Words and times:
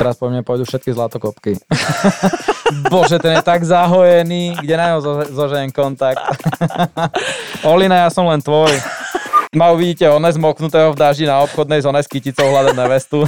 Teraz 0.00 0.16
po 0.16 0.32
mne 0.32 0.40
pôjdu 0.40 0.64
všetky 0.64 0.96
zlatokopky. 0.96 1.60
Bože, 2.92 3.20
ten 3.20 3.36
je 3.36 3.44
tak 3.44 3.60
zahojený, 3.68 4.56
kde 4.64 4.74
na 4.80 4.96
ňo 4.96 5.28
zoženiem 5.28 5.68
kontakt. 5.68 6.24
Olina, 7.68 8.08
ja 8.08 8.08
som 8.08 8.24
len 8.24 8.40
tvoj. 8.40 8.72
Ma 9.50 9.74
uvidíte 9.74 10.06
one 10.06 10.30
zmoknutého 10.30 10.94
v 10.94 10.96
daži 10.96 11.26
na 11.26 11.42
obchodnej 11.42 11.82
zóne 11.82 12.00
s 12.00 12.06
kyticou 12.06 12.48
hľadať 12.48 12.74
nevestu. 12.80 13.26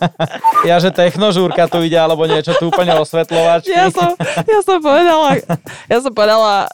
ja, 0.68 0.82
že 0.82 0.90
technožúrka 0.90 1.70
tu 1.70 1.80
ide, 1.86 1.94
alebo 1.94 2.26
niečo 2.26 2.50
tu 2.58 2.66
úplne 2.66 2.98
osvetľovačky. 2.98 3.70
Ja 3.70 3.88
som, 3.94 4.12
ja 4.42 4.58
som 4.66 4.82
povedala, 4.82 5.38
ja 5.86 5.98
som 6.02 6.10
povedala 6.10 6.66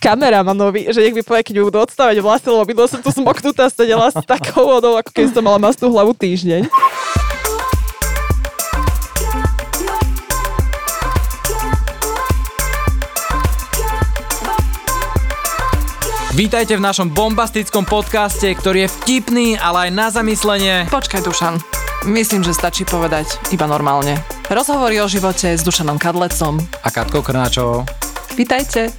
kameramanovi, 0.00 0.96
že 0.96 1.04
nech 1.04 1.12
mi 1.12 1.20
povie, 1.20 1.44
keď 1.44 1.68
budú 1.68 1.78
odstávať 1.84 2.24
vlasy, 2.24 2.48
lebo 2.48 2.88
som 2.88 3.04
tu 3.04 3.12
smoknutá, 3.12 3.68
sedela 3.68 4.08
s 4.08 4.16
takou 4.24 4.64
vodou, 4.64 4.96
ako 4.96 5.12
keď 5.12 5.36
som 5.36 5.44
mala 5.44 5.60
mastú 5.60 5.92
hlavu 5.92 6.16
týždeň. 6.16 6.72
Vítajte 16.36 16.76
v 16.76 16.84
našom 16.84 17.16
bombastickom 17.16 17.88
podcaste, 17.88 18.52
ktorý 18.52 18.84
je 18.84 18.92
vtipný, 18.92 19.46
ale 19.56 19.88
aj 19.88 19.90
na 19.96 20.12
zamyslenie. 20.12 20.84
Počkaj, 20.92 21.24
Dušan. 21.24 21.56
Myslím, 22.04 22.44
že 22.44 22.52
stačí 22.52 22.84
povedať 22.84 23.40
iba 23.56 23.64
normálne. 23.64 24.20
Rozhovory 24.52 25.00
o 25.00 25.08
živote 25.08 25.56
s 25.56 25.64
Dušanom 25.64 25.96
Kadlecom 25.96 26.60
a 26.60 26.88
Katkou 26.92 27.24
Krnáčovou. 27.24 27.88
Vítajte. 28.36 28.92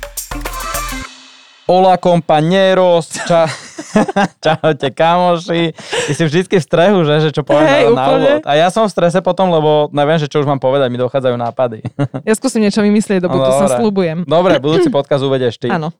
Hola 1.70 2.02
compañeros, 2.02 3.14
ča... 3.30 3.45
čaute 4.45 4.90
kamoši. 4.90 5.78
Ty 5.78 6.12
si 6.17 6.23
vždycky 6.26 6.58
v 6.58 6.64
strehu, 6.66 7.06
že, 7.06 7.22
že 7.22 7.30
čo 7.30 7.45
poviem 7.45 7.70
hey, 7.70 7.86
na 7.86 8.17
úvod. 8.17 8.42
A 8.50 8.58
ja 8.58 8.73
som 8.73 8.90
v 8.90 8.94
strese 8.98 9.22
potom, 9.22 9.54
lebo 9.54 9.94
neviem, 9.94 10.17
že 10.17 10.26
čo 10.26 10.42
už 10.42 10.50
mám 10.50 10.58
povedať, 10.58 10.90
mi 10.90 10.98
dochádzajú 10.98 11.36
nápady. 11.38 11.86
Ja 12.26 12.34
skúsim 12.34 12.66
niečo 12.66 12.81
vymyslieť 12.81 13.22
do 13.22 13.30
budúca, 13.30 13.69
no, 13.69 13.78
slúbujem. 13.78 14.25
Dobre, 14.25 14.58
budúci 14.58 14.90
podcast 14.90 15.22
uvedieš 15.22 15.62
ty. 15.62 15.69
Áno. 15.69 15.94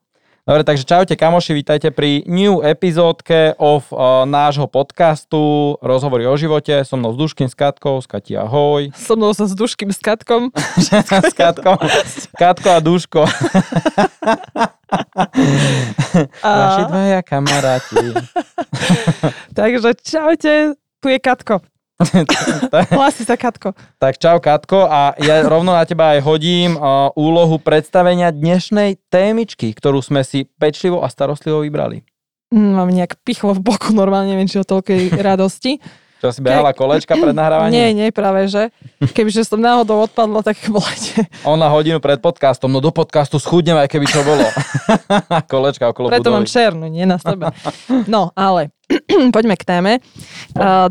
Dobre, 0.48 0.64
takže 0.64 0.88
čaute 0.88 1.20
kamoši, 1.20 1.59
vítajte 1.59 1.92
pri 1.92 2.23
new 2.23 2.64
epizódke 2.64 3.52
of 3.59 3.92
uh, 3.92 4.23
nášho 4.23 4.64
podcastu 4.72 5.76
Rozhovory 5.84 6.23
o 6.23 6.40
živote. 6.40 6.88
Som 6.88 7.03
mnou 7.03 7.12
s 7.12 7.20
Duškým, 7.20 7.52
s 7.52 7.56
Katkou, 7.59 8.00
s 8.00 8.08
Kati 8.08 8.40
ahoj. 8.40 8.88
So 8.95 9.20
mnou 9.20 9.36
sa 9.36 9.44
s 9.44 9.52
Duškým, 9.52 9.92
s 9.92 10.00
Katkom. 10.00 10.56
s 11.28 11.36
Katkou, 11.36 11.75
Katko 12.40 12.70
a 12.72 12.80
Duško. 12.80 13.28
a... 16.40 16.52
Vaši 16.56 16.84
dvaja 16.95 17.20
kamaráti. 17.28 18.16
takže 19.52 20.00
čaute, 20.00 20.80
tu 21.03 21.12
je 21.12 21.20
Katko. 21.20 21.59
Hlási 22.94 23.26
sa 23.26 23.34
Katko. 23.34 23.73
Tak 23.98 24.22
čau 24.22 24.38
Katko 24.38 24.86
a 24.86 25.17
ja 25.17 25.42
rovno 25.42 25.73
na 25.73 25.81
teba 25.81 26.14
aj 26.14 26.22
hodím 26.22 26.78
uh, 26.78 27.09
úlohu 27.17 27.58
predstavenia 27.58 28.30
dnešnej 28.30 29.02
témičky, 29.09 29.73
ktorú 29.73 30.06
sme 30.06 30.22
si 30.22 30.45
pečlivo 30.62 31.02
a 31.02 31.09
starostlivo 31.09 31.66
vybrali. 31.66 32.06
Mm, 32.53 32.72
mám 32.78 32.90
nejak 32.94 33.18
pichlo 33.25 33.58
v 33.58 33.66
boku, 33.66 33.92
normálne 33.98 34.38
neviem, 34.38 34.48
či 34.48 34.62
o 34.62 34.66
toľkej 34.66 35.09
radosti. 35.18 35.81
Čo 36.18 36.34
si 36.34 36.42
behala 36.42 36.73
kolečka 36.73 37.14
pred 37.14 37.30
nahrávaním? 37.30 37.78
Nie, 37.78 37.88
nie, 37.94 38.08
práve 38.09 38.50
že. 38.50 38.73
Kebyže 39.14 39.45
som 39.45 39.62
náhodou 39.62 40.02
odpadla, 40.02 40.42
tak 40.42 40.58
bolete. 40.73 41.30
Ona 41.45 41.70
hodinu 41.70 42.02
pred 42.02 42.18
podcastom, 42.18 42.73
no 42.73 42.81
do 42.81 42.90
podcastu 42.90 43.38
schudnem, 43.38 43.78
aj 43.78 43.86
keby 43.86 44.09
čo 44.09 44.25
bolo. 44.25 44.42
kolečka 45.45 45.94
okolo 45.94 46.09
Preto 46.09 46.34
budovy. 46.34 46.36
mám 46.42 46.45
černu, 46.50 46.90
nie 46.90 47.06
na 47.06 47.22
sebe. 47.22 47.53
No, 48.09 48.34
ale 48.34 48.73
poďme 49.36 49.55
k 49.55 49.63
téme. 49.67 49.94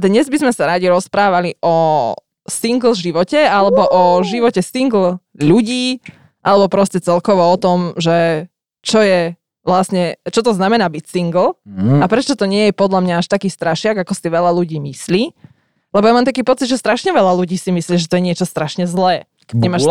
Dnes 0.00 0.26
by 0.28 0.36
sme 0.40 0.52
sa 0.52 0.72
radi 0.72 0.88
rozprávali 0.88 1.60
o 1.60 2.14
single 2.46 2.94
živote, 2.94 3.42
alebo 3.42 3.84
o 3.90 4.22
živote 4.22 4.62
single 4.62 5.18
ľudí, 5.36 6.00
alebo 6.46 6.70
proste 6.70 7.02
celkovo 7.02 7.42
o 7.42 7.56
tom, 7.58 7.92
že 7.98 8.46
čo 8.86 9.02
je 9.02 9.34
vlastne, 9.66 10.14
čo 10.30 10.46
to 10.46 10.54
znamená 10.54 10.86
byť 10.86 11.04
single 11.10 11.58
mm. 11.66 11.98
a 11.98 12.06
prečo 12.06 12.38
to 12.38 12.46
nie 12.46 12.70
je 12.70 12.78
podľa 12.78 13.02
mňa 13.02 13.14
až 13.18 13.26
taký 13.26 13.50
strašiak, 13.50 13.98
ako 13.98 14.14
si 14.14 14.30
veľa 14.30 14.54
ľudí 14.54 14.78
myslí. 14.78 15.34
Lebo 15.90 16.04
ja 16.06 16.14
mám 16.14 16.28
taký 16.28 16.46
pocit, 16.46 16.70
že 16.70 16.78
strašne 16.78 17.10
veľa 17.10 17.34
ľudí 17.34 17.58
si 17.58 17.74
myslí, 17.74 17.98
že 17.98 18.06
to 18.06 18.22
je 18.22 18.26
niečo 18.30 18.46
strašne 18.46 18.86
zlé. 18.86 19.26
Nemáš, 19.50 19.82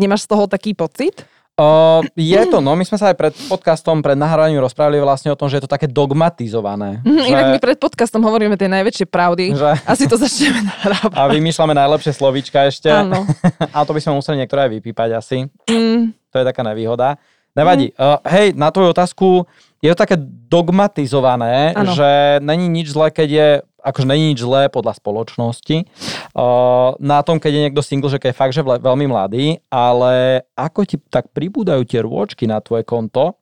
nemáš 0.00 0.24
z 0.24 0.28
toho 0.32 0.48
taký 0.48 0.72
pocit? 0.72 1.28
Uh, 1.62 2.02
je 2.18 2.42
to, 2.50 2.58
no 2.58 2.74
my 2.74 2.82
sme 2.82 2.98
sa 2.98 3.14
aj 3.14 3.16
pred 3.16 3.34
podcastom, 3.46 4.02
pred 4.02 4.18
nahrávaním 4.18 4.58
rozprávali 4.58 4.98
vlastne 4.98 5.30
o 5.30 5.38
tom, 5.38 5.46
že 5.46 5.62
je 5.62 5.64
to 5.64 5.70
také 5.70 5.86
dogmatizované. 5.86 6.98
Mm, 7.06 7.22
že... 7.22 7.28
Inak 7.30 7.46
my 7.54 7.58
pred 7.62 7.78
podcastom 7.78 8.26
hovoríme 8.26 8.58
tie 8.58 8.66
najväčšie 8.66 9.06
pravdy. 9.06 9.54
Že... 9.54 9.70
Asi 9.86 10.10
to 10.10 10.18
začneme 10.18 10.66
nahrávať. 10.66 11.14
A 11.14 11.30
vymýšľame 11.30 11.74
najlepšie 11.78 12.12
slovíčka 12.18 12.66
ešte. 12.66 12.90
Áno. 12.90 13.22
A 13.76 13.86
to 13.86 13.94
by 13.94 14.00
sme 14.02 14.18
museli 14.18 14.42
niektoré 14.42 14.66
aj 14.66 14.70
vypípať 14.82 15.08
asi. 15.14 15.46
Mm. 15.70 16.10
To 16.34 16.36
je 16.42 16.44
taká 16.44 16.66
nevýhoda. 16.66 17.20
Nevadí. 17.54 17.94
Mm. 17.94 18.00
Uh, 18.00 18.18
hej, 18.26 18.46
na 18.58 18.74
tvoju 18.74 18.90
otázku, 18.90 19.46
je 19.82 19.90
to 19.90 19.98
také 19.98 20.16
dogmatizované, 20.46 21.74
ano. 21.74 21.90
že 21.90 22.38
není 22.38 22.70
nič 22.70 22.94
zlé, 22.94 23.10
keď 23.10 23.28
je, 23.28 23.48
akože 23.82 24.06
není 24.06 24.30
nič 24.32 24.38
zlé 24.38 24.70
podľa 24.70 24.94
spoločnosti, 24.94 25.90
uh, 26.38 26.94
na 27.02 27.18
tom, 27.26 27.42
keď 27.42 27.50
je 27.50 27.64
niekto 27.66 27.82
single, 27.82 28.06
že 28.06 28.22
keď 28.22 28.30
je 28.30 28.38
fakt, 28.38 28.54
že 28.54 28.62
veľmi 28.62 29.10
mladý, 29.10 29.58
ale 29.74 30.46
ako 30.54 30.86
ti 30.86 30.96
tak 31.10 31.34
pribúdajú 31.34 31.82
tie 31.82 31.98
rôčky 32.06 32.46
na 32.46 32.62
tvoje 32.62 32.86
konto, 32.86 33.34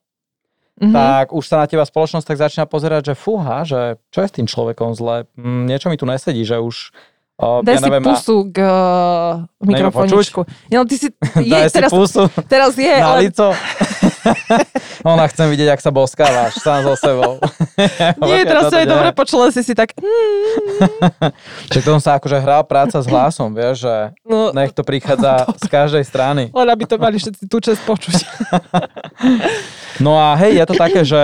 mm-hmm. 0.81 0.97
tak 0.97 1.37
už 1.37 1.45
sa 1.45 1.61
na 1.61 1.69
teba 1.69 1.85
spoločnosť 1.85 2.25
tak 2.25 2.41
začína 2.41 2.65
pozerať, 2.65 3.13
že 3.13 3.21
fúha, 3.21 3.61
že 3.69 4.01
čo 4.09 4.25
je 4.25 4.29
s 4.33 4.37
tým 4.41 4.49
človekom 4.49 4.97
zle, 4.97 5.29
mm, 5.37 5.69
niečo 5.69 5.93
mi 5.93 6.01
tu 6.01 6.09
nesedí, 6.09 6.43
že 6.49 6.57
už 6.57 6.97
Uh, 7.41 7.65
Daj 7.65 7.73
ja 7.73 7.81
si 7.81 7.85
neviem, 7.89 8.05
pusu 8.05 8.53
k 8.53 8.61
uh, 8.61 9.49
mikrofoničku. 9.65 10.45
No, 10.77 10.85
ty 10.85 11.01
si, 11.01 11.09
je, 11.41 11.61
teraz, 11.73 11.89
teraz 12.53 12.77
je, 12.77 12.97
na 13.01 13.17
ale... 13.17 13.33
lico. 13.33 13.57
Ona 15.13 15.25
chcem 15.31 15.49
vidieť, 15.51 15.75
ak 15.75 15.81
sa 15.81 15.91
boskávaš 15.93 16.61
sám 16.61 16.85
so 16.85 16.95
sebou. 16.97 17.41
Nie, 18.29 18.45
teraz 18.45 18.69
sa 18.69 18.83
je 18.83 18.87
dobre 18.89 19.11
počula 19.17 19.49
si 19.53 19.61
si 19.65 19.73
tak... 19.73 19.95
Čiže 21.71 21.87
tom 21.87 22.01
sa 22.01 22.17
akože 22.21 22.39
hrá 22.41 22.63
práca 22.65 23.01
s 23.01 23.07
hlasom, 23.07 23.53
vieš, 23.53 23.89
že 23.89 23.95
no, 24.25 24.53
nech 24.53 24.73
to 24.73 24.85
prichádza 24.85 25.49
z 25.57 25.67
každej 25.69 26.05
strany. 26.05 26.43
Len 26.51 26.69
aby 26.69 26.85
to 26.85 26.97
mali 26.97 27.17
všetci 27.17 27.45
tú 27.49 27.59
čest 27.61 27.81
počuť. 27.85 28.17
no 30.05 30.17
a 30.17 30.37
hej, 30.41 30.61
je 30.61 30.65
to 30.69 30.75
také, 30.77 31.01
že 31.05 31.23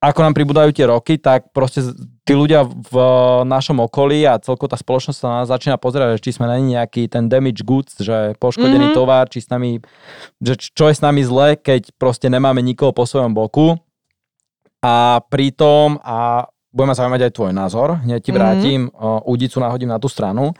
ako 0.00 0.18
nám 0.24 0.34
pribúdajú 0.34 0.72
tie 0.72 0.88
roky, 0.88 1.20
tak 1.20 1.52
proste 1.52 1.84
tí 2.30 2.38
ľudia 2.38 2.62
v 2.62 2.94
našom 3.42 3.82
okolí 3.90 4.22
a 4.22 4.38
celko 4.38 4.70
tá 4.70 4.78
spoločnosť 4.78 5.18
sa 5.18 5.26
na 5.26 5.36
nás 5.42 5.50
začína 5.50 5.82
pozerať, 5.82 6.22
že 6.22 6.30
či 6.30 6.38
sme 6.38 6.46
není 6.46 6.78
nejaký 6.78 7.10
ten 7.10 7.26
damage 7.26 7.66
goods, 7.66 7.98
že 7.98 8.38
poškodený 8.38 8.94
mm-hmm. 8.94 8.98
tovar, 9.02 9.26
či 9.26 9.42
s 9.42 9.50
nami, 9.50 9.82
že 10.38 10.54
čo 10.54 10.86
je 10.86 10.94
s 10.94 11.02
nami 11.02 11.26
zle, 11.26 11.58
keď 11.58 11.90
proste 11.98 12.30
nemáme 12.30 12.62
nikoho 12.62 12.94
po 12.94 13.02
svojom 13.02 13.34
boku. 13.34 13.74
A 14.78 15.18
pritom, 15.26 15.98
a 16.06 16.46
budeme 16.70 16.94
zaujímať 16.94 17.20
aj 17.26 17.32
tvoj 17.34 17.50
názor, 17.50 17.98
hneď 18.06 18.20
ti 18.22 18.30
mhm. 18.30 18.38
vrátim, 18.38 18.80
mm-hmm. 18.86 19.26
údicu 19.26 19.58
nahodím 19.58 19.90
na 19.90 19.98
tú 19.98 20.06
stranu, 20.06 20.54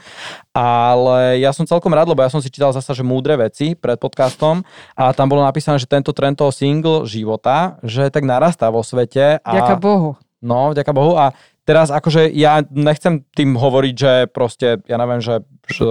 ale 0.50 1.38
ja 1.38 1.54
som 1.54 1.62
celkom 1.62 1.94
rád, 1.94 2.10
lebo 2.10 2.18
ja 2.18 2.34
som 2.34 2.42
si 2.42 2.50
čítal 2.50 2.74
zase, 2.74 2.90
že 2.90 3.06
múdre 3.06 3.38
veci 3.38 3.78
pred 3.78 3.94
podcastom 3.94 4.66
a 4.98 5.14
tam 5.14 5.30
bolo 5.30 5.46
napísané, 5.46 5.78
že 5.78 5.86
tento 5.86 6.10
trend 6.10 6.34
toho 6.34 6.50
single 6.50 7.06
života, 7.06 7.78
že 7.86 8.10
tak 8.10 8.26
narastá 8.26 8.66
vo 8.74 8.82
svete. 8.82 9.38
A, 9.38 9.50
ďaká 9.54 9.78
Bohu. 9.78 10.18
No, 10.40 10.72
ďaká 10.72 10.96
Bohu 10.96 11.20
a 11.20 11.36
teraz 11.64 11.88
akože 11.92 12.30
ja 12.32 12.64
nechcem 12.70 13.24
tým 13.36 13.56
hovoriť, 13.56 13.94
že 13.94 14.12
proste, 14.30 14.80
ja 14.88 14.96
neviem, 14.98 15.22
že, 15.22 15.44
že 15.68 15.86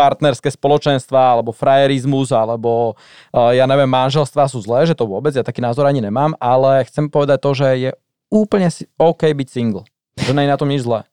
partnerské 0.00 0.48
spoločenstva, 0.48 1.36
alebo 1.36 1.52
frajerizmus, 1.52 2.32
alebo 2.32 2.96
uh, 2.96 3.52
ja 3.52 3.68
neviem, 3.68 3.90
manželstva 3.90 4.48
sú 4.48 4.64
zlé, 4.64 4.88
že 4.88 4.96
to 4.96 5.04
vôbec, 5.04 5.36
ja 5.36 5.44
taký 5.44 5.60
názor 5.60 5.84
ani 5.84 6.00
nemám, 6.00 6.32
ale 6.40 6.88
chcem 6.88 7.12
povedať 7.12 7.38
to, 7.44 7.50
že 7.52 7.68
je 7.76 7.90
úplne 8.32 8.72
OK 8.96 9.28
byť 9.28 9.48
single. 9.52 9.84
Že 10.16 10.32
nie 10.32 10.48
je 10.48 10.52
na 10.52 10.56
tom 10.56 10.72
nič 10.72 10.88
zlé. 10.88 11.04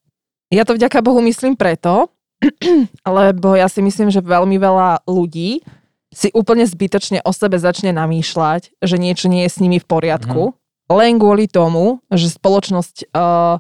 Ja 0.47 0.63
to 0.63 0.79
vďaka 0.79 1.03
Bohu 1.03 1.19
myslím 1.27 1.59
preto, 1.59 2.07
lebo 3.19 3.59
ja 3.59 3.67
si 3.67 3.83
myslím, 3.83 4.07
že 4.07 4.23
veľmi 4.23 4.55
veľa 4.55 5.03
ľudí 5.03 5.59
si 6.07 6.31
úplne 6.31 6.63
zbytočne 6.63 7.19
o 7.27 7.35
sebe 7.35 7.59
začne 7.59 7.91
namýšľať, 7.91 8.79
že 8.79 8.95
niečo 8.95 9.27
nie 9.27 9.43
je 9.43 9.51
s 9.51 9.59
nimi 9.59 9.83
v 9.83 9.89
poriadku, 9.89 10.55
mm-hmm. 10.55 10.95
len 10.95 11.19
kvôli 11.19 11.51
tomu, 11.51 11.99
že 12.07 12.31
spoločnosť... 12.31 13.11
Uh, 13.11 13.59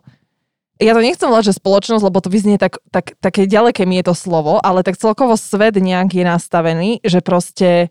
ja 0.77 0.93
to 0.93 1.01
nechcem 1.01 1.25
volať, 1.25 1.53
že 1.53 1.59
spoločnosť, 1.59 2.03
lebo 2.05 2.21
to 2.21 2.29
vyznie 2.29 2.61
tak, 2.61 2.77
tak, 2.93 3.17
také 3.17 3.49
ďaleké 3.49 3.89
mi 3.89 3.97
je 4.01 4.13
to 4.13 4.15
slovo, 4.15 4.61
ale 4.61 4.85
tak 4.85 5.01
celkovo 5.01 5.33
svet 5.33 5.77
nejak 5.77 6.13
je 6.13 6.25
nastavený, 6.25 6.89
že 7.01 7.25
proste 7.25 7.89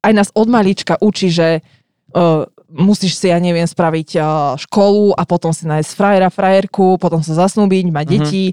aj 0.00 0.12
nás 0.12 0.28
od 0.32 0.48
malička 0.48 0.96
učí, 0.98 1.28
že 1.28 1.60
uh, 2.16 2.48
musíš 2.72 3.20
si, 3.20 3.28
ja 3.28 3.36
neviem, 3.36 3.68
spraviť 3.68 4.10
uh, 4.16 4.24
školu 4.56 5.12
a 5.12 5.22
potom 5.28 5.52
si 5.52 5.68
nájsť 5.68 5.92
frajera, 5.92 6.32
frajerku, 6.32 6.96
potom 6.96 7.20
sa 7.20 7.36
zasnúbiť, 7.36 7.92
mať 7.92 8.06
mm-hmm. 8.08 8.24
deti, 8.24 8.44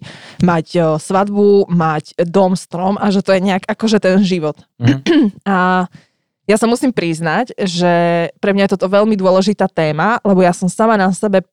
mať 0.44 0.68
uh, 0.76 0.86
svadbu, 1.00 1.72
mať 1.72 2.20
dom, 2.28 2.60
strom 2.60 3.00
a 3.00 3.08
že 3.10 3.24
to 3.24 3.32
je 3.32 3.42
nejak 3.42 3.64
akože 3.64 4.04
ten 4.04 4.20
život. 4.28 4.60
Mm-hmm. 4.84 5.48
a 5.48 5.88
ja 6.50 6.58
sa 6.58 6.66
musím 6.66 6.90
priznať, 6.90 7.54
že 7.62 7.94
pre 8.42 8.52
mňa 8.58 8.66
je 8.68 8.74
toto 8.74 8.90
veľmi 8.90 9.14
dôležitá 9.14 9.70
téma, 9.70 10.18
lebo 10.26 10.42
ja 10.42 10.50
som 10.50 10.66
sama 10.66 10.98
na 10.98 11.14
sebe 11.14 11.46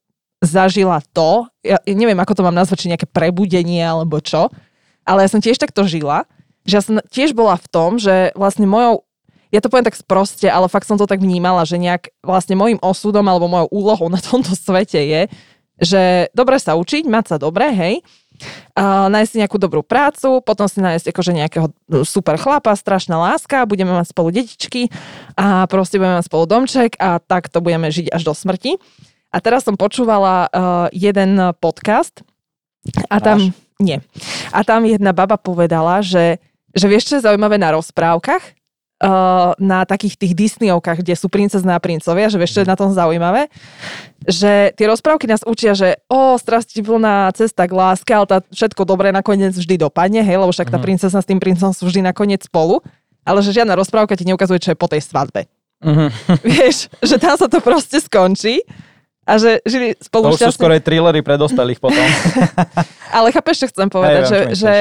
zažila 0.45 1.01
to, 1.13 1.49
ja 1.65 1.81
neviem, 1.89 2.19
ako 2.21 2.37
to 2.37 2.47
mám 2.47 2.57
nazvať, 2.57 2.85
či 2.85 2.91
nejaké 2.93 3.09
prebudenie 3.09 3.81
alebo 3.81 4.21
čo, 4.21 4.53
ale 5.07 5.25
ja 5.25 5.33
som 5.33 5.41
tiež 5.41 5.57
takto 5.57 5.87
žila, 5.89 6.29
že 6.67 6.75
ja 6.77 6.83
som 6.83 6.99
tiež 7.09 7.33
bola 7.33 7.57
v 7.57 7.67
tom, 7.71 7.97
že 7.97 8.35
vlastne 8.35 8.69
mojou 8.69 9.07
ja 9.55 9.63
to 9.63 9.71
poviem 9.71 9.87
tak 9.87 9.97
sproste, 9.97 10.51
ale 10.51 10.67
fakt 10.67 10.91
som 10.91 10.99
to 10.99 11.07
tak 11.07 11.23
vnímala, 11.23 11.63
že 11.63 11.79
nejak 11.79 12.11
vlastne 12.21 12.59
môjim 12.59 12.83
osudom 12.83 13.25
alebo 13.25 13.47
mojou 13.47 13.71
úlohou 13.71 14.09
na 14.11 14.19
tomto 14.19 14.53
svete 14.59 14.99
je, 14.99 15.23
že 15.77 16.03
dobre 16.33 16.57
sa 16.59 16.75
učiť, 16.75 17.07
mať 17.07 17.25
sa 17.31 17.37
dobre, 17.37 17.69
hej, 17.71 17.95
uh, 18.77 19.07
nájsť 19.13 19.31
si 19.31 19.41
nejakú 19.45 19.61
dobrú 19.61 19.85
prácu, 19.85 20.41
potom 20.41 20.67
si 20.67 20.81
nájsť 20.81 21.13
akože 21.13 21.33
nejakého 21.37 21.67
super 22.03 22.41
chlapa, 22.41 22.73
strašná 22.75 23.17
láska, 23.17 23.69
budeme 23.69 23.93
mať 23.93 24.13
spolu 24.13 24.33
detičky 24.33 24.89
a 25.37 25.69
proste 25.69 26.01
budeme 26.01 26.19
mať 26.19 26.27
spolu 26.27 26.45
domček 26.49 26.97
a 26.97 27.21
takto 27.21 27.61
budeme 27.61 27.93
žiť 27.93 28.13
až 28.13 28.23
do 28.25 28.33
smrti. 28.33 28.81
A 29.37 29.39
teraz 29.45 29.69
som 29.69 29.77
počúvala 29.77 30.49
uh, 30.49 30.89
jeden 30.97 31.37
podcast 31.61 32.25
a 33.13 33.21
tam... 33.21 33.53
Máš? 33.53 33.65
Nie. 33.77 34.01
A 34.57 34.65
tam 34.65 34.89
jedna 34.89 35.13
baba 35.13 35.37
povedala, 35.37 36.01
že, 36.01 36.41
že 36.73 36.89
vieš, 36.89 37.13
čo 37.13 37.21
je 37.21 37.27
zaujímavé 37.29 37.61
na 37.61 37.77
rozprávkach? 37.77 38.57
Uh, 38.97 39.53
na 39.61 39.85
takých 39.85 40.17
tých 40.17 40.33
Disneyovkách, 40.33 41.05
kde 41.05 41.13
sú 41.13 41.29
princezné 41.29 41.77
a 41.77 41.85
princovia, 41.85 42.33
že 42.33 42.41
vieš, 42.41 42.57
čo 42.57 42.65
je 42.65 42.73
na 42.73 42.81
tom 42.81 42.97
zaujímavé? 42.97 43.53
Že 44.25 44.73
tie 44.73 44.87
rozprávky 44.89 45.29
nás 45.29 45.45
učia, 45.45 45.77
že 45.77 46.01
o, 46.09 46.41
strastiplná 46.41 47.29
cesta 47.37 47.69
k 47.69 47.77
láske, 47.77 48.09
ale 48.17 48.25
tá 48.25 48.41
všetko 48.41 48.89
dobré 48.89 49.13
nakoniec 49.13 49.53
vždy 49.53 49.77
dopadne, 49.77 50.25
hej, 50.25 50.41
lebo 50.41 50.49
však 50.49 50.73
tá 50.73 50.81
mhm. 50.81 50.85
princezna 50.89 51.21
s 51.21 51.29
tým 51.29 51.37
princom 51.37 51.77
sú 51.77 51.85
vždy 51.85 52.09
nakoniec 52.09 52.49
spolu, 52.49 52.81
ale 53.21 53.45
že 53.45 53.53
žiadna 53.53 53.77
rozprávka 53.77 54.17
ti 54.17 54.25
neukazuje, 54.25 54.65
čo 54.65 54.73
je 54.73 54.81
po 54.81 54.89
tej 54.89 55.05
svadbe. 55.05 55.45
Uh-huh. 55.85 56.09
Vieš, 56.57 56.89
že 57.05 57.21
tam 57.21 57.37
sa 57.37 57.53
to 57.53 57.61
proste 57.61 58.01
skončí 58.01 58.65
a 59.27 59.33
že 59.43 59.59
žili 59.67 59.99
spolu 59.99 60.31
To 60.31 60.39
sú 60.39 60.55
skoro 60.55 60.71
aj 60.71 60.87
thrillery 60.87 61.19
pre 61.21 61.35
dospelých 61.35 61.83
potom. 61.83 61.99
ale 63.17 63.35
chápeš, 63.35 63.67
čo 63.67 63.71
chcem 63.75 63.91
povedať, 63.91 64.23
hey, 64.23 64.31
že, 64.31 64.41
že, 64.55 64.75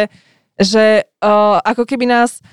že 0.61 0.85
uh, 1.25 1.57
ako 1.65 1.89
keby 1.89 2.05
nás 2.05 2.45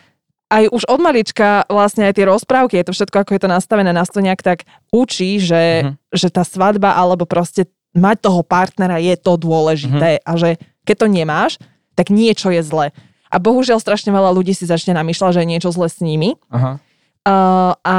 aj 0.53 0.69
už 0.69 0.83
od 0.89 1.01
malička 1.01 1.69
vlastne 1.69 2.09
aj 2.09 2.17
tie 2.17 2.29
rozprávky, 2.29 2.81
je 2.81 2.87
to 2.89 2.97
všetko, 2.97 3.17
ako 3.25 3.33
je 3.37 3.43
to 3.45 3.49
nastavené, 3.49 3.93
nás 3.93 4.09
to 4.13 4.21
nejak 4.21 4.45
tak 4.45 4.69
učí, 4.93 5.41
že, 5.41 5.85
uh-huh. 5.85 5.97
že 6.13 6.29
tá 6.29 6.45
svadba 6.45 6.93
alebo 6.93 7.25
proste 7.25 7.69
mať 7.93 8.25
toho 8.25 8.41
partnera 8.45 9.01
je 9.01 9.17
to 9.17 9.37
dôležité 9.41 10.21
uh-huh. 10.21 10.29
a 10.29 10.33
že 10.37 10.51
keď 10.85 10.97
to 10.97 11.07
nemáš, 11.09 11.53
tak 11.97 12.09
niečo 12.13 12.53
je 12.53 12.61
zle. 12.65 12.93
A 13.33 13.37
bohužiaľ 13.41 13.81
strašne 13.81 14.13
veľa 14.13 14.29
ľudí 14.33 14.53
si 14.53 14.69
začne 14.69 14.93
namýšľať, 14.93 15.41
že 15.41 15.43
je 15.45 15.51
niečo 15.57 15.71
zle 15.73 15.89
s 15.89 16.05
nimi. 16.05 16.37
Uh-huh. 16.53 16.77
Uh, 17.25 17.73
a 17.81 17.97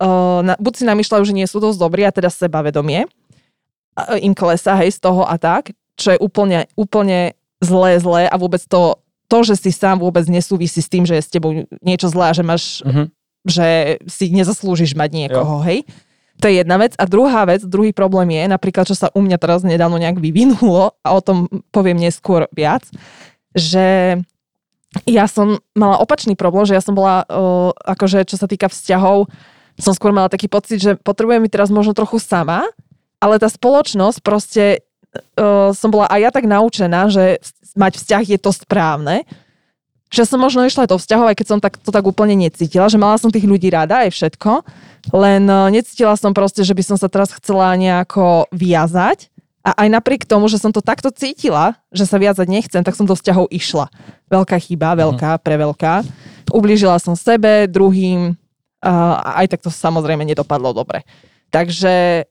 uh, 0.00 0.40
na, 0.42 0.54
buď 0.58 0.72
si 0.80 0.84
namýšľajú, 0.88 1.22
že 1.26 1.36
nie 1.36 1.46
sú 1.46 1.62
dosť 1.62 1.78
dobrí 1.78 2.02
a 2.06 2.14
teda 2.14 2.32
sebavedomie 2.32 3.06
uh, 3.06 4.18
im 4.18 4.34
klesa, 4.34 4.78
hej, 4.80 4.94
z 4.96 4.98
toho 5.02 5.26
a 5.26 5.36
tak, 5.38 5.74
čo 5.94 6.14
je 6.14 6.18
úplne, 6.18 6.66
úplne 6.74 7.38
zlé, 7.62 7.98
zlé 8.02 8.26
a 8.26 8.36
vôbec 8.38 8.62
to 8.66 8.98
to, 9.28 9.38
že 9.42 9.56
si 9.56 9.70
sám 9.72 10.04
vôbec 10.04 10.28
nesúvisí 10.28 10.84
s 10.84 10.92
tým, 10.92 11.08
že 11.08 11.16
je 11.18 11.22
s 11.24 11.32
tebou 11.32 11.64
niečo 11.80 12.12
zlé 12.12 12.30
a 12.30 12.36
že 12.36 12.44
máš, 12.44 12.84
uh-huh. 12.84 13.08
že 13.48 13.98
si 14.04 14.28
nezaslúžiš 14.30 14.92
mať 14.94 15.10
niekoho, 15.10 15.58
jo. 15.58 15.64
hej. 15.64 15.88
To 16.42 16.50
je 16.50 16.60
jedna 16.60 16.76
vec. 16.76 16.92
A 16.98 17.06
druhá 17.06 17.46
vec, 17.46 17.62
druhý 17.62 17.94
problém 17.94 18.34
je, 18.34 18.44
napríklad, 18.50 18.84
čo 18.90 18.98
sa 18.98 19.08
u 19.14 19.22
mňa 19.22 19.38
teraz 19.38 19.62
nedávno 19.62 19.96
nejak 19.96 20.18
vyvinulo, 20.20 20.92
a 21.00 21.08
o 21.14 21.20
tom 21.24 21.46
poviem 21.70 21.96
neskôr 21.96 22.50
viac, 22.52 22.84
že 23.54 24.18
ja 25.06 25.26
som 25.26 25.58
mala 25.74 25.98
opačný 25.98 26.38
problém, 26.38 26.66
že 26.66 26.78
ja 26.78 26.82
som 26.82 26.94
bola, 26.94 27.26
uh, 27.26 27.70
akože 27.74 28.26
čo 28.26 28.38
sa 28.38 28.46
týka 28.46 28.70
vzťahov, 28.70 29.26
som 29.78 29.92
skôr 29.94 30.14
mala 30.14 30.30
taký 30.30 30.46
pocit, 30.46 30.78
že 30.78 30.94
potrebujem 30.94 31.42
mi 31.42 31.50
teraz 31.50 31.70
možno 31.70 31.96
trochu 31.96 32.22
sama, 32.22 32.62
ale 33.18 33.40
tá 33.42 33.50
spoločnosť 33.50 34.18
proste 34.22 34.84
uh, 35.38 35.74
som 35.74 35.90
bola 35.90 36.06
aj 36.10 36.20
ja 36.20 36.30
tak 36.30 36.44
naučená, 36.46 37.10
že 37.10 37.42
mať 37.74 37.98
vzťah 37.98 38.22
je 38.36 38.38
to 38.38 38.50
správne, 38.54 39.26
že 40.14 40.30
som 40.30 40.38
možno 40.38 40.62
išla 40.62 40.86
aj 40.86 40.90
to 40.94 41.00
vzťahov, 41.02 41.26
aj 41.26 41.36
keď 41.42 41.46
som 41.50 41.58
tak, 41.58 41.74
to 41.82 41.90
tak 41.90 42.06
úplne 42.06 42.38
necítila, 42.38 42.86
že 42.86 43.00
mala 43.00 43.18
som 43.18 43.34
tých 43.34 43.48
ľudí 43.48 43.66
rada 43.66 44.06
aj 44.06 44.14
všetko, 44.14 44.62
len 45.10 45.42
uh, 45.50 45.66
necítila 45.74 46.14
som 46.14 46.30
proste, 46.30 46.62
že 46.62 46.76
by 46.76 46.82
som 46.86 46.96
sa 47.00 47.10
teraz 47.10 47.34
chcela 47.34 47.74
nejako 47.74 48.46
viazať 48.54 49.32
a 49.64 49.74
aj 49.80 49.88
napriek 49.90 50.22
tomu, 50.28 50.46
že 50.46 50.60
som 50.60 50.70
to 50.70 50.84
takto 50.84 51.08
cítila, 51.08 51.74
že 51.90 52.04
sa 52.04 52.20
viazať 52.20 52.46
nechcem, 52.46 52.84
tak 52.84 52.94
som 52.94 53.08
do 53.08 53.16
vzťahov 53.16 53.48
išla. 53.48 53.88
Veľká 54.28 54.60
chyba, 54.60 54.94
mhm. 54.94 54.98
veľká, 55.02 55.30
preveľká. 55.42 56.04
Ublížila 56.52 57.00
som 57.00 57.16
sebe, 57.16 57.66
druhým 57.66 58.36
uh, 58.36 58.43
a 58.84 59.40
aj 59.40 59.56
tak 59.56 59.60
to 59.64 59.72
samozrejme 59.72 60.20
nedopadlo 60.28 60.76
dobre. 60.76 61.08
Takže 61.48 62.28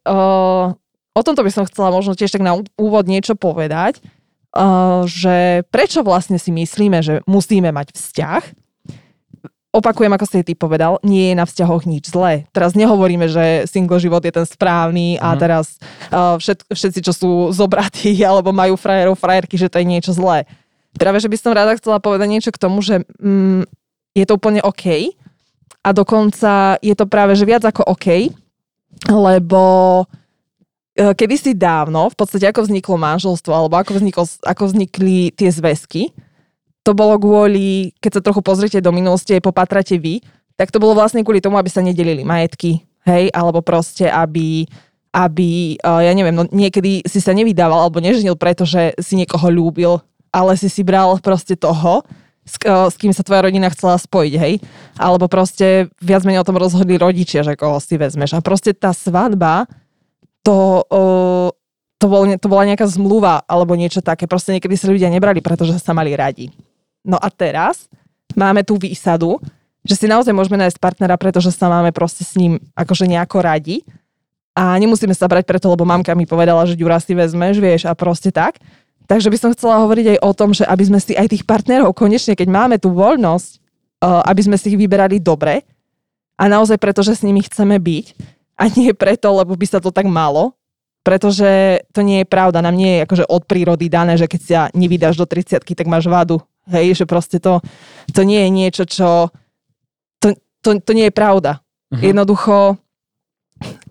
o 1.14 1.22
tomto 1.22 1.42
by 1.42 1.52
som 1.54 1.66
chcela 1.66 1.90
možno 1.90 2.14
tiež 2.14 2.30
tak 2.30 2.46
na 2.46 2.60
úvod 2.78 3.06
niečo 3.10 3.34
povedať, 3.34 4.04
že 5.10 5.66
prečo 5.74 6.06
vlastne 6.06 6.38
si 6.38 6.54
myslíme, 6.54 7.02
že 7.02 7.14
musíme 7.26 7.74
mať 7.74 7.96
vzťah. 7.96 8.44
Opakujem, 9.74 10.14
ako 10.14 10.26
si 10.30 10.46
ty 10.46 10.54
povedal, 10.54 11.02
nie 11.02 11.34
je 11.34 11.40
na 11.40 11.50
vzťahoch 11.50 11.90
nič 11.90 12.14
zlé. 12.14 12.46
Teraz 12.54 12.78
nehovoríme, 12.78 13.26
že 13.26 13.66
single 13.66 13.98
život 13.98 14.22
je 14.22 14.30
ten 14.30 14.46
správny 14.46 15.18
a 15.18 15.34
mm. 15.34 15.40
teraz 15.42 15.82
uh, 16.14 16.38
všet, 16.38 16.70
všetci, 16.70 17.00
čo 17.02 17.10
sú 17.10 17.32
zobratí 17.50 18.14
alebo 18.30 18.54
majú 18.54 18.78
frajerov, 18.78 19.18
frajerky, 19.18 19.58
že 19.58 19.74
to 19.74 19.82
je 19.82 19.90
niečo 19.90 20.14
zlé. 20.14 20.46
Práve, 20.94 21.18
že 21.18 21.26
by 21.26 21.38
som 21.42 21.58
rada 21.58 21.74
chcela 21.74 21.98
povedať 21.98 22.30
niečo 22.30 22.54
k 22.54 22.62
tomu, 22.62 22.86
že 22.86 23.02
mm, 23.18 23.66
je 24.14 24.26
to 24.30 24.38
úplne 24.38 24.62
OK 24.62 25.18
a 25.84 25.90
dokonca 25.92 26.80
je 26.80 26.96
to 26.96 27.06
práve, 27.06 27.36
že 27.36 27.44
viac 27.46 27.68
ako 27.68 27.84
OK, 27.92 28.32
lebo 29.12 29.62
E, 30.94 31.10
kedysi 31.18 31.58
dávno, 31.58 32.14
v 32.14 32.18
podstate 32.18 32.46
ako 32.46 32.70
vzniklo 32.70 33.02
manželstvo, 33.02 33.50
alebo 33.50 33.82
ako, 33.82 33.98
vzniklo, 33.98 34.30
ako 34.46 34.64
vznikli 34.70 35.34
tie 35.34 35.50
zväzky, 35.50 36.14
to 36.86 36.94
bolo 36.94 37.18
kvôli, 37.18 37.98
keď 37.98 38.22
sa 38.22 38.22
trochu 38.22 38.46
pozriete 38.46 38.78
do 38.78 38.94
minulosti, 38.94 39.34
aj 39.34 39.42
popatrate 39.42 39.98
vy, 39.98 40.22
tak 40.54 40.70
to 40.70 40.78
bolo 40.78 40.94
vlastne 40.94 41.26
kvôli 41.26 41.42
tomu, 41.42 41.58
aby 41.58 41.66
sa 41.66 41.82
nedelili 41.82 42.22
majetky, 42.22 42.86
hej, 43.10 43.34
alebo 43.34 43.66
proste, 43.66 44.06
aby, 44.06 44.70
aby, 45.10 45.82
e, 45.82 45.90
ja 46.06 46.14
neviem, 46.14 46.38
no 46.38 46.46
niekedy 46.54 47.02
si 47.10 47.18
sa 47.18 47.34
nevydával 47.34 47.90
alebo 47.90 47.98
neženil, 47.98 48.38
pretože 48.38 48.94
si 49.02 49.18
niekoho 49.18 49.50
ľúbil, 49.50 49.98
ale 50.30 50.54
si 50.62 50.70
si 50.70 50.86
bral 50.86 51.18
proste 51.26 51.58
toho, 51.58 52.06
s, 52.44 52.60
s 52.64 52.96
kým 53.00 53.16
sa 53.16 53.24
tvoja 53.24 53.48
rodina 53.48 53.72
chcela 53.72 53.96
spojiť, 53.96 54.34
hej? 54.36 54.54
Alebo 55.00 55.32
proste 55.32 55.88
viac 56.04 56.28
menej 56.28 56.44
o 56.44 56.48
tom 56.48 56.60
rozhodli 56.60 57.00
rodičia, 57.00 57.42
že 57.44 57.56
koho 57.56 57.80
si 57.80 57.96
vezmeš. 57.96 58.36
A 58.36 58.44
proste 58.44 58.76
tá 58.76 58.92
svadba, 58.92 59.66
to, 60.44 60.84
uh, 60.92 61.50
to, 61.98 62.06
bol, 62.12 62.28
to 62.28 62.48
bola 62.52 62.68
nejaká 62.68 62.84
zmluva 62.84 63.48
alebo 63.48 63.80
niečo 63.80 64.04
také. 64.04 64.28
Proste 64.28 64.52
niekedy 64.52 64.76
sa 64.76 64.92
ľudia 64.92 65.08
nebrali, 65.08 65.40
pretože 65.40 65.80
sa 65.80 65.96
mali 65.96 66.12
radi. 66.14 66.52
No 67.04 67.16
a 67.16 67.32
teraz 67.32 67.88
máme 68.36 68.68
tú 68.68 68.76
výsadu, 68.76 69.40
že 69.84 70.00
si 70.00 70.06
naozaj 70.08 70.32
môžeme 70.32 70.60
nájsť 70.60 70.80
partnera, 70.80 71.16
pretože 71.20 71.52
sa 71.52 71.68
máme 71.68 71.92
proste 71.92 72.24
s 72.24 72.36
ním 72.40 72.60
akože 72.76 73.08
nejako 73.08 73.44
radi. 73.44 73.84
A 74.54 74.78
nemusíme 74.78 75.12
sa 75.18 75.26
brať 75.26 75.50
preto, 75.50 75.66
lebo 75.68 75.82
mamka 75.82 76.14
mi 76.14 76.30
povedala, 76.30 76.64
že 76.70 76.78
Ďura 76.78 77.02
si 77.02 77.18
vezmeš, 77.18 77.58
vieš, 77.58 77.90
a 77.90 77.98
proste 77.98 78.30
tak. 78.30 78.62
Takže 79.08 79.28
by 79.28 79.38
som 79.38 79.52
chcela 79.52 79.84
hovoriť 79.84 80.16
aj 80.16 80.20
o 80.24 80.32
tom, 80.32 80.56
že 80.56 80.64
aby 80.64 80.84
sme 80.88 81.00
si 81.00 81.14
aj 81.14 81.28
tých 81.32 81.44
partnerov 81.44 81.92
konečne, 81.92 82.40
keď 82.40 82.48
máme 82.48 82.76
tú 82.80 82.96
voľnosť, 82.96 83.52
uh, 84.04 84.24
aby 84.28 84.42
sme 84.48 84.56
si 84.56 84.72
ich 84.72 84.80
vyberali 84.80 85.20
dobre 85.20 85.68
a 86.40 86.44
naozaj 86.48 86.80
preto, 86.80 87.04
že 87.04 87.20
s 87.20 87.26
nimi 87.26 87.44
chceme 87.44 87.78
byť 87.78 88.06
a 88.58 88.64
nie 88.74 88.96
preto, 88.96 89.34
lebo 89.34 89.54
by 89.54 89.66
sa 89.68 89.80
to 89.84 89.92
tak 89.92 90.08
malo, 90.08 90.56
pretože 91.04 91.84
to 91.92 92.00
nie 92.00 92.24
je 92.24 92.28
pravda. 92.28 92.64
Nám 92.64 92.80
nie 92.80 93.00
je 93.00 93.04
akože 93.04 93.26
od 93.28 93.44
prírody 93.44 93.92
dané, 93.92 94.16
že 94.16 94.30
keď 94.30 94.42
sa 94.42 94.62
nevydáš 94.72 95.20
do 95.20 95.28
30 95.28 95.60
tak 95.60 95.88
máš 95.90 96.08
vadu. 96.08 96.40
Hej, 96.64 97.04
že 97.04 97.06
proste 97.06 97.44
to, 97.44 97.60
to 98.16 98.24
nie 98.24 98.40
je 98.48 98.50
niečo, 98.50 98.84
čo... 98.88 99.28
To, 100.24 100.28
to, 100.64 100.80
to 100.80 100.92
nie 100.96 101.12
je 101.12 101.14
pravda. 101.14 101.60
Uh-huh. 101.92 102.00
Jednoducho, 102.00 102.80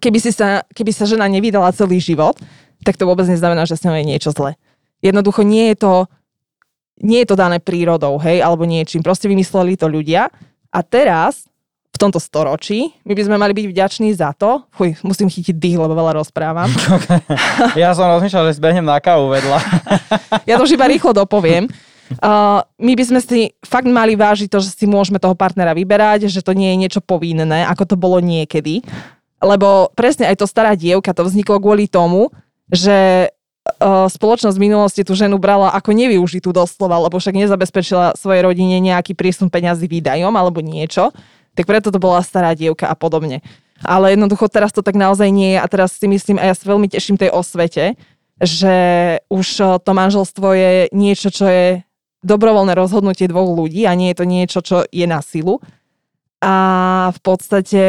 keby, 0.01 0.19
si 0.25 0.33
sa, 0.33 0.65
keby 0.73 0.89
sa 0.97 1.05
žena 1.05 1.29
nevydala 1.29 1.69
celý 1.77 2.01
život, 2.01 2.41
tak 2.81 2.97
to 2.97 3.05
vôbec 3.05 3.29
neznamená, 3.29 3.69
že 3.69 3.77
s 3.77 3.85
ňou 3.85 3.93
je 3.93 4.09
niečo 4.09 4.33
zle. 4.33 4.57
Jednoducho 5.03 5.43
nie 5.43 5.75
je 5.75 5.77
to, 5.83 5.95
nie 7.03 7.27
je 7.27 7.29
to 7.29 7.37
dané 7.37 7.59
prírodou, 7.59 8.17
hej, 8.23 8.39
alebo 8.39 8.63
niečím. 8.63 9.03
Proste 9.03 9.27
vymysleli 9.27 9.75
to 9.75 9.91
ľudia. 9.91 10.31
A 10.73 10.79
teraz 10.81 11.51
v 11.93 12.01
tomto 12.01 12.17
storočí. 12.17 12.89
My 13.05 13.13
by 13.13 13.23
sme 13.29 13.37
mali 13.37 13.53
byť 13.53 13.67
vďační 13.69 14.17
za 14.17 14.33
to. 14.33 14.65
Fuj, 14.73 14.97
musím 15.05 15.29
chytiť 15.29 15.53
dých, 15.53 15.77
lebo 15.77 15.93
veľa 15.93 16.25
rozprávam. 16.25 16.73
ja 17.77 17.93
som 17.93 18.09
rozmýšľal, 18.09 18.49
že 18.49 18.57
zbehnem 18.57 18.89
na 18.89 18.97
kávu 18.97 19.29
vedľa. 19.29 19.59
ja 20.49 20.57
to 20.57 20.65
už 20.65 20.73
iba 20.73 20.89
rýchlo 20.89 21.13
dopoviem. 21.13 21.69
Uh, 22.21 22.61
my 22.81 22.93
by 22.97 23.05
sme 23.09 23.21
si 23.21 23.41
fakt 23.65 23.89
mali 23.89 24.17
vážiť 24.17 24.49
to, 24.49 24.61
že 24.61 24.73
si 24.73 24.85
môžeme 24.89 25.21
toho 25.21 25.37
partnera 25.37 25.77
vyberať, 25.77 26.29
že 26.29 26.45
to 26.45 26.53
nie 26.53 26.73
je 26.73 26.81
niečo 26.81 27.01
povinné, 27.05 27.65
ako 27.69 27.93
to 27.93 27.97
bolo 27.97 28.21
niekedy. 28.21 28.85
Lebo 29.41 29.93
presne 29.93 30.29
aj 30.29 30.41
to 30.41 30.47
stará 30.49 30.77
dievka, 30.77 31.17
to 31.17 31.25
vzniklo 31.25 31.61
kvôli 31.61 31.89
tomu, 31.89 32.33
že 32.69 33.29
spoločnosť 34.09 34.57
v 34.57 34.65
minulosti 34.71 35.03
tú 35.03 35.19
ženu 35.19 35.43
brala 35.43 35.75
ako 35.75 35.91
nevyužitú 35.91 36.55
doslova, 36.55 37.03
lebo 37.03 37.19
však 37.19 37.35
nezabezpečila 37.35 38.15
svojej 38.15 38.47
rodine 38.47 38.79
nejaký 38.79 39.19
prísun 39.19 39.51
peňazí 39.51 39.91
výdajom 39.91 40.31
alebo 40.31 40.63
niečo 40.63 41.11
tak 41.55 41.69
preto 41.69 41.93
to 41.93 42.01
bola 42.01 42.25
stará 42.25 42.57
dievka 42.57 42.89
a 42.89 42.97
podobne. 42.97 43.45
Ale 43.83 44.15
jednoducho 44.15 44.47
teraz 44.47 44.71
to 44.71 44.81
tak 44.81 44.95
naozaj 44.95 45.29
nie 45.29 45.57
je 45.57 45.59
a 45.59 45.67
teraz 45.67 45.99
si 45.99 46.07
myslím, 46.07 46.39
a 46.39 46.49
ja 46.49 46.55
sa 46.55 46.65
veľmi 46.71 46.87
teším 46.87 47.19
tej 47.19 47.35
osvete, 47.35 47.99
že 48.39 48.77
už 49.27 49.47
to 49.83 49.91
manželstvo 49.93 50.47
je 50.55 50.73
niečo, 50.95 51.29
čo 51.35 51.47
je 51.51 51.67
dobrovoľné 52.23 52.79
rozhodnutie 52.79 53.27
dvoch 53.27 53.51
ľudí 53.51 53.85
a 53.85 53.99
nie 53.99 54.15
je 54.15 54.19
to 54.23 54.27
niečo, 54.27 54.59
čo 54.63 54.77
je 54.87 55.07
na 55.07 55.19
silu. 55.21 55.59
A 56.43 56.55
v 57.11 57.21
podstate 57.23 57.83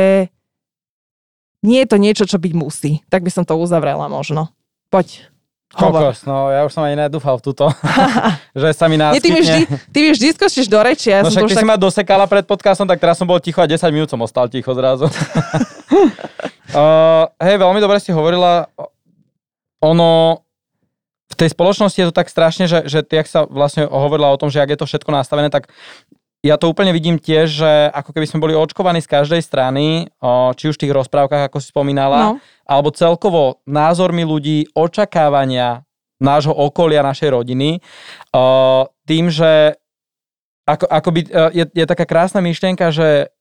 nie 1.62 1.80
je 1.86 1.88
to 1.90 1.98
niečo, 2.02 2.26
čo 2.26 2.42
byť 2.42 2.54
musí. 2.58 3.06
Tak 3.10 3.22
by 3.22 3.32
som 3.34 3.46
to 3.46 3.58
uzavrela 3.58 4.10
možno. 4.10 4.50
Poď. 4.90 5.33
Kokos, 5.74 6.22
no 6.30 6.54
ja 6.54 6.62
už 6.70 6.72
som 6.72 6.86
ani 6.86 6.94
nedúfal 6.94 7.42
v 7.42 7.50
túto, 7.50 7.66
že 8.62 8.70
sa 8.78 8.86
mi 8.86 9.02
náskytne. 9.02 9.18
Nie, 9.18 9.26
ty, 9.26 9.30
mi 9.34 9.42
vždy, 9.42 9.62
ty 9.90 9.98
mi 10.06 10.10
vždy 10.14 10.28
skočíš 10.38 10.70
do 10.70 10.78
reči. 10.78 11.10
Ja 11.10 11.26
no 11.26 11.34
však 11.34 11.50
ty 11.50 11.56
tak... 11.58 11.62
si 11.62 11.68
ma 11.68 11.82
dosekala 11.82 12.30
pred 12.30 12.46
podcastom, 12.46 12.86
tak 12.86 13.02
teraz 13.02 13.18
som 13.18 13.26
bol 13.26 13.42
ticho 13.42 13.58
a 13.58 13.66
10 13.66 13.82
minút 13.90 14.06
som 14.06 14.22
ostal 14.22 14.46
ticho 14.54 14.70
zrazu. 14.78 15.10
uh, 16.78 17.26
hej, 17.42 17.58
veľmi 17.58 17.82
dobre 17.82 17.98
si 17.98 18.14
hovorila. 18.14 18.70
Ono, 19.82 20.40
v 21.34 21.36
tej 21.36 21.50
spoločnosti 21.58 21.98
je 21.98 22.08
to 22.08 22.16
tak 22.16 22.30
strašne, 22.30 22.70
že, 22.70 22.86
že 22.86 23.02
ty, 23.02 23.18
ak 23.18 23.28
sa 23.28 23.50
vlastne 23.50 23.90
hovorila 23.90 24.30
o 24.30 24.38
tom, 24.38 24.54
že 24.54 24.62
ak 24.62 24.78
je 24.78 24.80
to 24.80 24.86
všetko 24.86 25.10
nastavené, 25.10 25.50
tak 25.50 25.74
ja 26.44 26.60
to 26.60 26.68
úplne 26.68 26.92
vidím 26.92 27.16
tiež, 27.16 27.48
že 27.48 27.72
ako 27.96 28.12
keby 28.12 28.28
sme 28.28 28.44
boli 28.44 28.54
očkovaní 28.54 29.00
z 29.00 29.08
každej 29.08 29.40
strany, 29.40 30.12
či 30.60 30.64
už 30.68 30.76
v 30.76 30.82
tých 30.84 30.96
rozprávkach, 31.00 31.48
ako 31.48 31.64
si 31.64 31.72
spomínala, 31.72 32.20
no. 32.20 32.32
alebo 32.68 32.92
celkovo 32.92 33.64
názormi 33.64 34.28
ľudí, 34.28 34.68
očakávania 34.76 35.88
nášho 36.20 36.52
okolia, 36.52 37.00
našej 37.00 37.32
rodiny, 37.32 37.80
tým, 39.08 39.26
že 39.32 39.80
ako, 40.64 40.86
ako 40.88 41.10
by, 41.12 41.20
je, 41.52 41.66
je 41.76 41.86
taká 41.88 42.08
krásna 42.08 42.40
myšlienka, 42.40 42.92
že 42.92 43.32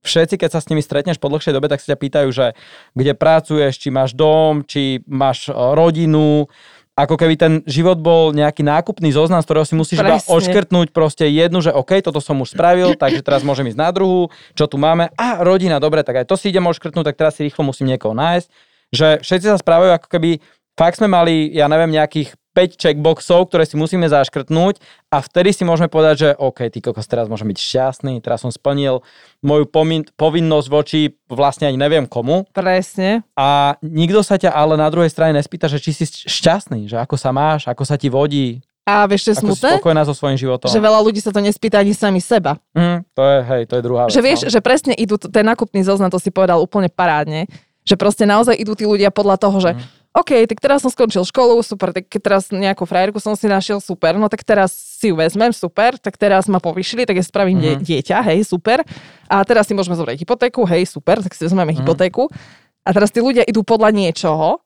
všetci, 0.00 0.40
keď 0.40 0.48
sa 0.56 0.60
s 0.64 0.68
nimi 0.72 0.80
stretneš 0.80 1.20
po 1.20 1.28
dlhšej 1.28 1.52
dobe, 1.52 1.68
tak 1.68 1.84
sa 1.84 1.92
ťa 1.92 1.98
pýtajú, 2.00 2.28
že 2.32 2.56
kde 2.96 3.12
pracuješ, 3.12 3.76
či 3.76 3.92
máš 3.92 4.16
dom, 4.16 4.64
či 4.64 5.04
máš 5.04 5.52
rodinu, 5.52 6.48
ako 6.98 7.14
keby 7.16 7.34
ten 7.38 7.52
život 7.64 7.96
bol 7.96 8.34
nejaký 8.34 8.60
nákupný 8.60 9.14
zoznam, 9.14 9.40
z 9.40 9.46
ktorého 9.48 9.66
si 9.66 9.74
musíš 9.78 10.00
Presne. 10.02 10.20
iba 10.20 10.26
odškrtnúť 10.26 10.88
proste 10.92 11.24
jednu, 11.30 11.64
že 11.64 11.72
OK, 11.72 12.02
toto 12.02 12.20
som 12.20 12.36
už 12.42 12.52
spravil, 12.52 12.92
takže 13.00 13.24
teraz 13.24 13.46
môžem 13.46 13.70
ísť 13.70 13.80
na 13.80 13.90
druhú, 13.94 14.28
čo 14.52 14.66
tu 14.68 14.76
máme. 14.76 15.08
A 15.16 15.40
rodina, 15.40 15.80
dobre, 15.80 16.04
tak 16.04 16.24
aj 16.24 16.26
to 16.28 16.36
si 16.36 16.50
idem 16.50 16.66
odškrtnúť, 16.66 17.12
tak 17.12 17.16
teraz 17.16 17.38
si 17.38 17.46
rýchlo 17.46 17.64
musím 17.64 17.92
niekoho 17.94 18.12
nájsť. 18.12 18.48
Že 18.90 19.08
všetci 19.22 19.46
sa 19.46 19.56
správajú 19.60 19.96
ako 19.96 20.08
keby, 20.10 20.30
fakt 20.74 20.98
sme 20.98 21.06
mali, 21.06 21.48
ja 21.54 21.70
neviem, 21.70 21.94
nejakých 21.94 22.39
5 22.50 22.76
checkboxov, 22.76 23.46
ktoré 23.46 23.62
si 23.62 23.78
musíme 23.78 24.10
zaškrtnúť 24.10 24.82
a 25.14 25.22
vtedy 25.22 25.54
si 25.54 25.62
môžeme 25.62 25.86
povedať, 25.86 26.14
že 26.18 26.28
OK, 26.34 26.66
ty 26.66 26.82
kokos, 26.82 27.06
teraz 27.06 27.30
môžem 27.30 27.46
byť 27.46 27.58
šťastný, 27.58 28.18
teraz 28.18 28.42
som 28.42 28.50
splnil 28.50 29.06
moju 29.40 29.64
pomin- 29.70 30.08
povinnosť 30.18 30.66
voči 30.66 31.00
vlastne 31.30 31.70
ani 31.70 31.78
neviem 31.78 32.10
komu. 32.10 32.46
Presne. 32.50 33.22
A 33.38 33.78
nikto 33.86 34.26
sa 34.26 34.34
ťa 34.34 34.50
ale 34.50 34.74
na 34.74 34.90
druhej 34.90 35.10
strane 35.10 35.38
nespýta, 35.38 35.70
že 35.70 35.78
či 35.78 35.94
si 35.94 36.04
šťastný, 36.10 36.90
že 36.90 36.98
ako 36.98 37.14
sa 37.14 37.30
máš, 37.30 37.70
ako 37.70 37.86
sa 37.86 37.94
ti 37.94 38.10
vodí, 38.10 38.58
a 38.90 39.06
vieš, 39.06 39.28
čo 39.28 39.30
je 39.36 39.38
smutné? 39.44 39.78
spokojná 39.78 40.02
so 40.02 40.16
svojím 40.16 40.40
životom. 40.40 40.66
Že 40.66 40.82
veľa 40.82 40.98
ľudí 41.04 41.22
sa 41.22 41.30
to 41.30 41.38
nespýta 41.38 41.78
ani 41.78 41.94
sami 41.94 42.18
seba. 42.18 42.58
Mm, 42.74 43.06
to 43.14 43.22
je, 43.22 43.38
hej, 43.46 43.62
to 43.70 43.74
je 43.78 43.82
druhá 43.86 44.02
vec. 44.08 44.14
Že 44.16 44.22
vieš, 44.24 44.40
no. 44.42 44.50
že 44.50 44.60
presne 44.64 44.92
idú, 44.98 45.14
ten 45.20 45.46
nákupný 45.46 45.84
zoznam, 45.86 46.10
to 46.10 46.18
si 46.18 46.34
povedal 46.34 46.58
úplne 46.58 46.90
parádne, 46.90 47.46
že 47.86 47.94
proste 47.94 48.26
naozaj 48.26 48.56
idú 48.58 48.74
tí 48.74 48.88
ľudia 48.88 49.14
podľa 49.14 49.36
toho, 49.38 49.56
že 49.62 49.72
mm 49.78 49.99
OK, 50.10 50.42
tak 50.50 50.58
teraz 50.58 50.82
som 50.82 50.90
skončil 50.90 51.22
školu, 51.22 51.62
super, 51.62 51.94
tak 51.94 52.10
teraz 52.10 52.50
nejakú 52.50 52.82
frajerku 52.82 53.22
som 53.22 53.38
si 53.38 53.46
našiel, 53.46 53.78
super, 53.78 54.18
no 54.18 54.26
tak 54.26 54.42
teraz 54.42 54.74
si 54.74 55.06
ju 55.06 55.14
vezmem, 55.14 55.54
super, 55.54 55.94
tak 56.02 56.18
teraz 56.18 56.50
ma 56.50 56.58
povyšili, 56.58 57.06
tak 57.06 57.14
ja 57.14 57.22
spravím 57.22 57.62
mm-hmm. 57.62 57.86
dieťa, 57.86 58.18
hej, 58.26 58.42
super. 58.42 58.82
A 59.30 59.38
teraz 59.46 59.70
si 59.70 59.72
môžeme 59.78 59.94
zobrať 59.94 60.26
hypotéku, 60.26 60.66
hej, 60.66 60.90
super, 60.90 61.22
tak 61.22 61.30
si 61.30 61.46
vezmeme 61.46 61.70
mm-hmm. 61.70 61.86
hypotéku. 61.86 62.26
A 62.82 62.90
teraz 62.90 63.14
tí 63.14 63.22
ľudia 63.22 63.46
idú 63.46 63.62
podľa 63.62 63.94
niečoho 63.94 64.58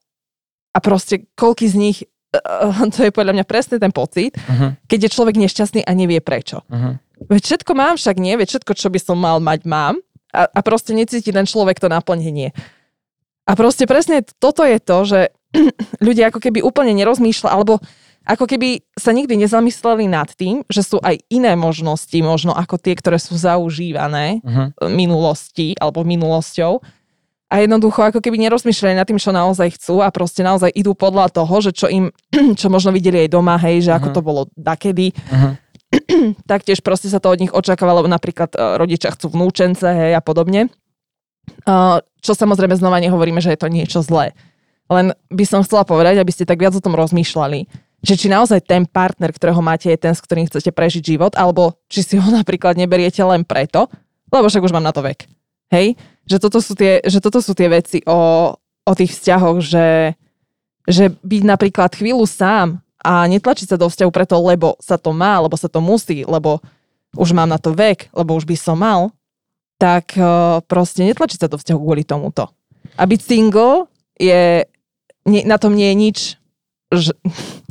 a 0.73 0.79
proste 0.81 1.29
koľky 1.37 1.69
z 1.69 1.77
nich, 1.77 1.99
uh, 2.33 2.89
to 2.97 3.05
je 3.05 3.13
podľa 3.13 3.37
mňa 3.37 3.45
presne 3.45 3.77
ten 3.77 3.93
pocit, 3.93 4.33
mm-hmm. 4.41 4.89
keď 4.89 4.99
je 5.05 5.11
človek 5.13 5.37
nešťastný 5.37 5.85
a 5.85 5.93
nevie 5.93 6.25
prečo. 6.25 6.65
Mm-hmm. 6.73 7.29
Veď 7.29 7.43
všetko 7.45 7.73
mám, 7.77 8.01
však 8.01 8.17
nie, 8.17 8.33
veď 8.41 8.49
všetko, 8.49 8.73
čo 8.81 8.89
by 8.89 8.97
som 8.97 9.21
mal 9.21 9.45
mať, 9.45 9.69
mám. 9.69 10.01
A, 10.33 10.49
a 10.49 10.61
proste 10.65 10.97
necíti 10.97 11.31
ten 11.31 11.45
človek 11.45 11.79
to 11.79 11.93
naplnenie. 11.93 12.57
A 13.45 13.53
proste 13.57 13.85
presne 13.85 14.25
toto 14.41 14.65
je 14.65 14.79
to, 14.81 14.99
že 15.05 15.21
ľudia 16.07 16.33
ako 16.33 16.41
keby 16.41 16.65
úplne 16.65 16.97
nerozmýšľa, 16.97 17.49
alebo 17.53 17.81
ako 18.25 18.49
keby 18.49 18.81
sa 18.97 19.13
nikdy 19.13 19.37
nezamysleli 19.37 20.09
nad 20.09 20.33
tým, 20.33 20.65
že 20.73 20.81
sú 20.81 20.97
aj 21.05 21.21
iné 21.29 21.53
možnosti, 21.61 22.17
možno 22.25 22.57
ako 22.57 22.81
tie, 22.81 22.97
ktoré 22.97 23.21
sú 23.21 23.37
zaužívané 23.37 24.41
uh-huh. 24.41 24.89
minulosti 24.89 25.77
alebo 25.77 26.09
minulosťou. 26.09 26.81
A 27.53 27.61
jednoducho 27.61 28.01
ako 28.01 28.25
keby 28.25 28.41
nerozmýšľali 28.49 28.97
nad 28.97 29.05
tým, 29.05 29.21
čo 29.21 29.29
naozaj 29.31 29.77
chcú 29.77 30.01
a 30.01 30.09
proste 30.09 30.41
naozaj 30.41 30.73
idú 30.73 30.97
podľa 30.97 31.29
toho, 31.37 31.55
že 31.61 31.77
čo 31.77 31.87
im, 31.93 32.09
čo 32.61 32.73
možno 32.73 32.97
videli 32.97 33.29
aj 33.29 33.31
doma, 33.37 33.61
hej, 33.61 33.85
že 33.85 33.93
ako 33.93 34.09
uh-huh. 34.09 34.17
to 34.17 34.21
bolo 34.25 34.43
dakedy. 34.57 35.13
Uh-huh. 35.13 35.53
Taktiež 36.51 36.81
proste 36.81 37.13
sa 37.13 37.21
to 37.21 37.29
od 37.29 37.39
nich 37.45 37.53
očakávalo, 37.53 38.09
napríklad 38.09 38.57
uh, 38.57 38.81
rodičia 38.81 39.13
chcú 39.13 39.37
vnúčence, 39.37 39.85
hej, 39.85 40.17
a 40.17 40.25
podobne. 40.25 40.73
Uh, 41.65 42.01
čo 42.25 42.33
samozrejme 42.33 42.77
znova 42.77 43.01
nehovoríme, 43.05 43.41
že 43.41 43.53
je 43.53 43.61
to 43.61 43.69
niečo 43.69 44.01
zlé. 44.01 44.33
Len 44.89 45.17
by 45.33 45.45
som 45.45 45.65
chcela 45.65 45.85
povedať, 45.85 46.21
aby 46.21 46.33
ste 46.33 46.49
tak 46.49 46.61
viac 46.61 46.77
o 46.77 46.85
tom 46.85 46.97
rozmýšľali, 46.97 47.69
že 48.05 48.15
či 48.21 48.29
naozaj 48.29 48.69
ten 48.69 48.85
partner, 48.85 49.33
ktorého 49.33 49.65
máte, 49.65 49.89
je 49.89 49.97
ten, 49.97 50.13
s 50.13 50.21
ktorým 50.21 50.45
chcete 50.45 50.73
prežiť 50.77 51.17
život, 51.17 51.33
alebo 51.37 51.81
či 51.89 52.05
si 52.05 52.15
ho 52.21 52.29
napríklad 52.41 52.77
neberiete 52.77 53.25
len 53.25 53.45
preto, 53.49 53.89
lebo 54.29 54.49
však 54.49 54.65
už 54.65 54.75
mám 54.77 54.85
na 54.85 54.93
to 54.93 55.01
vek. 55.01 55.25
Hej? 55.73 55.97
Že 56.29 56.37
toto 56.49 56.59
sú 56.61 56.73
tie, 56.77 57.01
že 57.05 57.19
toto 57.21 57.41
sú 57.41 57.57
tie 57.57 57.69
veci 57.73 58.05
o, 58.05 58.53
o 58.61 58.93
tých 58.93 59.17
vzťahoch, 59.17 59.59
že, 59.65 60.17
že 60.85 61.13
byť 61.13 61.43
napríklad 61.45 61.97
chvíľu 61.97 62.29
sám 62.29 62.85
a 63.05 63.29
netlačiť 63.29 63.73
sa 63.73 63.77
do 63.77 63.89
vzťahu 63.89 64.11
preto, 64.13 64.37
lebo 64.41 64.81
sa 64.81 64.97
to 64.97 65.13
má, 65.13 65.41
lebo 65.41 65.57
sa 65.61 65.69
to 65.69 65.81
musí, 65.85 66.25
lebo 66.25 66.61
už 67.17 67.37
mám 67.37 67.49
na 67.49 67.61
to 67.61 67.77
vek, 67.77 68.09
lebo 68.17 68.33
už 68.33 68.49
by 68.49 68.57
som 68.57 68.81
mal, 68.81 69.13
tak 69.79 70.15
uh, 70.17 70.63
proste 70.65 71.03
netlačiť 71.03 71.45
sa 71.45 71.51
do 71.51 71.59
vzťahu 71.59 71.79
kvôli 71.79 72.07
tomuto. 72.07 72.51
A 72.95 73.03
byť 73.05 73.21
single 73.21 73.91
je, 74.15 74.63
nie, 75.27 75.43
na 75.43 75.59
tom 75.59 75.75
nie 75.75 75.91
je 75.91 75.97
nič, 75.99 76.19
že, 76.95 77.13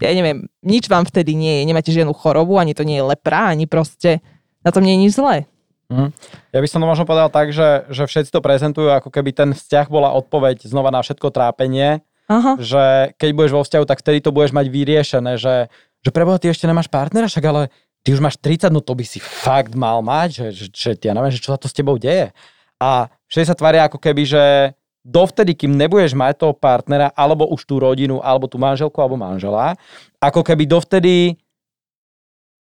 ja 0.04 0.12
neviem, 0.12 0.52
nič 0.62 0.92
vám 0.92 1.08
vtedy 1.08 1.32
nie 1.34 1.64
je, 1.64 1.68
nemáte 1.70 1.96
žiadnu 1.96 2.12
chorobu, 2.12 2.60
ani 2.60 2.76
to 2.76 2.84
nie 2.84 3.00
je 3.00 3.08
lepra, 3.08 3.56
ani 3.56 3.66
proste, 3.70 4.20
na 4.62 4.72
tom 4.76 4.84
nie 4.84 5.00
je 5.00 5.04
nič 5.08 5.12
zlé. 5.16 5.48
Mm. 5.92 6.10
Ja 6.52 6.60
by 6.60 6.68
som 6.68 6.82
to 6.82 6.90
možno 6.90 7.06
povedal 7.06 7.30
tak, 7.30 7.54
že, 7.54 7.86
že 7.92 8.08
všetci 8.08 8.34
to 8.34 8.42
prezentujú, 8.42 8.90
ako 8.90 9.14
keby 9.14 9.32
ten 9.36 9.50
vzťah 9.54 9.88
bola 9.88 10.16
odpoveď 10.18 10.66
znova 10.66 10.90
na 10.90 11.06
všetko 11.06 11.30
trápenie, 11.30 12.02
Aha. 12.28 12.58
že 12.58 13.14
keď 13.20 13.30
budeš 13.36 13.54
vo 13.54 13.64
vzťahu, 13.64 13.86
tak 13.86 14.02
vtedy 14.02 14.20
to 14.24 14.34
budeš 14.34 14.56
mať 14.56 14.68
vyriešené, 14.72 15.38
že, 15.38 15.70
že 16.02 16.10
preboha, 16.10 16.40
ty 16.40 16.50
ešte 16.50 16.66
nemáš 16.66 16.90
partnera, 16.90 17.30
však 17.30 17.46
ale 17.46 17.62
ty 18.04 18.12
už 18.12 18.20
máš 18.20 18.36
30, 18.38 18.70
no 18.70 18.84
to 18.84 18.94
by 18.94 19.08
si 19.08 19.24
fakt 19.24 19.74
mal 19.74 20.04
mať, 20.04 20.30
že, 20.30 20.46
že, 20.52 20.66
že 20.76 20.90
ja 21.00 21.16
neviem, 21.16 21.32
že 21.32 21.40
čo 21.40 21.56
sa 21.56 21.60
to 21.60 21.72
s 21.72 21.76
tebou 21.76 21.96
deje. 21.96 22.36
A 22.78 23.08
všetci 23.32 23.48
sa 23.48 23.58
tvária 23.58 23.88
ako 23.88 23.98
keby, 23.98 24.28
že 24.28 24.44
dovtedy, 25.08 25.56
kým 25.56 25.76
nebudeš 25.76 26.12
mať 26.16 26.44
toho 26.44 26.54
partnera, 26.56 27.12
alebo 27.16 27.48
už 27.48 27.64
tú 27.64 27.80
rodinu, 27.80 28.20
alebo 28.20 28.52
tú 28.52 28.60
manželku, 28.60 29.00
alebo 29.00 29.16
manžela, 29.16 29.80
ako 30.20 30.44
keby 30.44 30.68
dovtedy 30.68 31.40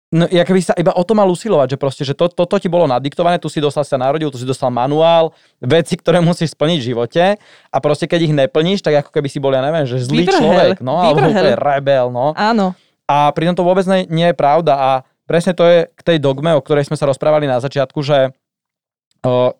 No, 0.08 0.24
ja 0.32 0.48
keby 0.48 0.64
sa 0.64 0.72
iba 0.80 0.96
o 0.96 1.04
to 1.04 1.12
mal 1.12 1.28
usilovať, 1.28 1.76
že 1.76 1.78
proste, 1.78 2.04
že 2.08 2.16
to, 2.16 2.32
toto 2.32 2.56
ti 2.56 2.72
bolo 2.72 2.88
nadiktované, 2.88 3.44
tu 3.44 3.52
si 3.52 3.60
dostal 3.60 3.84
sa 3.84 4.00
narodil, 4.00 4.32
tu 4.32 4.40
si 4.40 4.48
dostal 4.48 4.72
manuál, 4.72 5.36
veci, 5.60 6.00
ktoré 6.00 6.24
musíš 6.24 6.56
splniť 6.56 6.80
v 6.80 6.88
živote 6.96 7.24
a 7.68 7.78
proste 7.84 8.08
keď 8.08 8.20
ich 8.24 8.32
neplníš, 8.32 8.80
tak 8.80 9.04
ako 9.04 9.12
keby 9.12 9.28
si 9.28 9.44
bol, 9.44 9.52
ja 9.52 9.60
neviem, 9.60 9.84
že 9.84 10.00
zlý 10.00 10.24
Vybrhel. 10.24 10.40
človek, 10.40 10.76
no, 10.80 10.96
alebo 10.96 11.28
úplne 11.28 11.60
rebel, 11.60 12.08
no. 12.08 12.32
Áno. 12.40 12.72
A 13.04 13.36
pritom 13.36 13.52
to 13.52 13.68
vôbec 13.68 13.84
nie, 13.84 14.08
nie 14.08 14.32
je 14.32 14.36
pravda 14.40 14.80
a 14.80 14.90
presne 15.28 15.54
to 15.54 15.68
je 15.68 15.92
k 15.92 16.02
tej 16.02 16.18
dogme, 16.18 16.56
o 16.56 16.64
ktorej 16.64 16.88
sme 16.88 16.98
sa 16.98 17.06
rozprávali 17.06 17.46
na 17.46 17.60
začiatku, 17.60 18.00
že 18.02 18.32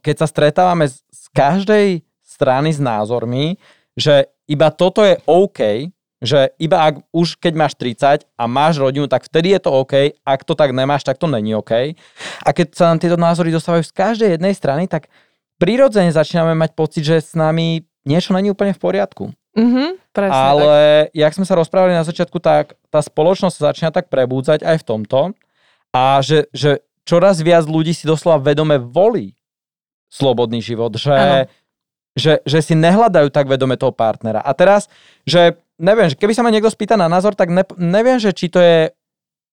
keď 0.02 0.16
sa 0.16 0.28
stretávame 0.28 0.88
z, 0.88 1.04
z 1.12 1.26
každej 1.36 1.88
strany 2.24 2.72
s 2.72 2.80
názormi, 2.80 3.60
že 3.98 4.32
iba 4.48 4.72
toto 4.72 5.04
je 5.04 5.20
OK, 5.28 5.92
že 6.18 6.50
iba 6.58 6.88
ak 6.90 7.04
už 7.14 7.38
keď 7.38 7.54
máš 7.54 7.74
30 7.78 8.26
a 8.26 8.44
máš 8.50 8.82
rodinu, 8.82 9.06
tak 9.06 9.28
vtedy 9.28 9.54
je 9.54 9.62
to 9.62 9.70
OK, 9.70 10.18
ak 10.26 10.42
to 10.48 10.58
tak 10.58 10.74
nemáš, 10.74 11.06
tak 11.06 11.20
to 11.22 11.30
není 11.30 11.54
OK. 11.54 11.94
A 12.42 12.50
keď 12.56 12.68
sa 12.74 12.90
nám 12.90 13.02
tieto 13.02 13.20
názory 13.20 13.54
dostávajú 13.54 13.86
z 13.86 13.94
každej 13.94 14.30
jednej 14.38 14.54
strany, 14.58 14.90
tak 14.90 15.12
prirodzene 15.62 16.10
začíname 16.10 16.58
mať 16.58 16.74
pocit, 16.74 17.04
že 17.06 17.22
s 17.22 17.34
nami 17.38 17.86
niečo 18.08 18.34
není 18.34 18.50
úplne 18.50 18.74
v 18.74 18.82
poriadku. 18.82 19.26
Mm-hmm, 19.58 19.90
presne 20.14 20.38
Ale 20.38 20.70
tak. 21.10 21.18
jak 21.18 21.34
sme 21.34 21.46
sa 21.50 21.58
rozprávali 21.58 21.94
na 21.98 22.06
začiatku, 22.06 22.38
tak 22.38 22.78
tá 22.94 23.02
spoločnosť 23.02 23.56
sa 23.58 23.74
začína 23.74 23.90
tak 23.90 24.14
prebúdzať 24.14 24.62
aj 24.62 24.86
v 24.86 24.86
tomto 24.86 25.20
a 25.94 26.20
že, 26.24 26.52
že 26.52 26.84
čoraz 27.08 27.40
viac 27.40 27.64
ľudí 27.64 27.96
si 27.96 28.04
doslova 28.04 28.44
vedome 28.44 28.76
volí 28.80 29.38
slobodný 30.12 30.64
život, 30.64 30.96
že, 30.96 31.48
že, 32.16 32.44
že 32.44 32.60
si 32.64 32.74
nehľadajú 32.76 33.28
tak 33.32 33.48
vedome 33.48 33.76
toho 33.76 33.92
partnera. 33.92 34.40
A 34.40 34.52
teraz, 34.56 34.88
že 35.28 35.60
neviem, 35.80 36.12
že 36.12 36.20
keby 36.20 36.34
sa 36.34 36.44
ma 36.44 36.52
niekto 36.52 36.72
spýta 36.72 36.96
na 36.96 37.12
názor, 37.12 37.36
tak 37.36 37.52
ne, 37.52 37.64
neviem, 37.78 38.18
že 38.18 38.32
či 38.32 38.48
to 38.48 38.60
je 38.60 38.92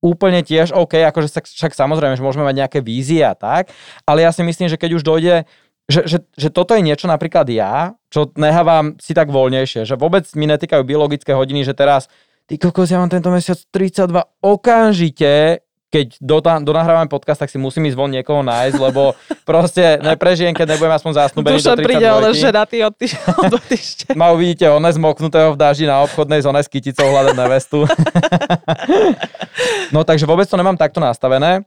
úplne 0.05 0.45
tiež 0.45 0.77
OK, 0.77 1.01
akože 1.01 1.33
však, 1.33 1.47
však 1.49 1.73
samozrejme, 1.73 2.15
že 2.15 2.25
môžeme 2.25 2.45
mať 2.45 2.61
nejaké 2.61 2.79
vízie 2.85 3.25
a 3.25 3.33
tak, 3.33 3.73
ale 4.05 4.21
ja 4.21 4.31
si 4.37 4.45
myslím, 4.45 4.69
že 4.69 4.77
keď 4.77 5.01
už 5.01 5.03
dojde, 5.03 5.49
že, 5.89 6.01
že, 6.05 6.19
že 6.37 6.49
toto 6.53 6.77
je 6.77 6.85
niečo 6.85 7.09
napríklad 7.09 7.49
ja, 7.49 7.97
čo 8.13 8.29
nehávam 8.37 9.01
si 9.01 9.17
tak 9.17 9.33
voľnejšie, 9.33 9.89
že 9.89 9.97
vôbec 9.97 10.29
mi 10.37 10.45
netýkajú 10.49 10.85
biologické 10.85 11.33
hodiny, 11.33 11.65
že 11.65 11.73
teraz 11.73 12.13
ty 12.45 12.61
kokos, 12.61 12.93
ja 12.93 13.01
mám 13.01 13.13
tento 13.13 13.33
mesiac 13.33 13.57
32 13.73 14.45
okamžite, 14.45 15.65
keď 15.95 16.19
do, 16.19 16.43
donahrávame 16.43 17.07
podcast, 17.07 17.47
tak 17.47 17.55
si 17.55 17.55
musím 17.55 17.87
ísť 17.87 17.95
von 17.95 18.11
niekoho 18.11 18.43
nájsť, 18.43 18.79
lebo 18.83 19.15
proste 19.51 20.03
neprežijem, 20.03 20.51
keď 20.51 20.75
nebudem 20.75 20.99
aspoň 20.99 21.13
zasnúbený 21.23 21.63
Dušan 21.63 21.79
do 21.79 21.87
32 21.87 21.87
príde, 21.87 22.07
ale 22.11 22.27
ženatý 22.35 22.77
od 22.91 22.95
týždňa. 22.99 24.19
Ma 24.19 24.35
uvidíte 24.35 24.67
one 24.67 24.91
zmoknutého 24.91 25.55
v 25.55 25.61
daždi 25.63 25.87
na 25.87 26.03
obchodnej 26.03 26.43
zóne 26.43 26.59
s 26.59 26.67
kyticou 26.67 27.07
hľadať 27.07 27.35
nevestu. 27.39 27.87
no 29.95 30.03
takže 30.03 30.27
vôbec 30.27 30.51
to 30.51 30.59
nemám 30.59 30.75
takto 30.75 30.99
nastavené. 30.99 31.63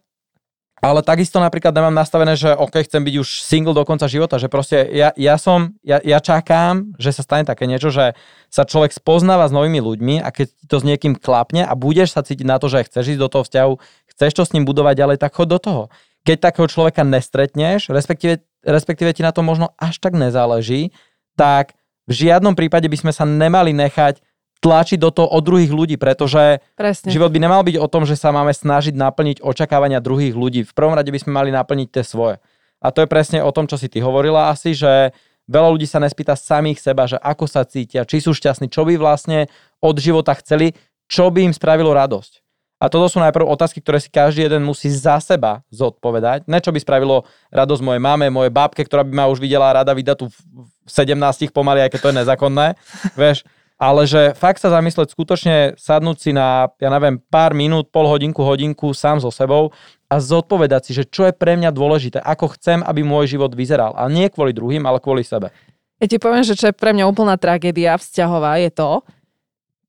Ale 0.77 1.01
takisto 1.01 1.41
napríklad 1.41 1.73
nemám 1.73 2.05
nastavené, 2.05 2.37
že 2.37 2.53
OK, 2.53 2.85
chcem 2.85 3.01
byť 3.01 3.15
už 3.17 3.41
single 3.41 3.73
do 3.73 3.81
konca 3.81 4.05
života, 4.05 4.37
že 4.37 4.45
proste 4.45 4.85
ja, 4.93 5.09
ja 5.17 5.41
som, 5.41 5.73
ja, 5.81 5.97
ja 6.05 6.21
čakám, 6.21 6.93
že 7.01 7.17
sa 7.17 7.25
stane 7.25 7.49
také 7.49 7.65
niečo, 7.65 7.89
že 7.89 8.13
sa 8.53 8.61
človek 8.61 8.93
spoznáva 8.93 9.49
s 9.49 9.55
novými 9.57 9.81
ľuďmi 9.81 10.15
a 10.21 10.29
keď 10.29 10.53
to 10.69 10.77
s 10.77 10.85
niekým 10.85 11.17
klapne 11.17 11.65
a 11.65 11.73
budeš 11.73 12.13
sa 12.13 12.21
cítiť 12.21 12.45
na 12.45 12.61
to, 12.61 12.69
že 12.69 12.85
chceš 12.85 13.17
ísť 13.17 13.21
do 13.25 13.25
toho 13.25 13.43
vzťahu, 13.49 13.73
chceš 14.17 14.33
to 14.33 14.43
s 14.49 14.53
ním 14.57 14.65
budovať 14.65 14.97
ďalej, 14.97 15.17
tak 15.21 15.37
chod 15.37 15.53
do 15.53 15.61
toho. 15.61 15.93
Keď 16.25 16.41
takého 16.41 16.65
človeka 16.65 17.05
nestretneš, 17.05 17.93
respektíve, 17.93 18.41
respektíve 18.65 19.13
ti 19.13 19.21
na 19.21 19.29
to 19.29 19.45
možno 19.45 19.71
až 19.77 20.01
tak 20.01 20.17
nezáleží, 20.17 20.89
tak 21.37 21.77
v 22.09 22.25
žiadnom 22.25 22.57
prípade 22.57 22.89
by 22.89 22.97
sme 22.97 23.11
sa 23.13 23.23
nemali 23.29 23.77
nechať 23.77 24.25
tlačiť 24.57 24.97
do 24.97 25.13
toho 25.13 25.29
od 25.29 25.45
druhých 25.45 25.69
ľudí, 25.69 26.01
pretože 26.01 26.65
Presne. 26.73 27.13
život 27.13 27.29
by 27.29 27.39
nemal 27.39 27.61
byť 27.61 27.77
o 27.77 27.85
tom, 27.85 28.09
že 28.09 28.17
sa 28.17 28.33
máme 28.33 28.49
snažiť 28.49 28.97
naplniť 28.97 29.45
očakávania 29.45 30.01
druhých 30.01 30.33
ľudí. 30.33 30.65
V 30.65 30.73
prvom 30.73 30.97
rade 30.97 31.13
by 31.13 31.19
sme 31.21 31.37
mali 31.37 31.53
naplniť 31.53 31.87
tie 31.93 32.01
svoje. 32.01 32.41
A 32.81 32.89
to 32.89 33.05
je 33.05 33.09
presne 33.09 33.45
o 33.45 33.53
tom, 33.53 33.69
čo 33.69 33.77
si 33.77 33.85
ty 33.85 34.01
hovorila 34.01 34.49
asi, 34.49 34.73
že 34.73 35.13
veľa 35.45 35.69
ľudí 35.73 35.85
sa 35.85 36.01
nespýta 36.01 36.33
samých 36.33 36.81
seba, 36.81 37.05
že 37.05 37.21
ako 37.21 37.45
sa 37.45 37.65
cítia, 37.65 38.05
či 38.05 38.21
sú 38.21 38.33
šťastní, 38.33 38.69
čo 38.69 38.85
by 38.85 38.97
vlastne 38.97 39.45
od 39.81 39.95
života 39.97 40.33
chceli, 40.41 40.73
čo 41.05 41.29
by 41.29 41.49
im 41.49 41.53
spravilo 41.53 41.93
radosť. 41.93 42.46
A 42.77 42.93
toto 42.93 43.09
sú 43.09 43.17
najprv 43.17 43.41
otázky, 43.41 43.81
ktoré 43.81 43.97
si 43.97 44.05
každý 44.05 44.45
jeden 44.45 44.61
musí 44.61 44.93
za 44.93 45.17
seba 45.17 45.65
zodpovedať. 45.73 46.45
Ne 46.45 46.61
čo 46.61 46.69
by 46.69 46.77
spravilo 46.77 47.25
radosť 47.49 47.81
mojej 47.81 48.01
mame, 48.01 48.29
mojej 48.29 48.53
babke, 48.53 48.85
ktorá 48.85 49.01
by 49.01 49.13
ma 49.17 49.25
už 49.33 49.41
videla 49.41 49.73
rada 49.73 49.89
vydať 49.97 50.15
tu 50.21 50.25
v 50.29 50.89
17 50.89 51.49
pomaly, 51.49 51.81
aj 51.81 51.97
keď 51.97 51.99
to 51.99 52.09
je 52.13 52.19
nezákonné. 52.21 52.67
Vieš, 53.21 53.41
ale 53.77 54.09
že 54.09 54.37
fakt 54.37 54.61
sa 54.61 54.73
zamysleť 54.73 55.13
skutočne, 55.13 55.55
sadnúť 55.77 56.17
si 56.17 56.31
na, 56.33 56.69
ja 56.77 56.89
neviem, 56.89 57.17
pár 57.17 57.57
minút, 57.57 57.89
pol 57.93 58.09
hodinku, 58.09 58.41
hodinku 58.41 58.93
sám 58.93 59.21
so 59.21 59.29
sebou 59.29 59.73
a 60.09 60.17
zodpovedať 60.17 60.81
si, 60.89 60.91
že 60.97 61.05
čo 61.05 61.29
je 61.29 61.33
pre 61.33 61.53
mňa 61.57 61.69
dôležité, 61.73 62.17
ako 62.21 62.57
chcem, 62.57 62.81
aby 62.81 63.05
môj 63.05 63.37
život 63.37 63.53
vyzeral. 63.53 63.93
A 63.93 64.09
nie 64.09 64.29
kvôli 64.29 64.53
druhým, 64.53 64.85
ale 64.85 64.97
kvôli 64.97 65.21
sebe. 65.21 65.53
Ja 65.97 66.05
ti 66.05 66.21
poviem, 66.21 66.45
že 66.45 66.57
čo 66.57 66.69
je 66.69 66.77
pre 66.77 66.93
mňa 66.93 67.09
úplná 67.09 67.37
tragédia 67.41 67.97
vzťahová 67.97 68.61
je 68.65 68.69
to, 68.69 68.91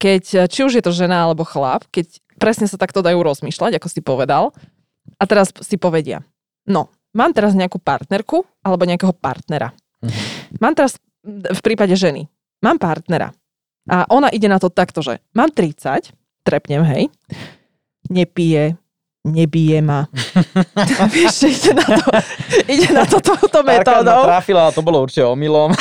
keď, 0.01 0.49
či 0.49 0.61
už 0.65 0.73
je 0.79 0.85
to 0.85 0.93
žena 0.93 1.29
alebo 1.29 1.45
chlap, 1.45 1.85
keď 1.89 2.21
presne 2.39 2.71
sa 2.71 2.81
takto 2.81 3.03
dajú 3.03 3.21
rozmýšľať, 3.21 3.77
ako 3.77 3.89
si 3.91 4.01
povedal, 4.01 4.55
a 5.19 5.25
teraz 5.27 5.51
si 5.61 5.77
povedia, 5.77 6.23
no, 6.65 6.89
mám 7.13 7.35
teraz 7.35 7.53
nejakú 7.59 7.83
partnerku 7.83 8.47
alebo 8.63 8.87
nejakého 8.87 9.13
partnera. 9.13 9.75
Mhm. 10.01 10.63
Mám 10.63 10.75
teraz 10.79 10.97
v 11.27 11.61
prípade 11.61 11.93
ženy, 11.99 12.31
mám 12.63 12.79
partnera, 12.79 13.35
a 13.89 14.05
ona 14.13 14.29
ide 14.29 14.53
na 14.53 14.61
to 14.61 14.69
takto, 14.69 15.01
že 15.01 15.25
mám 15.33 15.49
30, 15.49 16.13
trepnem, 16.45 16.85
hej, 16.85 17.09
nepije, 18.13 18.77
nebije 19.25 19.81
ma. 19.81 20.05
Vieš, 21.17 21.49
ide 21.49 21.73
na 21.73 21.87
to, 21.97 22.09
ide 22.69 22.89
na 22.93 23.05
to 23.09 23.17
touto 23.25 23.65
metódou. 23.65 24.29
trafila, 24.29 24.69
to 24.77 24.85
bolo 24.85 25.01
určite 25.09 25.25
omylom. 25.25 25.73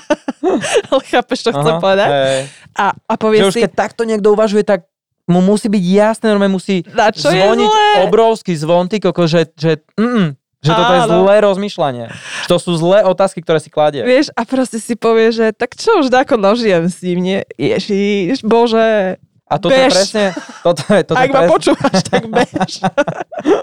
ale 0.90 1.02
chápeš, 1.06 1.46
čo 1.46 1.50
chcem 1.54 1.78
povedať? 1.78 2.10
Hey. 2.10 2.40
A, 2.74 2.90
a 2.98 3.14
povie 3.14 3.46
že 3.46 3.46
si... 3.46 3.50
už 3.50 3.56
keď 3.70 3.72
takto 3.78 4.02
niekto 4.02 4.34
uvažuje, 4.34 4.66
tak 4.66 4.89
mu 5.30 5.40
musí 5.40 5.70
byť 5.70 5.84
jasné, 5.86 6.26
normálne 6.34 6.58
musí 6.58 6.82
na 6.90 7.14
čo 7.14 7.30
zvoniť 7.30 7.70
obrovský 8.04 8.52
zvon, 8.58 8.90
ty 8.90 8.98
koko, 8.98 9.30
že, 9.30 9.48
že 9.54 9.80
mm, 9.94 10.36
že 10.60 10.76
toto 10.76 10.92
je 10.92 11.02
zlé 11.08 11.36
rozmýšľanie. 11.40 12.06
To 12.52 12.60
sú 12.60 12.76
zlé 12.76 13.00
otázky, 13.08 13.40
ktoré 13.40 13.64
si 13.64 13.72
kladie. 13.72 14.04
Vieš, 14.04 14.28
a 14.36 14.44
proste 14.44 14.76
si 14.76 14.92
povie, 14.92 15.32
že 15.32 15.56
tak 15.56 15.72
čo 15.72 16.04
už 16.04 16.12
ako 16.12 16.36
nožijem 16.36 16.84
s 16.84 17.00
ním, 17.00 17.18
nie? 17.24 17.38
Ježiš, 17.56 18.44
bože, 18.44 19.16
a 19.50 19.54
toto 19.58 19.74
bež. 19.74 19.82
je 19.82 19.88
presne... 19.90 20.24
Toto 20.62 20.82
je, 20.86 21.00
toto 21.02 21.18
Ak 21.20 21.26
je 21.26 21.32
presne, 21.32 21.48
ma 21.48 21.50
počúvaš, 21.50 21.98
tak 22.06 22.22
bež. 22.30 22.72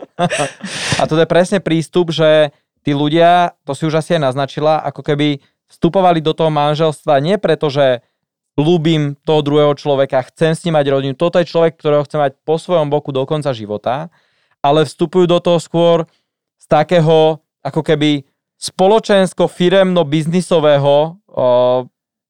a 0.99 1.03
toto 1.07 1.21
je 1.23 1.29
presne 1.29 1.59
prístup, 1.63 2.11
že 2.11 2.51
tí 2.83 2.91
ľudia, 2.91 3.55
to 3.63 3.71
si 3.71 3.87
už 3.87 4.03
asi 4.03 4.19
aj 4.19 4.33
naznačila, 4.33 4.83
ako 4.83 4.99
keby 4.99 5.39
vstupovali 5.71 6.19
do 6.19 6.35
toho 6.35 6.51
manželstva 6.51 7.23
nie 7.23 7.39
preto, 7.39 7.71
že 7.71 8.03
ľúbim 8.57 9.13
toho 9.21 9.45
druhého 9.45 9.77
človeka, 9.77 10.25
chcem 10.33 10.57
s 10.57 10.65
ním 10.65 10.81
mať 10.81 10.89
rodinu, 10.89 11.13
toto 11.13 11.37
je 11.37 11.45
človek, 11.45 11.77
ktorého 11.77 12.01
chcem 12.09 12.17
mať 12.17 12.33
po 12.41 12.57
svojom 12.57 12.89
boku 12.89 13.13
do 13.13 13.21
konca 13.29 13.53
života, 13.53 14.09
ale 14.65 14.81
vstupujú 14.83 15.29
do 15.29 15.37
toho 15.37 15.61
skôr 15.61 16.09
takého 16.67 17.39
ako 17.63 17.81
keby 17.85 18.25
spoločensko-firemno-biznisového 18.57 21.15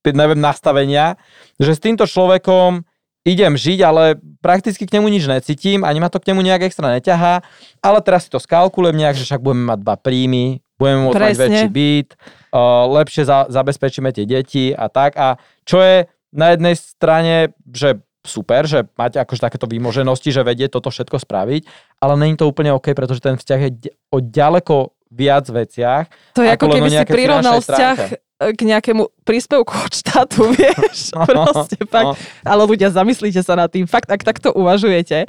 neviem, 0.07 0.39
nastavenia, 0.39 1.19
že 1.59 1.75
s 1.75 1.83
týmto 1.83 2.07
človekom 2.07 2.87
idem 3.27 3.59
žiť, 3.59 3.83
ale 3.83 4.15
prakticky 4.39 4.87
k 4.87 4.95
nemu 4.99 5.07
nič 5.11 5.27
necítim, 5.27 5.83
ani 5.83 5.99
ma 5.99 6.07
to 6.07 6.23
k 6.23 6.31
nemu 6.31 6.39
nejak 6.47 6.71
extra 6.71 6.95
neťahá, 6.95 7.43
ale 7.83 7.99
teraz 7.99 8.23
si 8.23 8.31
to 8.31 8.39
skalkulujem 8.39 8.95
nejak, 8.95 9.19
že 9.19 9.27
však 9.27 9.43
budeme 9.43 9.75
mať 9.75 9.83
dva 9.83 9.99
príjmy, 9.99 10.63
budeme 10.79 11.11
môcť 11.11 11.19
mať 11.19 11.35
väčší 11.35 11.67
byt, 11.67 12.15
uh, 12.15 12.87
lepšie 12.87 13.27
za, 13.27 13.51
zabezpečíme 13.51 14.15
tie 14.15 14.23
deti 14.23 14.71
a 14.71 14.87
tak. 14.87 15.19
A 15.19 15.35
čo 15.67 15.83
je 15.83 16.07
na 16.31 16.53
jednej 16.53 16.75
strane, 16.75 17.55
že 17.71 18.01
super, 18.27 18.67
že 18.67 18.83
máte 18.99 19.17
akože 19.17 19.39
takéto 19.39 19.65
výmoženosti, 19.65 20.35
že 20.35 20.43
vedie 20.43 20.67
toto 20.67 20.91
všetko 20.91 21.23
spraviť, 21.23 21.63
ale 22.03 22.13
není 22.19 22.35
to 22.35 22.45
úplne 22.45 22.75
OK, 22.75 22.91
pretože 22.91 23.23
ten 23.23 23.39
vzťah 23.39 23.59
je 23.63 23.71
o 24.11 24.19
ďaleko 24.19 24.91
viac 25.07 25.47
veciach. 25.47 26.11
To 26.35 26.43
je 26.43 26.51
ako, 26.51 26.67
ako 26.67 26.75
keby 26.75 26.89
si 26.91 27.05
prirovnal 27.07 27.57
vzťah 27.63 27.97
k 28.37 28.61
nejakému 28.61 29.09
príspevku 29.25 29.73
od 29.73 29.93
štátu, 29.95 30.45
vieš, 30.53 31.15
no, 31.15 31.25
proste 31.25 31.79
no. 31.81 31.89
fakt. 31.89 32.21
Ale 32.45 32.61
ľudia, 32.67 32.93
zamyslíte 32.93 33.41
sa 33.41 33.57
nad 33.57 33.71
tým, 33.71 33.89
fakt, 33.89 34.11
ak 34.11 34.21
takto 34.21 34.53
uvažujete, 34.53 35.25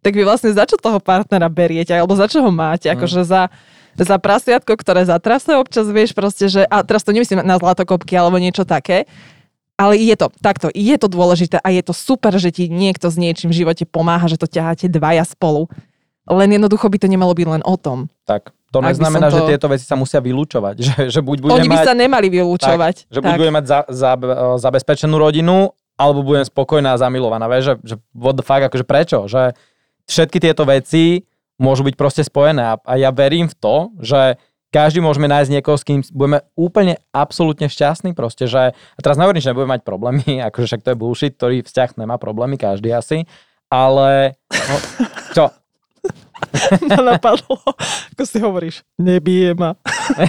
tak 0.00 0.12
vy 0.14 0.22
vlastne 0.22 0.54
za 0.54 0.64
čo 0.64 0.78
toho 0.80 1.02
partnera 1.02 1.50
beriete, 1.50 1.92
alebo 1.92 2.16
za 2.16 2.30
čo 2.30 2.40
ho 2.40 2.50
máte, 2.54 2.88
mm. 2.88 2.94
akože 2.96 3.26
za, 3.26 3.50
za 3.98 4.16
prasiatko, 4.16 4.72
ktoré 4.78 5.04
zatrase 5.04 5.52
občas, 5.58 5.90
vieš, 5.90 6.16
proste, 6.16 6.48
že, 6.48 6.62
a 6.64 6.80
teraz 6.86 7.04
to 7.04 7.12
nemyslím 7.12 7.44
na 7.44 7.58
zlatokopky 7.60 8.16
alebo 8.16 8.40
niečo 8.40 8.64
také, 8.64 9.04
ale 9.76 10.00
je 10.00 10.16
to 10.16 10.32
takto, 10.40 10.72
je 10.72 10.96
to 10.96 11.08
dôležité 11.08 11.60
a 11.60 11.68
je 11.68 11.84
to 11.84 11.92
super, 11.92 12.32
že 12.40 12.48
ti 12.48 12.72
niekto 12.72 13.12
s 13.12 13.20
niečím 13.20 13.52
v 13.52 13.64
živote 13.64 13.84
pomáha, 13.84 14.24
že 14.24 14.40
to 14.40 14.48
ťaháte 14.48 14.88
dvaja 14.88 15.28
spolu. 15.28 15.68
Len 16.26 16.58
jednoducho 16.58 16.90
by 16.90 16.98
to 16.98 17.06
nemalo 17.06 17.36
byť 17.36 17.46
len 17.46 17.62
o 17.62 17.76
tom. 17.78 18.10
Tak, 18.26 18.50
to 18.74 18.82
neznamená, 18.82 19.30
to... 19.30 19.38
že 19.38 19.42
tieto 19.54 19.70
veci 19.70 19.86
sa 19.86 19.94
musia 19.94 20.18
vylúčovať. 20.18 20.76
Že, 20.86 20.94
že 21.12 21.20
buď 21.22 21.36
budem 21.44 21.54
Oni 21.62 21.68
by 21.70 21.78
mať, 21.78 21.86
sa 21.86 21.94
nemali 21.94 22.26
vylúčovať. 22.32 22.96
Tak, 23.06 23.12
že 23.14 23.20
tak. 23.22 23.26
buď 23.30 23.32
budem 23.38 23.54
mať 23.54 23.66
za, 23.68 23.80
za, 23.86 24.10
zabezpečenú 24.58 25.16
rodinu, 25.20 25.70
alebo 25.96 26.20
budem 26.26 26.44
spokojná 26.44 26.92
a 26.92 27.00
zamilovaná. 27.00 27.46
Vieš, 27.48 27.64
že, 27.64 27.74
že 27.84 27.94
what 28.12 28.36
the 28.36 28.44
fuck, 28.44 28.60
akože 28.60 28.84
prečo? 28.84 29.30
Že 29.30 29.54
všetky 30.10 30.38
tieto 30.42 30.66
veci 30.68 31.24
môžu 31.56 31.86
byť 31.86 31.94
proste 31.96 32.22
spojené. 32.26 32.74
A, 32.74 32.74
a 32.76 32.92
ja 33.00 33.14
verím 33.14 33.48
v 33.48 33.56
to, 33.56 33.76
že 34.02 34.36
každý 34.76 35.00
môžeme 35.00 35.24
nájsť 35.24 35.50
niekoho, 35.56 35.80
s 35.80 35.88
kým 35.88 36.04
budeme 36.12 36.44
úplne 36.52 37.00
absolútne 37.08 37.72
šťastní 37.72 38.12
proste, 38.12 38.44
že 38.44 38.76
a 38.76 39.00
teraz 39.00 39.16
nehovorím, 39.16 39.40
že 39.40 39.56
nebudeme 39.56 39.80
mať 39.80 39.82
problémy, 39.88 40.28
akože 40.52 40.66
však 40.68 40.84
to 40.84 40.92
je 40.92 41.00
bullshit, 41.00 41.32
ktorý 41.40 41.64
vzťah 41.64 41.96
nemá 41.96 42.20
problémy, 42.20 42.60
každý 42.60 42.92
asi, 42.92 43.24
ale 43.72 44.36
no, 44.52 44.76
čo, 45.32 45.44
ma 46.92 47.16
napadlo, 47.16 47.56
ako 48.12 48.22
si 48.28 48.38
hovoríš, 48.38 48.76
nebije 49.00 49.56
ma. 49.56 49.74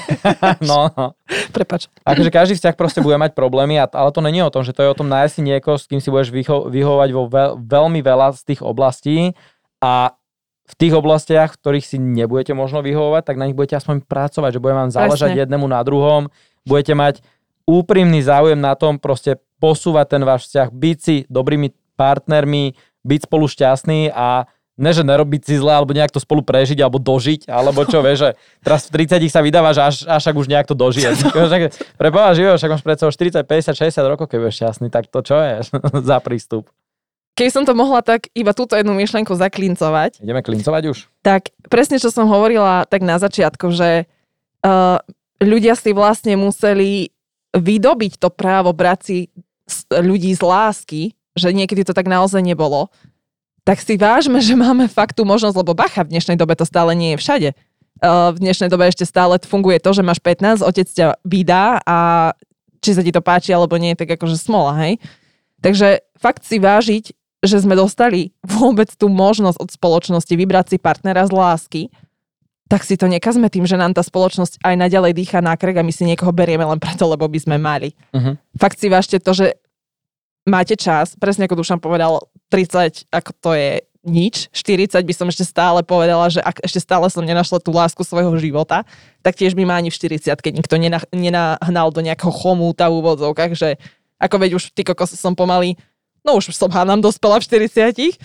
no, 0.70 0.90
no. 0.96 1.14
Prepač. 1.52 1.92
Akože 2.08 2.32
každý 2.32 2.54
vzťah 2.56 2.76
proste 2.80 3.04
bude 3.04 3.20
mať 3.20 3.36
problémy, 3.36 3.78
ale 3.78 4.10
to 4.16 4.24
není 4.24 4.42
o 4.42 4.50
tom, 4.50 4.64
že 4.64 4.74
to 4.74 4.82
je 4.82 4.90
o 4.90 4.98
tom 4.98 5.12
nájsť 5.12 5.44
niekoho, 5.44 5.76
s 5.78 5.86
kým 5.86 6.00
si 6.02 6.10
budeš 6.10 6.34
vyho- 6.34 6.72
vyhovať 6.72 7.10
vo 7.14 7.24
veľ- 7.30 7.56
veľmi 7.62 8.00
veľa 8.02 8.34
z 8.34 8.42
tých 8.54 8.62
oblastí 8.66 9.38
a 9.84 10.17
v 10.68 10.74
tých 10.76 10.94
oblastiach, 10.94 11.56
v 11.56 11.60
ktorých 11.64 11.86
si 11.88 11.98
nebudete 11.98 12.52
možno 12.52 12.84
vyhovovať, 12.84 13.24
tak 13.24 13.40
na 13.40 13.48
nich 13.48 13.56
budete 13.56 13.80
aspoň 13.80 14.04
pracovať, 14.04 14.60
že 14.60 14.64
bude 14.64 14.76
vám 14.76 14.92
záležať 14.92 15.32
Presne. 15.32 15.42
jednému 15.48 15.66
na 15.68 15.80
druhom, 15.88 16.28
budete 16.68 16.92
mať 16.92 17.24
úprimný 17.64 18.20
záujem 18.20 18.60
na 18.60 18.76
tom 18.76 19.00
proste 19.00 19.40
posúvať 19.64 20.20
ten 20.20 20.22
váš 20.28 20.52
vzťah, 20.52 20.68
byť 20.72 20.98
si 21.00 21.16
dobrými 21.32 21.72
partnermi, 21.96 22.76
byť 23.08 23.20
spolu 23.26 23.48
šťastný 23.48 24.12
a 24.12 24.46
ne, 24.78 24.92
že 24.94 25.02
nerobiť 25.02 25.42
si 25.42 25.56
zle, 25.58 25.74
alebo 25.74 25.96
nejak 25.96 26.14
to 26.14 26.22
spolu 26.22 26.46
prežiť, 26.46 26.78
alebo 26.84 27.02
dožiť, 27.02 27.50
alebo 27.50 27.82
čo, 27.84 28.06
vieš, 28.06 28.30
že 28.30 28.30
teraz 28.62 28.86
v 28.88 29.08
30 29.08 29.26
sa 29.28 29.42
vydáva, 29.42 29.74
že 29.74 29.82
až, 29.82 29.96
až 30.06 30.24
ak 30.30 30.36
už 30.38 30.48
nejak 30.48 30.70
to 30.70 30.78
dožije. 30.78 31.18
Pre 32.00 32.10
Boha 32.14 32.32
živého, 32.38 32.56
však 32.56 32.72
máš 32.78 32.84
predsa 32.86 33.10
40, 33.10 33.42
50, 33.42 33.74
60 33.74 34.12
rokov, 34.12 34.30
keď 34.30 34.38
budeš 34.38 34.56
šťastný, 34.62 34.88
tak 34.94 35.10
to 35.10 35.20
čo 35.26 35.42
je 35.42 35.66
za 36.12 36.18
prístup? 36.22 36.70
Keby 37.38 37.54
som 37.54 37.64
to 37.70 37.78
mohla 37.78 38.02
tak 38.02 38.34
iba 38.34 38.50
túto 38.50 38.74
jednu 38.74 38.98
myšlenku 38.98 39.30
zaklincovať. 39.30 40.26
Ideme 40.26 40.42
klincovať 40.42 40.84
už? 40.90 40.98
Tak 41.22 41.54
presne, 41.70 42.02
čo 42.02 42.10
som 42.10 42.26
hovorila 42.26 42.90
tak 42.90 43.06
na 43.06 43.22
začiatku, 43.22 43.70
že 43.70 44.10
uh, 44.66 44.98
ľudia 45.38 45.78
si 45.78 45.94
vlastne 45.94 46.34
museli 46.34 47.14
vydobiť 47.54 48.18
to 48.18 48.34
právo 48.34 48.74
brať 48.74 49.00
si 49.06 49.18
ľudí 49.94 50.34
z 50.34 50.42
lásky, 50.42 51.02
že 51.38 51.54
niekedy 51.54 51.86
to 51.86 51.94
tak 51.94 52.10
naozaj 52.10 52.42
nebolo 52.42 52.90
tak 53.68 53.84
si 53.84 54.00
vážme, 54.00 54.40
že 54.40 54.56
máme 54.56 54.88
fakt 54.88 55.20
tú 55.20 55.28
možnosť, 55.28 55.60
lebo 55.60 55.76
bacha, 55.76 56.08
v 56.08 56.16
dnešnej 56.16 56.40
dobe 56.40 56.56
to 56.56 56.64
stále 56.64 56.96
nie 56.96 57.12
je 57.14 57.20
všade. 57.20 57.50
Uh, 58.00 58.32
v 58.32 58.40
dnešnej 58.40 58.72
dobe 58.72 58.88
ešte 58.88 59.04
stále 59.04 59.36
funguje 59.44 59.84
to, 59.84 59.92
že 59.92 60.08
máš 60.08 60.24
15, 60.24 60.64
otec 60.64 60.88
ťa 60.88 61.20
vydá 61.28 61.84
a 61.84 62.32
či 62.80 62.96
sa 62.96 63.04
ti 63.04 63.12
to 63.12 63.20
páči 63.20 63.52
alebo 63.52 63.76
nie, 63.76 63.92
tak 64.00 64.08
akože 64.08 64.40
smola, 64.40 64.72
hej. 64.88 65.04
Takže 65.60 66.00
fakt 66.16 66.48
si 66.48 66.64
vážiť, 66.64 67.12
že 67.46 67.62
sme 67.62 67.78
dostali 67.78 68.34
vôbec 68.42 68.90
tú 68.98 69.10
možnosť 69.10 69.58
od 69.62 69.70
spoločnosti 69.70 70.34
vybrať 70.34 70.66
si 70.74 70.78
partnera 70.82 71.26
z 71.30 71.34
lásky, 71.34 71.82
tak 72.68 72.84
si 72.84 73.00
to 73.00 73.08
nekazme 73.08 73.48
tým, 73.48 73.64
že 73.64 73.80
nám 73.80 73.96
tá 73.96 74.04
spoločnosť 74.04 74.60
aj 74.60 74.76
naďalej 74.76 75.16
dýcha 75.16 75.40
na 75.40 75.56
krk 75.56 75.80
a 75.80 75.88
my 75.88 75.94
si 75.96 76.04
niekoho 76.04 76.36
berieme 76.36 76.68
len 76.68 76.80
preto, 76.84 77.08
lebo 77.08 77.24
by 77.26 77.40
sme 77.40 77.56
mali. 77.56 77.96
Uh-huh. 78.12 78.36
Fakt 78.60 78.78
si 78.78 78.92
vážte 78.92 79.24
to, 79.24 79.32
že 79.32 79.56
máte 80.44 80.76
čas, 80.76 81.16
presne 81.16 81.48
ako 81.48 81.64
Dušan 81.64 81.80
povedal, 81.80 82.28
30, 82.52 83.08
ako 83.12 83.32
to 83.40 83.52
je 83.56 83.72
nič, 84.08 84.48
40 84.56 85.04
by 85.04 85.14
som 85.16 85.28
ešte 85.28 85.44
stále 85.44 85.84
povedala, 85.84 86.32
že 86.32 86.40
ak 86.40 86.64
ešte 86.64 86.80
stále 86.80 87.08
som 87.12 87.28
nenašla 87.28 87.60
tú 87.60 87.76
lásku 87.76 88.00
svojho 88.04 88.32
života, 88.40 88.88
tak 89.20 89.36
tiež 89.36 89.52
by 89.56 89.68
ma 89.68 89.76
ani 89.80 89.92
v 89.92 90.00
40 90.00 90.32
keď 90.40 90.54
nikto 90.56 90.76
nenahnal 91.12 91.92
do 91.92 92.00
nejakého 92.00 92.32
chomúta 92.32 92.88
v 92.88 93.04
úvodzovkách, 93.04 93.52
že 93.56 93.76
ako 94.18 94.36
veď 94.40 94.52
už 94.58 94.72
ty 94.72 94.88
kokos 94.88 95.14
som 95.14 95.36
pomaly 95.36 95.76
no 96.28 96.36
už 96.36 96.52
som 96.52 96.68
hádam 96.68 97.00
dospela 97.00 97.40
v 97.40 97.48
40 97.48 98.20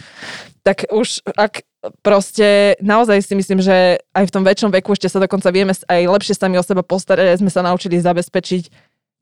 tak 0.67 0.87
už 0.91 1.23
ak 1.39 1.67
proste 2.03 2.79
naozaj 2.79 3.19
si 3.27 3.35
myslím, 3.35 3.59
že 3.59 3.99
aj 4.15 4.31
v 4.31 4.35
tom 4.35 4.47
väčšom 4.47 4.71
veku 4.71 4.95
ešte 4.95 5.11
sa 5.11 5.19
dokonca 5.19 5.51
vieme 5.51 5.75
aj 5.75 6.03
lepšie 6.07 6.39
sami 6.39 6.55
o 6.59 6.63
seba 6.63 6.87
postarať, 6.87 7.43
sme 7.43 7.51
sa 7.51 7.67
naučili 7.67 7.99
zabezpečiť, 7.99 8.65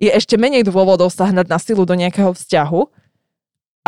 je 0.00 0.10
ešte 0.12 0.36
menej 0.36 0.68
dôvodov 0.68 1.08
sa 1.08 1.28
hnať 1.28 1.46
na 1.48 1.58
silu 1.60 1.84
do 1.84 1.96
nejakého 1.96 2.32
vzťahu. 2.32 2.80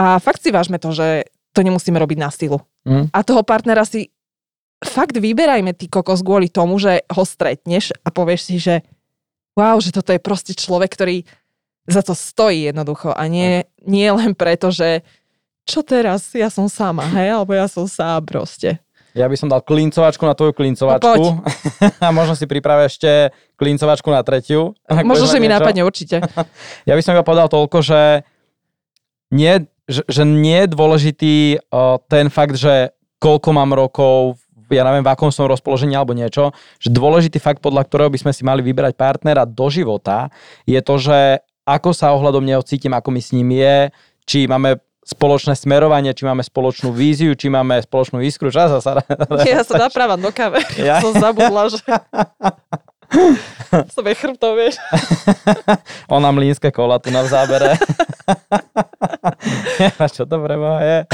A 0.01 0.17
fakt 0.21 0.41
si 0.41 0.49
vážme 0.53 0.81
to, 0.81 0.93
že 0.93 1.29
to 1.53 1.61
nemusíme 1.61 1.97
robiť 1.97 2.19
na 2.21 2.33
silu. 2.33 2.65
Mm. 2.89 3.13
A 3.13 3.19
toho 3.21 3.45
partnera 3.45 3.85
si 3.85 4.09
fakt 4.81 5.17
vyberajme 5.17 5.77
ty 5.77 5.89
kokos 5.89 6.25
kvôli 6.25 6.49
tomu, 6.49 6.81
že 6.81 7.05
ho 7.13 7.23
stretneš 7.25 7.93
a 8.05 8.09
povieš 8.09 8.41
si, 8.41 8.57
že 8.57 8.81
wow, 9.53 9.77
že 9.81 9.93
toto 9.93 10.17
je 10.17 10.21
proste 10.21 10.57
človek, 10.57 10.97
ktorý 10.97 11.29
za 11.87 12.03
to 12.03 12.15
stojí 12.15 12.71
jednoducho 12.71 13.11
a 13.11 13.27
nie, 13.27 13.67
nie 13.83 14.07
len 14.11 14.35
preto, 14.39 14.71
že 14.71 15.03
čo 15.63 15.83
teraz, 15.87 16.35
ja 16.35 16.51
som 16.51 16.67
sama, 16.67 17.07
hej, 17.07 17.39
alebo 17.39 17.55
ja 17.55 17.71
som 17.71 17.87
sám 17.87 18.27
proste. 18.27 18.83
Ja 19.13 19.29
by 19.29 19.37
som 19.37 19.53
dal 19.53 19.61
klincovačku 19.61 20.25
na 20.25 20.33
tvoju 20.33 20.57
klincovačku. 20.57 21.21
No, 21.21 21.45
a 22.05 22.09
možno 22.11 22.33
si 22.33 22.49
pripravia 22.49 22.89
ešte 22.89 23.31
klincovačku 23.61 24.09
na 24.09 24.25
tretiu. 24.25 24.73
Možno, 25.05 25.29
že 25.29 25.37
mi 25.37 25.53
nápadne 25.53 25.85
určite. 25.85 26.25
ja 26.89 26.95
by 26.97 27.03
som 27.05 27.13
iba 27.13 27.25
povedal 27.25 27.53
toľko, 27.53 27.85
že 27.85 28.25
nie, 29.29 29.69
že, 29.85 30.03
že 30.09 30.25
nie 30.25 30.65
je 30.65 30.73
dôležitý 30.73 31.35
uh, 31.61 32.01
ten 32.09 32.33
fakt, 32.33 32.57
že 32.57 32.97
koľko 33.21 33.53
mám 33.53 33.77
rokov, 33.77 34.41
ja 34.73 34.83
neviem, 34.89 35.05
v 35.05 35.13
akom 35.13 35.29
som 35.29 35.45
rozpoložení 35.45 35.93
alebo 35.93 36.17
niečo, 36.17 36.57
že 36.81 36.89
dôležitý 36.89 37.37
fakt, 37.37 37.61
podľa 37.61 37.85
ktorého 37.85 38.09
by 38.09 38.19
sme 38.19 38.33
si 38.33 38.43
mali 38.43 38.65
vybrať 38.65 38.97
partnera 38.97 39.45
do 39.45 39.69
života, 39.69 40.33
je 40.65 40.81
to, 40.81 40.97
že 40.97 41.45
ako 41.63 41.91
sa 41.95 42.11
ohľadom 42.15 42.43
neho 42.43 42.63
cítim, 42.63 42.91
ako 42.95 43.15
mi 43.15 43.23
s 43.23 43.31
ním 43.31 43.55
je, 43.55 43.91
či 44.27 44.39
máme 44.51 44.83
spoločné 45.03 45.59
smerovanie, 45.59 46.15
či 46.15 46.23
máme 46.23 46.47
spoločnú 46.47 46.95
víziu, 46.95 47.35
či 47.35 47.51
máme 47.51 47.83
spoločnú 47.83 48.23
iskru. 48.23 48.55
Čas 48.55 48.71
sa... 48.83 49.03
Ja 49.43 49.67
sa 49.67 49.75
naprávam 49.79 50.19
do 50.23 50.31
kave. 50.31 50.63
Ja? 50.79 51.03
Som 51.03 51.19
zabudla, 51.19 51.71
že... 51.71 51.83
Je 54.13 54.15
chrbtov, 54.15 54.53
vieš. 54.57 54.77
Ona 56.15 56.29
mlínske 56.33 56.69
kola 56.75 57.01
tu 57.01 57.09
na 57.09 57.25
v 57.25 57.29
zábere. 57.33 57.71
čo 60.13 60.29
to 60.29 60.37
pre 60.41 60.57
je? 60.59 60.99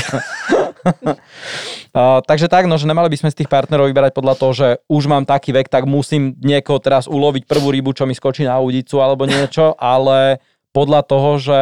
Uh, 1.89 2.21
takže 2.21 2.53
tak, 2.53 2.69
no, 2.69 2.77
že 2.77 2.85
nemali 2.85 3.09
by 3.09 3.17
sme 3.17 3.33
z 3.33 3.43
tých 3.43 3.51
partnerov 3.51 3.89
vyberať 3.89 4.13
podľa 4.13 4.35
toho, 4.37 4.53
že 4.53 4.69
už 4.93 5.09
mám 5.09 5.25
taký 5.25 5.57
vek, 5.57 5.73
tak 5.73 5.89
musím 5.89 6.37
niekoho 6.37 6.77
teraz 6.79 7.09
uloviť 7.09 7.49
prvú 7.49 7.73
rybu, 7.73 7.97
čo 7.97 8.05
mi 8.05 8.13
skočí 8.13 8.45
na 8.45 8.61
udicu 8.61 9.01
alebo 9.01 9.25
niečo, 9.25 9.73
ale 9.81 10.39
podľa 10.77 11.01
toho, 11.09 11.41
že 11.41 11.61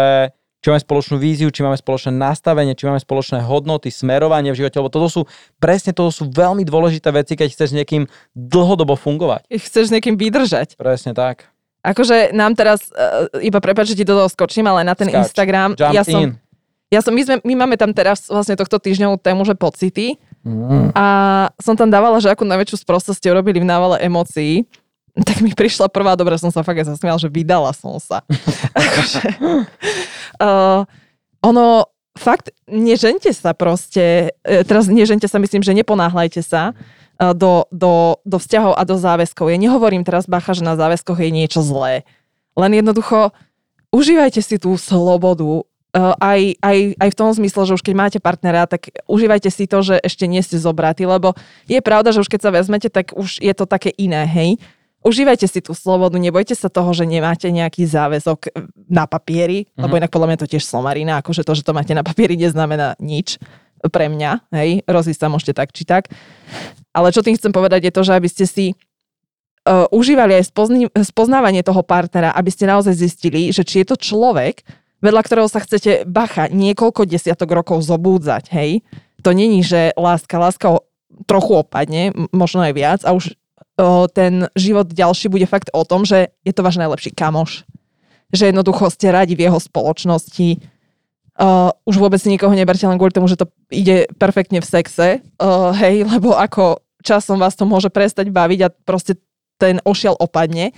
či 0.67 0.75
máme 0.75 0.83
spoločnú 0.83 1.23
víziu, 1.23 1.47
či 1.55 1.63
máme 1.63 1.79
spoločné 1.79 2.11
nastavenie, 2.11 2.75
či 2.75 2.91
máme 2.91 2.99
spoločné 2.99 3.39
hodnoty, 3.47 3.87
smerovanie 3.87 4.51
v 4.51 4.67
živote, 4.67 4.83
lebo 4.83 4.91
toto 4.91 5.07
sú 5.07 5.23
presne 5.63 5.95
toto 5.95 6.11
sú 6.11 6.27
veľmi 6.27 6.67
dôležité 6.67 7.15
veci, 7.15 7.39
keď 7.39 7.55
chceš 7.55 7.71
s 7.71 7.77
niekým 7.79 8.11
dlhodobo 8.35 8.99
fungovať. 8.99 9.47
Chceš 9.47 9.85
s 9.87 9.95
niekým 9.95 10.19
vydržať. 10.19 10.75
Presne 10.75 11.15
tak. 11.15 11.47
Akože 11.87 12.35
nám 12.35 12.59
teraz, 12.59 12.91
uh, 12.91 13.31
iba 13.39 13.63
prepáč, 13.63 13.95
že 13.95 14.03
ti 14.03 14.05
do 14.11 14.19
toho 14.19 14.27
skočím, 14.27 14.67
ale 14.67 14.83
na 14.83 14.99
ten 14.99 15.07
Skač. 15.07 15.31
Instagram, 15.31 15.79
Jump 15.79 15.95
ja 15.95 16.03
som, 16.03 16.19
in. 16.19 16.31
ja 16.91 16.99
som, 16.99 17.15
my, 17.15 17.23
sme, 17.23 17.37
my 17.47 17.55
máme 17.63 17.79
tam 17.79 17.95
teraz 17.95 18.27
vlastne 18.27 18.59
tohto 18.59 18.83
týždňovú 18.83 19.23
tému, 19.23 19.47
že 19.47 19.55
pocity. 19.55 20.19
Mm. 20.43 20.91
A 20.99 21.07
som 21.63 21.79
tam 21.79 21.95
dávala, 21.95 22.19
že 22.19 22.27
akú 22.27 22.43
najväčšiu 22.43 22.83
sprostosť 22.83 23.23
ste 23.23 23.31
urobili 23.31 23.63
v 23.63 23.71
návale 23.71 24.03
emócií 24.03 24.67
tak 25.17 25.41
mi 25.41 25.57
prišla 25.57 25.89
prvá, 25.89 26.13
dobre 26.13 26.37
som 26.37 26.53
sa 26.53 26.61
fakt 26.61 26.85
aj 26.85 26.93
zasmiala, 26.93 27.17
že 27.17 27.33
vydala 27.33 27.73
som 27.73 27.97
sa. 27.97 28.21
akože, 28.77 29.21
uh, 30.41 30.83
ono, 31.45 31.67
fakt, 32.17 32.51
nežente 32.67 33.31
sa 33.31 33.53
proste, 33.53 34.37
uh, 34.43 34.63
teraz 34.67 34.91
nežente 34.91 35.29
sa, 35.29 35.39
myslím, 35.39 35.63
že 35.63 35.77
neponáhľajte 35.77 36.43
sa 36.43 36.73
uh, 36.73 37.33
do, 37.37 37.69
do, 37.71 38.19
do 38.27 38.37
vzťahov 38.41 38.75
a 38.75 38.83
do 38.83 38.97
záväzkov. 38.99 39.53
Ja 39.53 39.59
nehovorím 39.61 40.03
teraz, 40.03 40.27
bacha, 40.27 40.57
že 40.57 40.67
na 40.67 40.75
záväzkoch 40.75 41.19
je 41.21 41.31
niečo 41.31 41.61
zlé. 41.63 42.07
Len 42.57 42.73
jednoducho, 42.73 43.37
užívajte 43.93 44.41
si 44.41 44.57
tú 44.59 44.75
slobodu, 44.77 45.67
Uh, 45.97 46.13
aj, 46.21 46.61
aj, 46.61 46.79
aj 47.01 47.09
v 47.09 47.17
tom 47.17 47.33
zmysle, 47.33 47.65
že 47.65 47.73
už 47.73 47.81
keď 47.81 47.95
máte 47.97 48.19
partnera, 48.21 48.69
tak 48.69 48.93
užívajte 49.09 49.49
si 49.49 49.65
to, 49.65 49.81
že 49.81 49.97
ešte 50.05 50.29
nie 50.29 50.45
ste 50.45 50.61
zobratí, 50.61 51.09
lebo 51.09 51.33
je 51.65 51.81
pravda, 51.81 52.13
že 52.13 52.21
už 52.21 52.29
keď 52.29 52.41
sa 52.45 52.53
vezmete, 52.53 52.93
tak 52.93 53.17
už 53.17 53.41
je 53.41 53.55
to 53.57 53.65
také 53.65 53.97
iné, 53.97 54.29
hej 54.29 54.61
užívajte 55.07 55.47
si 55.47 55.63
tú 55.63 55.71
slobodu, 55.73 56.19
nebojte 56.19 56.59
sa 56.59 56.67
toho, 56.67 56.91
že 56.91 57.07
nemáte 57.07 57.47
nejaký 57.55 57.87
záväzok 57.87 58.51
na 58.91 59.07
papieri, 59.07 59.65
mm-hmm. 59.65 59.81
lebo 59.87 59.95
inak 59.95 60.11
podľa 60.11 60.29
mňa 60.35 60.39
to 60.43 60.51
tiež 60.51 60.67
somarina, 60.67 61.23
akože 61.23 61.47
to, 61.47 61.53
že 61.55 61.63
to 61.63 61.71
máte 61.71 61.95
na 61.95 62.03
papieri, 62.03 62.35
neznamená 62.35 62.99
nič 62.99 63.39
pre 63.87 64.11
mňa, 64.11 64.51
hej, 64.51 64.83
rozísť 64.91 65.21
sa 65.23 65.29
môžete 65.31 65.55
tak 65.55 65.71
či 65.71 65.87
tak. 65.87 66.11
Ale 66.91 67.15
čo 67.15 67.23
tým 67.23 67.39
chcem 67.39 67.55
povedať 67.55 67.87
je 67.87 67.93
to, 67.95 68.03
že 68.03 68.13
aby 68.19 68.27
ste 68.27 68.45
si 68.49 68.67
uh, 68.73 69.87
užívali 69.95 70.43
aj 70.43 70.45
spozni- 70.51 70.91
spoznávanie 70.91 71.63
toho 71.63 71.87
partnera, 71.87 72.35
aby 72.35 72.51
ste 72.51 72.67
naozaj 72.67 72.99
zistili, 72.99 73.55
že 73.55 73.63
či 73.63 73.85
je 73.85 73.95
to 73.95 73.97
človek, 74.01 74.67
vedľa 75.05 75.23
ktorého 75.23 75.47
sa 75.47 75.63
chcete, 75.63 76.09
bacha, 76.09 76.51
niekoľko 76.51 77.07
desiatok 77.07 77.53
rokov 77.53 77.85
zobúdzať, 77.85 78.51
hej. 78.51 78.83
To 79.23 79.31
není, 79.37 79.63
že 79.63 79.93
láska, 79.95 80.41
láska 80.41 80.83
trochu 81.29 81.63
opadne, 81.63 82.11
možno 82.33 82.65
aj 82.65 82.73
viac 82.75 83.01
a 83.05 83.13
už 83.13 83.37
o, 83.77 84.09
ten 84.09 84.49
život 84.57 84.89
ďalší 84.89 85.29
bude 85.29 85.47
fakt 85.47 85.71
o 85.73 85.85
tom, 85.85 86.05
že 86.05 86.33
je 86.45 86.53
to 86.53 86.65
váš 86.65 86.81
najlepší 86.81 87.13
kamoš. 87.13 87.65
Že 88.33 88.51
jednoducho 88.53 88.91
ste 88.91 89.15
radi 89.15 89.39
v 89.39 89.47
jeho 89.47 89.61
spoločnosti. 89.61 90.59
Uh, 91.37 91.69
už 91.85 92.01
vôbec 92.01 92.19
nikoho 92.25 92.57
neberte 92.57 92.89
len 92.89 92.97
kvôli 92.97 93.13
tomu, 93.13 93.29
že 93.29 93.37
to 93.37 93.53
ide 93.69 94.09
perfektne 94.17 94.65
v 94.65 94.67
sexe. 94.67 95.09
Uh, 95.37 95.69
hej, 95.77 96.09
lebo 96.09 96.33
ako 96.33 96.81
časom 97.05 97.37
vás 97.37 97.55
to 97.55 97.69
môže 97.69 97.93
prestať 97.93 98.33
baviť 98.33 98.61
a 98.65 98.73
proste 98.73 99.21
ten 99.61 99.79
ošiel 99.85 100.17
opadne. 100.17 100.73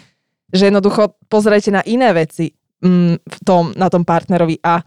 Že 0.50 0.74
jednoducho 0.74 1.14
pozrite 1.30 1.70
na 1.70 1.86
iné 1.86 2.10
veci 2.10 2.58
mm, 2.82 3.14
v 3.22 3.38
tom, 3.46 3.70
na 3.78 3.86
tom 3.86 4.02
partnerovi 4.02 4.58
a 4.60 4.82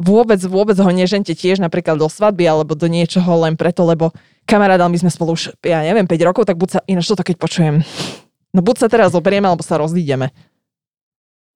vôbec, 0.00 0.40
vôbec 0.48 0.76
ho 0.80 0.90
nežente 0.90 1.36
tiež 1.36 1.60
napríklad 1.60 2.00
do 2.00 2.08
svadby 2.08 2.48
alebo 2.48 2.72
do 2.72 2.88
niečoho 2.88 3.44
len 3.44 3.54
preto, 3.54 3.84
lebo 3.84 4.16
kamarát, 4.48 4.80
my 4.80 4.96
sme 4.96 5.12
spolu 5.12 5.36
už, 5.36 5.52
ja 5.60 5.84
neviem, 5.84 6.08
5 6.08 6.28
rokov, 6.32 6.48
tak 6.48 6.56
buď 6.56 6.68
sa, 6.72 6.80
ináč 6.88 7.12
to 7.12 7.20
keď 7.20 7.36
počujem, 7.36 7.84
no 8.56 8.60
buď 8.64 8.76
sa 8.80 8.88
teraz 8.88 9.12
zoberieme, 9.12 9.46
alebo 9.46 9.60
sa 9.60 9.76
rozídeme. 9.76 10.32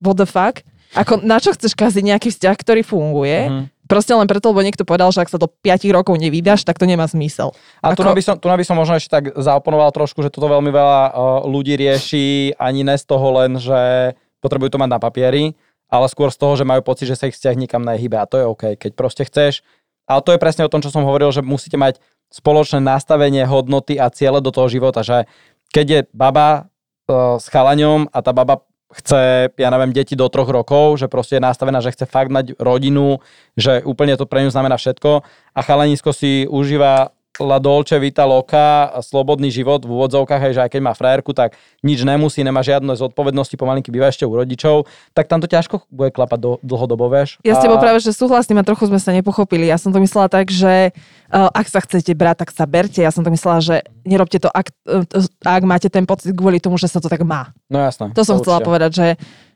What 0.04 0.20
the 0.20 0.28
fuck? 0.28 0.60
Ako, 0.94 1.24
na 1.24 1.42
čo 1.42 1.50
chceš 1.56 1.74
kaziť 1.74 2.04
nejaký 2.06 2.28
vzťah, 2.30 2.54
ktorý 2.54 2.86
funguje? 2.86 3.50
Mm-hmm. 3.50 3.64
Proste 3.84 4.16
len 4.16 4.24
preto, 4.30 4.48
lebo 4.48 4.64
niekto 4.64 4.86
povedal, 4.86 5.12
že 5.12 5.20
ak 5.20 5.32
sa 5.32 5.36
do 5.36 5.50
5 5.50 5.90
rokov 5.90 6.14
nevydáš, 6.16 6.62
tak 6.62 6.78
to 6.78 6.86
nemá 6.86 7.04
zmysel. 7.04 7.52
A 7.82 7.92
Ako... 7.92 8.00
tu, 8.00 8.16
by 8.16 8.22
som, 8.22 8.34
tu 8.38 8.46
by 8.46 8.64
som 8.64 8.78
možno 8.78 8.96
ešte 8.96 9.10
tak 9.10 9.24
zaoponoval 9.34 9.90
trošku, 9.92 10.24
že 10.24 10.32
toto 10.32 10.48
veľmi 10.48 10.70
veľa 10.70 11.00
uh, 11.10 11.12
ľudí 11.44 11.76
rieši 11.76 12.56
ani 12.56 12.86
ne 12.86 12.96
z 12.96 13.04
toho 13.04 13.26
len, 13.42 13.58
že 13.60 14.14
potrebujú 14.40 14.76
to 14.76 14.80
mať 14.80 14.90
na 14.92 15.00
papieri, 15.00 15.56
ale 15.94 16.10
skôr 16.10 16.34
z 16.34 16.42
toho, 16.42 16.58
že 16.58 16.66
majú 16.66 16.82
pocit, 16.82 17.06
že 17.06 17.14
sa 17.14 17.30
ich 17.30 17.38
vzťah 17.38 17.54
nikam 17.54 17.86
nehybe 17.86 18.18
a 18.18 18.26
to 18.26 18.42
je 18.42 18.46
OK. 18.50 18.64
Keď 18.74 18.92
proste 18.98 19.22
chceš, 19.22 19.62
ale 20.10 20.26
to 20.26 20.34
je 20.34 20.42
presne 20.42 20.66
o 20.66 20.72
tom, 20.72 20.82
čo 20.82 20.90
som 20.90 21.06
hovoril, 21.06 21.30
že 21.30 21.46
musíte 21.46 21.78
mať 21.78 22.02
spoločné 22.34 22.82
nastavenie, 22.82 23.46
hodnoty 23.46 23.94
a 23.94 24.10
ciele 24.10 24.42
do 24.42 24.50
toho 24.50 24.66
života, 24.66 25.06
že 25.06 25.30
keď 25.70 25.86
je 25.86 26.00
baba 26.10 26.66
uh, 27.06 27.38
s 27.38 27.46
chalaňom 27.46 28.10
a 28.10 28.18
tá 28.26 28.34
baba 28.34 28.66
chce, 28.90 29.50
ja 29.54 29.68
neviem, 29.70 29.94
deti 29.94 30.18
do 30.18 30.26
troch 30.26 30.50
rokov, 30.50 30.98
že 30.98 31.06
proste 31.06 31.38
je 31.38 31.46
nastavená, 31.46 31.78
že 31.78 31.94
chce 31.94 32.06
fakt 32.10 32.30
mať 32.30 32.58
rodinu, 32.58 33.22
že 33.54 33.82
úplne 33.82 34.18
to 34.18 34.26
pre 34.26 34.42
ňu 34.46 34.50
znamená 34.50 34.78
všetko 34.78 35.22
a 35.54 35.60
chalanisko 35.62 36.10
si 36.10 36.46
užíva 36.46 37.13
la 37.42 37.58
dolce 37.58 37.98
vita 37.98 38.22
loka, 38.22 38.94
slobodný 39.02 39.50
život 39.50 39.82
v 39.82 39.90
úvodzovkách, 39.90 40.54
že 40.54 40.62
aj 40.62 40.70
keď 40.70 40.80
má 40.82 40.92
frajerku, 40.94 41.34
tak 41.34 41.58
nič 41.82 42.06
nemusí, 42.06 42.46
nemá 42.46 42.62
žiadne 42.62 42.94
zodpovednosti, 42.94 43.58
pomalinky 43.58 43.90
býva 43.90 44.10
ešte 44.10 44.22
u 44.22 44.34
rodičov, 44.34 44.86
tak 45.16 45.26
tam 45.26 45.42
to 45.42 45.50
ťažko 45.50 45.82
bude 45.90 46.14
klapať 46.14 46.38
do, 46.38 46.52
dlhodobo, 46.62 47.10
vieš. 47.10 47.42
Ja 47.42 47.58
s 47.58 47.62
tebou 47.64 47.82
práve, 47.82 47.98
že 47.98 48.14
súhlasím 48.14 48.62
a 48.62 48.64
trochu 48.66 48.86
sme 48.86 49.02
sa 49.02 49.10
nepochopili. 49.10 49.66
Ja 49.66 49.80
som 49.80 49.90
to 49.90 49.98
myslela 49.98 50.30
tak, 50.30 50.54
že 50.54 50.94
uh, 50.94 51.50
ak 51.50 51.66
sa 51.66 51.82
chcete 51.82 52.14
brať, 52.14 52.46
tak 52.46 52.50
sa 52.54 52.64
berte. 52.70 53.02
Ja 53.02 53.10
som 53.10 53.26
to 53.26 53.34
myslela, 53.34 53.58
že 53.58 53.76
nerobte 54.06 54.38
to, 54.38 54.46
ak, 54.52 54.70
uh, 54.86 55.02
ak 55.42 55.62
máte 55.66 55.90
ten 55.90 56.06
pocit 56.06 56.30
kvôli 56.30 56.62
tomu, 56.62 56.78
že 56.78 56.86
sa 56.86 57.02
to 57.02 57.10
tak 57.10 57.26
má. 57.26 57.50
No 57.66 57.82
jasné. 57.82 58.14
To 58.14 58.22
som 58.22 58.38
to 58.38 58.46
chcela 58.46 58.62
určite. 58.62 58.68
povedať, 58.70 58.90
že 58.94 59.06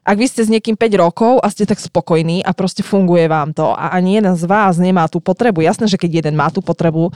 ak 0.09 0.17
vy 0.17 0.25
ste 0.25 0.41
s 0.41 0.49
niekým 0.49 0.73
5 0.73 1.05
rokov 1.05 1.37
a 1.45 1.53
ste 1.53 1.69
tak 1.69 1.77
spokojní 1.77 2.41
a 2.41 2.57
proste 2.57 2.81
funguje 2.81 3.29
vám 3.29 3.53
to 3.53 3.77
a 3.77 3.93
ani 3.93 4.17
jeden 4.17 4.33
z 4.41 4.49
vás 4.49 4.81
nemá 4.81 5.05
tú 5.05 5.21
potrebu, 5.21 5.61
jasné, 5.61 5.85
že 5.85 6.01
keď 6.01 6.25
jeden 6.25 6.35
má 6.39 6.49
tú 6.49 6.65
potrebu, 6.65 7.13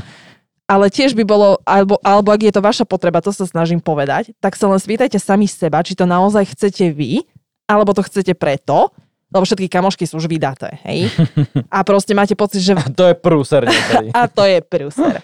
ale 0.72 0.88
tiež 0.88 1.12
by 1.12 1.28
bolo, 1.28 1.60
alebo, 1.68 2.00
alebo 2.00 2.32
ak 2.32 2.48
je 2.48 2.52
to 2.56 2.64
vaša 2.64 2.88
potreba, 2.88 3.20
to 3.20 3.28
sa 3.28 3.44
snažím 3.44 3.76
povedať, 3.76 4.32
tak 4.40 4.56
sa 4.56 4.72
len 4.72 4.80
spýtajte 4.80 5.20
sami 5.20 5.44
seba, 5.44 5.84
či 5.84 5.92
to 5.92 6.08
naozaj 6.08 6.48
chcete 6.56 6.96
vy, 6.96 7.20
alebo 7.68 7.92
to 7.92 8.00
chcete 8.00 8.32
preto, 8.40 8.88
lebo 9.32 9.44
všetky 9.44 9.68
kamošky 9.68 10.08
sú 10.08 10.16
už 10.20 10.28
vydaté, 10.28 10.80
hej? 10.88 11.12
A 11.72 11.84
proste 11.84 12.16
máte 12.16 12.32
pocit, 12.32 12.64
že... 12.64 12.72
A 12.72 12.88
to 12.88 13.04
je 13.12 13.16
prúser. 13.16 13.64
A 14.16 14.28
to 14.28 14.44
je 14.44 14.60
prúser. 14.64 15.20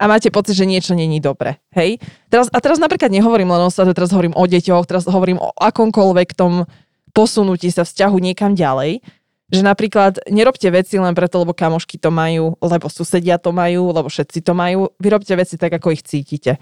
A 0.00 0.04
máte 0.08 0.28
pocit, 0.32 0.56
že 0.56 0.68
niečo 0.68 0.96
není 0.96 1.20
dobre, 1.20 1.60
hej? 1.76 2.00
Teraz, 2.32 2.52
a 2.52 2.58
teraz 2.60 2.76
napríklad 2.80 3.08
nehovorím 3.08 3.52
len 3.52 3.68
o 3.68 3.72
svete, 3.72 3.96
teraz 3.96 4.12
hovorím 4.12 4.36
o 4.36 4.44
deťoch, 4.44 4.84
teraz 4.84 5.08
hovorím 5.08 5.40
o 5.40 5.52
akomkoľvek 5.56 6.36
tom 6.36 6.68
posunutí 7.16 7.72
sa 7.72 7.88
vzťahu 7.88 8.16
niekam 8.20 8.52
ďalej, 8.52 9.00
že 9.46 9.62
napríklad 9.62 10.26
nerobte 10.26 10.66
veci 10.74 10.98
len 10.98 11.14
preto, 11.14 11.38
lebo 11.38 11.54
kamošky 11.54 12.02
to 12.02 12.10
majú, 12.10 12.58
lebo 12.58 12.90
susedia 12.90 13.38
to 13.38 13.54
majú, 13.54 13.94
lebo 13.94 14.10
všetci 14.10 14.42
to 14.42 14.52
majú. 14.58 14.90
Vyrobte 14.98 15.34
veci 15.38 15.54
tak, 15.54 15.78
ako 15.78 15.94
ich 15.94 16.02
cítite. 16.02 16.58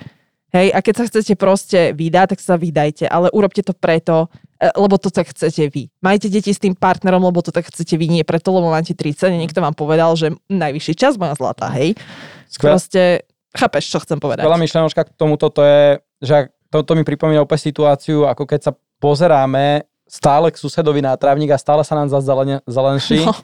Hej, 0.54 0.70
a 0.70 0.78
keď 0.84 0.94
sa 0.94 1.04
chcete 1.10 1.34
proste 1.34 1.90
vydať, 1.90 2.36
tak 2.36 2.40
sa 2.44 2.54
vydajte, 2.54 3.10
ale 3.10 3.26
urobte 3.34 3.66
to 3.66 3.74
preto, 3.74 4.30
e, 4.62 4.70
lebo 4.78 5.02
to 5.02 5.10
tak 5.10 5.34
chcete 5.34 5.66
vy. 5.66 5.90
Majte 5.98 6.30
deti 6.30 6.54
s 6.54 6.62
tým 6.62 6.78
partnerom, 6.78 7.26
lebo 7.26 7.42
to 7.42 7.50
tak 7.50 7.66
chcete 7.66 7.98
vy, 7.98 8.06
nie 8.06 8.22
preto, 8.22 8.54
lebo 8.54 8.70
máte 8.70 8.94
30 8.94 9.34
a 9.34 9.34
niekto 9.34 9.58
vám 9.58 9.74
povedal, 9.74 10.14
že 10.14 10.30
najvyšší 10.46 10.94
čas, 10.94 11.18
moja 11.18 11.34
zlatá, 11.34 11.74
hej. 11.74 11.98
Skvelé. 12.46 12.70
Proste, 12.70 13.02
chápeš, 13.50 13.90
čo 13.90 13.98
chcem 14.06 14.22
povedať. 14.22 14.46
Veľa 14.46 14.62
myšlenočka 14.62 15.10
k 15.10 15.14
tomuto 15.18 15.50
to 15.50 15.66
je, 15.66 15.98
že 16.22 16.54
toto 16.70 16.94
mi 16.94 17.02
pripomína 17.02 17.42
opäť 17.42 17.74
situáciu, 17.74 18.30
ako 18.30 18.46
keď 18.46 18.60
sa 18.70 18.72
pozeráme 19.02 19.90
stále 20.14 20.54
k 20.54 20.60
susedovi 20.62 21.02
na 21.02 21.18
trávnik 21.18 21.50
a 21.50 21.58
stále 21.58 21.82
sa 21.82 21.98
nám 21.98 22.06
zazelenší. 22.06 23.26
No. 23.26 23.34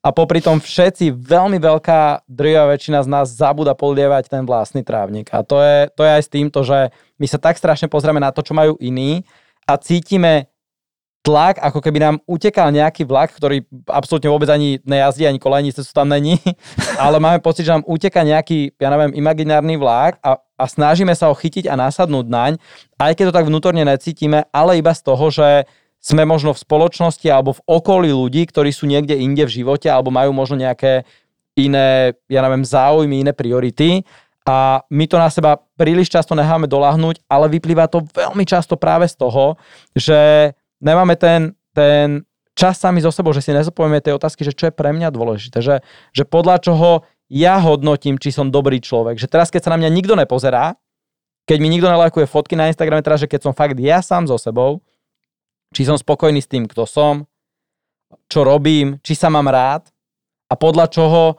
A 0.00 0.14
popri 0.16 0.40
tom 0.40 0.62
všetci, 0.62 1.12
veľmi 1.12 1.60
veľká 1.60 2.24
drvivá 2.24 2.72
väčšina 2.72 3.04
z 3.04 3.08
nás 3.10 3.26
zabúda 3.28 3.76
polievať 3.76 4.32
ten 4.32 4.48
vlastný 4.48 4.80
trávnik. 4.80 5.28
A 5.28 5.44
to 5.44 5.60
je, 5.60 5.92
to 5.92 6.06
je 6.06 6.10
aj 6.16 6.22
s 6.24 6.30
týmto, 6.32 6.64
že 6.64 6.88
my 7.20 7.26
sa 7.28 7.36
tak 7.36 7.60
strašne 7.60 7.90
pozrieme 7.90 8.16
na 8.16 8.32
to, 8.32 8.40
čo 8.40 8.56
majú 8.56 8.80
iní 8.80 9.28
a 9.68 9.76
cítime 9.76 10.48
tlak, 11.20 11.60
ako 11.60 11.84
keby 11.84 12.00
nám 12.00 12.16
utekal 12.24 12.72
nejaký 12.72 13.04
vlak, 13.04 13.36
ktorý 13.36 13.60
absolútne 13.92 14.32
vôbec 14.32 14.48
ani 14.48 14.80
nejazdí, 14.88 15.28
ani 15.28 15.36
kolejnice 15.36 15.84
sú 15.84 15.92
tam 15.92 16.08
není, 16.08 16.40
ale 17.04 17.20
máme 17.20 17.44
pocit, 17.44 17.68
že 17.68 17.76
nám 17.76 17.84
uteka 17.84 18.24
nejaký, 18.24 18.72
ja 18.80 18.88
neviem, 18.88 19.12
imaginárny 19.20 19.76
vlak 19.76 20.16
a, 20.24 20.40
a 20.56 20.64
snažíme 20.64 21.12
sa 21.12 21.28
ho 21.28 21.36
chytiť 21.36 21.68
a 21.68 21.76
nasadnúť 21.76 22.24
naň, 22.24 22.52
aj 22.96 23.12
keď 23.12 23.24
to 23.28 23.36
tak 23.36 23.48
vnútorne 23.52 23.84
necítime, 23.84 24.48
ale 24.48 24.80
iba 24.80 24.96
z 24.96 25.04
toho, 25.04 25.28
že 25.28 25.68
sme 26.00 26.24
možno 26.24 26.56
v 26.56 26.62
spoločnosti 26.64 27.28
alebo 27.28 27.54
v 27.54 27.64
okolí 27.68 28.10
ľudí, 28.10 28.48
ktorí 28.48 28.72
sú 28.72 28.88
niekde 28.88 29.20
inde 29.20 29.44
v 29.44 29.62
živote 29.62 29.86
alebo 29.92 30.08
majú 30.08 30.32
možno 30.32 30.56
nejaké 30.56 31.04
iné, 31.54 32.16
ja 32.26 32.40
neviem, 32.40 32.64
záujmy, 32.64 33.20
iné 33.20 33.32
priority 33.36 34.08
a 34.48 34.80
my 34.88 35.04
to 35.04 35.20
na 35.20 35.28
seba 35.28 35.60
príliš 35.76 36.08
často 36.08 36.32
necháme 36.32 36.64
doľahnúť, 36.64 37.28
ale 37.28 37.52
vyplýva 37.52 37.86
to 37.92 38.00
veľmi 38.16 38.48
často 38.48 38.80
práve 38.80 39.04
z 39.12 39.20
toho, 39.20 39.60
že 39.92 40.52
nemáme 40.80 41.20
ten, 41.20 41.52
ten 41.76 42.24
čas 42.56 42.80
sami 42.80 43.04
so 43.04 43.12
sebou, 43.12 43.36
že 43.36 43.44
si 43.44 43.52
nezopovieme 43.52 44.00
tej 44.00 44.16
otázky, 44.16 44.42
že 44.42 44.56
čo 44.56 44.72
je 44.72 44.74
pre 44.74 44.96
mňa 44.96 45.12
dôležité, 45.12 45.60
že, 45.60 45.84
že 46.16 46.24
podľa 46.24 46.64
čoho 46.64 47.04
ja 47.30 47.62
hodnotím, 47.62 48.18
či 48.18 48.34
som 48.34 48.50
dobrý 48.50 48.82
človek. 48.82 49.20
Že 49.22 49.30
teraz, 49.30 49.48
keď 49.54 49.70
sa 49.70 49.72
na 49.76 49.78
mňa 49.78 49.90
nikto 49.94 50.18
nepozerá, 50.18 50.74
keď 51.46 51.56
mi 51.62 51.70
nikto 51.70 51.86
nelajkuje 51.86 52.26
fotky 52.26 52.58
na 52.58 52.66
Instagrame, 52.66 53.06
teraz, 53.06 53.22
že 53.22 53.30
keď 53.30 53.46
som 53.46 53.52
fakt 53.54 53.78
ja 53.78 54.02
sám 54.02 54.26
so 54.26 54.34
sebou, 54.34 54.82
či 55.70 55.86
som 55.86 55.94
spokojný 55.98 56.42
s 56.42 56.50
tým, 56.50 56.66
kto 56.66 56.86
som, 56.86 57.26
čo 58.26 58.42
robím, 58.42 58.98
či 59.06 59.14
sa 59.14 59.30
mám 59.30 59.46
rád 59.46 59.86
a 60.50 60.58
podľa 60.58 60.90
čoho, 60.90 61.38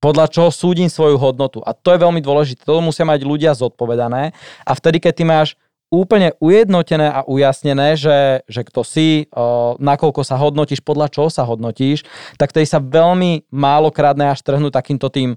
podľa 0.00 0.32
čoho 0.32 0.48
súdim 0.48 0.88
svoju 0.88 1.20
hodnotu. 1.20 1.60
A 1.60 1.76
to 1.76 1.92
je 1.92 2.00
veľmi 2.00 2.24
dôležité. 2.24 2.64
To 2.64 2.80
musia 2.80 3.04
mať 3.04 3.20
ľudia 3.20 3.52
zodpovedané. 3.52 4.32
A 4.64 4.72
vtedy, 4.72 4.96
keď 4.96 5.12
ty 5.12 5.24
máš 5.28 5.48
úplne 5.90 6.32
ujednotené 6.38 7.10
a 7.10 7.20
ujasnené, 7.26 7.98
že, 7.98 8.46
že 8.46 8.62
kto 8.62 8.86
si, 8.86 9.26
o, 9.34 9.74
nakoľko 9.82 10.22
sa 10.22 10.38
hodnotíš, 10.38 10.80
podľa 10.86 11.10
čoho 11.10 11.28
sa 11.28 11.42
hodnotíš, 11.42 12.06
tak 12.38 12.54
tedy 12.54 12.64
sa 12.64 12.78
veľmi 12.78 13.50
málokrát 13.50 14.14
až 14.14 14.40
trhnú 14.46 14.70
takýmto 14.70 15.10
tým 15.10 15.34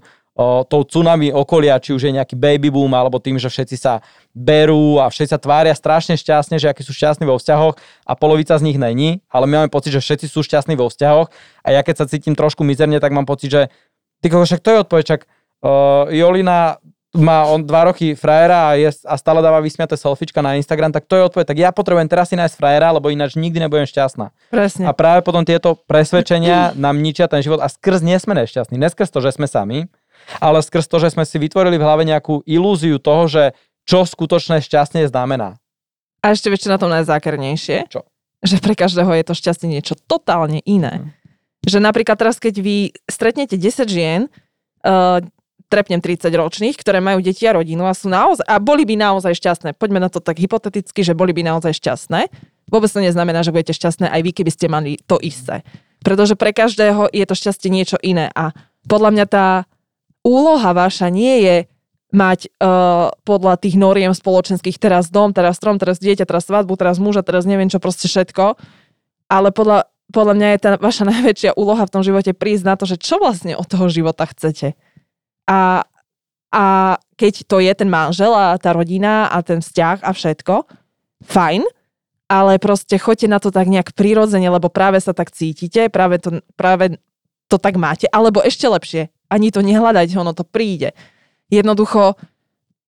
tou 0.66 0.82
tsunami 0.82 1.30
okolia, 1.30 1.78
či 1.78 1.94
už 1.94 2.10
je 2.10 2.12
nejaký 2.18 2.34
baby 2.34 2.66
boom, 2.66 2.90
alebo 2.90 3.22
tým, 3.22 3.38
že 3.38 3.46
všetci 3.46 3.76
sa 3.78 4.02
berú 4.34 4.98
a 4.98 5.06
všetci 5.06 5.30
sa 5.30 5.38
tvária 5.38 5.70
strašne 5.70 6.18
šťastne, 6.18 6.58
že 6.58 6.66
akí 6.66 6.82
sú 6.82 6.90
šťastní 6.90 7.22
vo 7.22 7.38
vzťahoch 7.38 7.78
a 8.02 8.12
polovica 8.18 8.58
z 8.58 8.66
nich 8.66 8.74
není, 8.74 9.22
ale 9.30 9.46
my 9.46 9.62
máme 9.62 9.70
pocit, 9.70 9.94
že 9.94 10.02
všetci 10.02 10.26
sú 10.26 10.42
šťastní 10.42 10.74
vo 10.74 10.90
vzťahoch 10.90 11.30
a 11.62 11.68
ja 11.70 11.86
keď 11.86 12.02
sa 12.02 12.10
cítim 12.10 12.34
trošku 12.34 12.66
mizerne, 12.66 12.98
tak 12.98 13.14
mám 13.14 13.30
pocit, 13.30 13.46
že 13.46 13.62
ty 14.18 14.26
však 14.26 14.58
to 14.58 14.68
je 14.74 14.82
odpoveď, 14.82 15.04
čak 15.06 15.20
uh, 15.62 16.10
Jolina 16.10 16.82
má 17.14 17.46
on 17.46 17.62
dva 17.62 17.94
roky 17.94 18.18
frajera 18.18 18.58
a, 18.66 18.70
je, 18.74 18.90
a 19.06 19.14
stále 19.14 19.38
dáva 19.38 19.62
vysmiaté 19.62 19.94
selfiečka 19.94 20.42
na 20.42 20.58
Instagram, 20.58 20.90
tak 20.90 21.06
to 21.06 21.14
je 21.14 21.22
odpoveď. 21.30 21.46
Tak 21.46 21.58
ja 21.62 21.70
potrebujem 21.70 22.10
teraz 22.10 22.26
si 22.26 22.34
nájsť 22.34 22.58
frajera, 22.58 22.90
lebo 22.90 23.06
ináč 23.06 23.38
nikdy 23.38 23.62
nebudem 23.62 23.86
šťastná. 23.86 24.34
Presne. 24.50 24.90
A 24.90 24.90
práve 24.90 25.22
potom 25.22 25.46
tieto 25.46 25.78
presvedčenia 25.86 26.74
nám 26.74 26.98
ničia 26.98 27.30
ten 27.30 27.38
život 27.38 27.62
a 27.62 27.70
skrz 27.70 28.02
nie 28.02 28.18
sme 28.18 28.34
nešťastní. 28.34 28.74
Neskrz 28.74 29.14
to, 29.14 29.22
že 29.22 29.38
sme 29.38 29.46
sami, 29.46 29.86
ale 30.40 30.64
skrz 30.64 30.86
to, 30.86 30.96
že 31.00 31.12
sme 31.14 31.24
si 31.26 31.36
vytvorili 31.40 31.76
v 31.76 31.86
hlave 31.86 32.02
nejakú 32.06 32.44
ilúziu 32.44 32.98
toho, 33.00 33.28
že 33.28 33.44
čo 33.84 34.04
skutočné 34.04 34.64
šťastne 34.64 35.04
znamená. 35.08 35.60
A 36.24 36.32
ešte 36.32 36.48
ešte 36.48 36.72
na 36.72 36.80
tom 36.80 36.88
najzákernejšie. 36.88 37.92
Čo? 37.92 38.08
Že 38.40 38.56
pre 38.64 38.74
každého 38.76 39.12
je 39.12 39.24
to 39.24 39.34
šťastie 39.36 39.68
niečo 39.68 39.92
totálne 40.08 40.64
iné. 40.64 41.04
Hm. 41.04 41.08
Že 41.64 41.78
napríklad 41.80 42.16
teraz, 42.16 42.36
keď 42.40 42.60
vy 42.60 42.76
stretnete 43.08 43.56
10 43.56 43.88
žien, 43.88 44.20
uh, 44.84 45.20
trepnem 45.68 45.98
30 45.98 46.28
ročných, 46.28 46.76
ktoré 46.76 47.00
majú 47.00 47.24
deti 47.24 47.48
a 47.48 47.56
rodinu 47.56 47.88
a 47.88 47.96
sú 47.96 48.06
naozaj, 48.06 48.44
a 48.44 48.60
boli 48.60 48.84
by 48.86 48.94
naozaj 48.94 49.34
šťastné. 49.34 49.74
Poďme 49.74 49.98
na 50.04 50.12
to 50.12 50.20
tak 50.20 50.38
hypoteticky, 50.38 51.02
že 51.02 51.16
boli 51.16 51.32
by 51.32 51.42
naozaj 51.42 51.74
šťastné. 51.74 52.30
Vôbec 52.70 52.88
to 52.92 53.00
neznamená, 53.00 53.42
že 53.42 53.50
budete 53.50 53.74
šťastné 53.74 54.06
aj 54.12 54.20
vy, 54.22 54.30
keby 54.30 54.50
ste 54.52 54.66
mali 54.70 55.00
to 55.08 55.18
isté. 55.18 55.66
Pretože 56.04 56.36
pre 56.36 56.52
každého 56.52 57.10
je 57.10 57.24
to 57.24 57.34
šťastie 57.34 57.72
niečo 57.72 57.96
iné 58.04 58.28
a 58.36 58.52
podľa 58.84 59.10
mňa 59.16 59.26
tá 59.26 59.46
úloha 60.24 60.72
vaša 60.72 61.12
nie 61.12 61.44
je 61.44 61.56
mať 62.14 62.46
uh, 62.62 63.10
podľa 63.26 63.58
tých 63.58 63.74
noriem 63.74 64.14
spoločenských 64.14 64.78
teraz 64.78 65.10
dom, 65.10 65.34
teraz 65.34 65.58
strom, 65.58 65.76
teraz 65.76 65.98
dieťa, 65.98 66.24
teraz 66.24 66.46
svadbu, 66.46 66.78
teraz 66.78 67.02
muža, 67.02 67.26
teraz 67.26 67.44
neviem 67.44 67.66
čo, 67.66 67.82
proste 67.82 68.06
všetko. 68.06 68.54
Ale 69.26 69.50
podľa, 69.50 69.90
podľa 70.14 70.34
mňa 70.38 70.48
je 70.54 70.58
tá 70.62 70.70
vaša 70.78 71.04
najväčšia 71.12 71.50
úloha 71.58 71.82
v 71.84 71.92
tom 71.92 72.02
živote 72.06 72.32
prísť 72.32 72.64
na 72.64 72.74
to, 72.78 72.86
že 72.86 72.96
čo 73.02 73.18
vlastne 73.18 73.58
od 73.58 73.66
toho 73.66 73.90
života 73.90 74.24
chcete. 74.30 74.78
A, 75.50 75.84
a 76.54 76.64
keď 77.18 77.34
to 77.44 77.58
je 77.60 77.72
ten 77.74 77.90
manžel 77.90 78.32
a 78.32 78.56
tá 78.56 78.72
rodina 78.72 79.28
a 79.28 79.42
ten 79.42 79.58
vzťah 79.60 80.06
a 80.06 80.10
všetko, 80.14 80.54
fajn, 81.26 81.66
ale 82.30 82.56
proste 82.62 82.96
choďte 82.96 83.28
na 83.28 83.38
to 83.42 83.52
tak 83.52 83.68
nejak 83.68 83.92
prirodzene, 83.92 84.48
lebo 84.48 84.72
práve 84.72 85.02
sa 85.02 85.12
tak 85.12 85.34
cítite, 85.34 85.92
práve 85.92 86.22
to, 86.22 86.40
práve 86.56 86.96
to 87.50 87.60
tak 87.60 87.76
máte, 87.76 88.08
alebo 88.08 88.40
ešte 88.40 88.64
lepšie, 88.64 89.12
ani 89.34 89.50
to 89.50 89.66
nehľadajte, 89.66 90.14
ono 90.14 90.30
to 90.30 90.46
príde. 90.46 90.94
Jednoducho, 91.50 92.14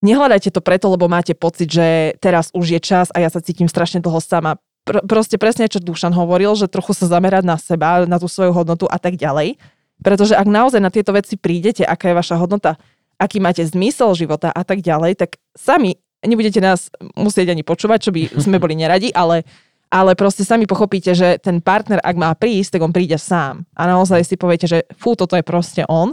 nehľadajte 0.06 0.54
to 0.54 0.62
preto, 0.62 0.86
lebo 0.86 1.10
máte 1.10 1.34
pocit, 1.34 1.66
že 1.66 2.14
teraz 2.22 2.54
už 2.54 2.78
je 2.78 2.80
čas 2.80 3.10
a 3.10 3.18
ja 3.18 3.26
sa 3.26 3.42
cítim 3.42 3.66
strašne 3.66 3.98
dlho 3.98 4.22
sama. 4.22 4.62
Pr- 4.86 5.02
proste 5.02 5.34
presne, 5.42 5.66
čo 5.66 5.82
Dušan 5.82 6.14
hovoril, 6.14 6.54
že 6.54 6.70
trochu 6.70 6.94
sa 6.94 7.10
zamerať 7.10 7.42
na 7.42 7.58
seba, 7.58 8.06
na 8.06 8.22
tú 8.22 8.30
svoju 8.30 8.54
hodnotu 8.54 8.86
a 8.86 9.02
tak 9.02 9.18
ďalej. 9.18 9.58
Pretože 9.98 10.38
ak 10.38 10.46
naozaj 10.46 10.78
na 10.78 10.94
tieto 10.94 11.10
veci 11.10 11.34
prídete, 11.34 11.82
aká 11.82 12.12
je 12.12 12.18
vaša 12.22 12.38
hodnota, 12.38 12.78
aký 13.18 13.42
máte 13.42 13.64
zmysel 13.64 14.12
života 14.14 14.52
a 14.52 14.62
tak 14.62 14.84
ďalej, 14.84 15.18
tak 15.18 15.40
sami 15.56 15.98
nebudete 16.22 16.60
nás 16.60 16.92
musieť 17.16 17.52
ani 17.52 17.66
počúvať, 17.66 17.98
čo 17.98 18.10
by 18.12 18.22
sme 18.44 18.62
boli 18.62 18.78
neradi, 18.78 19.10
ale, 19.10 19.42
ale 19.90 20.14
proste 20.14 20.46
sami 20.46 20.68
pochopíte, 20.68 21.16
že 21.16 21.40
ten 21.40 21.58
partner, 21.58 21.98
ak 22.04 22.16
má 22.16 22.30
prísť, 22.36 22.78
tak 22.78 22.84
on 22.84 22.92
príde 22.92 23.16
sám. 23.16 23.64
A 23.74 23.88
naozaj 23.88 24.22
si 24.22 24.36
poviete, 24.38 24.68
že 24.68 24.84
fú, 24.94 25.16
toto 25.16 25.34
je 25.34 25.42
proste 25.42 25.82
on 25.88 26.12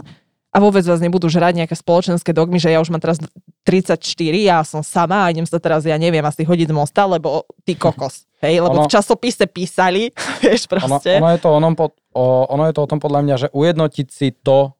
a 0.54 0.62
vôbec 0.62 0.86
vás 0.86 1.02
nebudú 1.02 1.26
žrať 1.26 1.58
nejaké 1.58 1.74
spoločenské 1.74 2.30
dogmy, 2.30 2.62
že 2.62 2.70
ja 2.70 2.78
už 2.78 2.94
mám 2.94 3.02
teraz 3.02 3.18
34, 3.66 3.98
ja 4.38 4.62
som 4.62 4.86
sama 4.86 5.26
a 5.26 5.30
idem 5.34 5.42
sa 5.42 5.58
teraz, 5.58 5.82
ja 5.82 5.98
neviem, 5.98 6.22
asi 6.22 6.46
hodiť 6.46 6.70
z 6.70 6.74
mosta, 6.74 7.02
lebo 7.10 7.42
ty 7.66 7.74
kokos. 7.74 8.22
Hej, 8.38 8.62
lebo 8.62 8.78
Ono- 8.78 8.86
v 8.86 8.92
časopise 8.94 9.50
písali, 9.50 10.14
vieš 10.44 10.70
Ono, 10.70 11.00
proste. 11.02 11.18
ono, 11.18 11.28
je 11.34 11.40
to 11.42 11.48
o, 11.50 11.58
tom, 11.58 11.74
pod- 11.74 11.98
o, 12.14 12.46
ono 12.46 12.70
je 12.70 12.74
to 12.76 12.80
o 12.86 12.90
tom 12.90 13.00
podľa 13.02 13.20
mňa, 13.26 13.34
že 13.40 13.48
ujednotiť 13.50 14.06
si 14.14 14.30
to, 14.30 14.78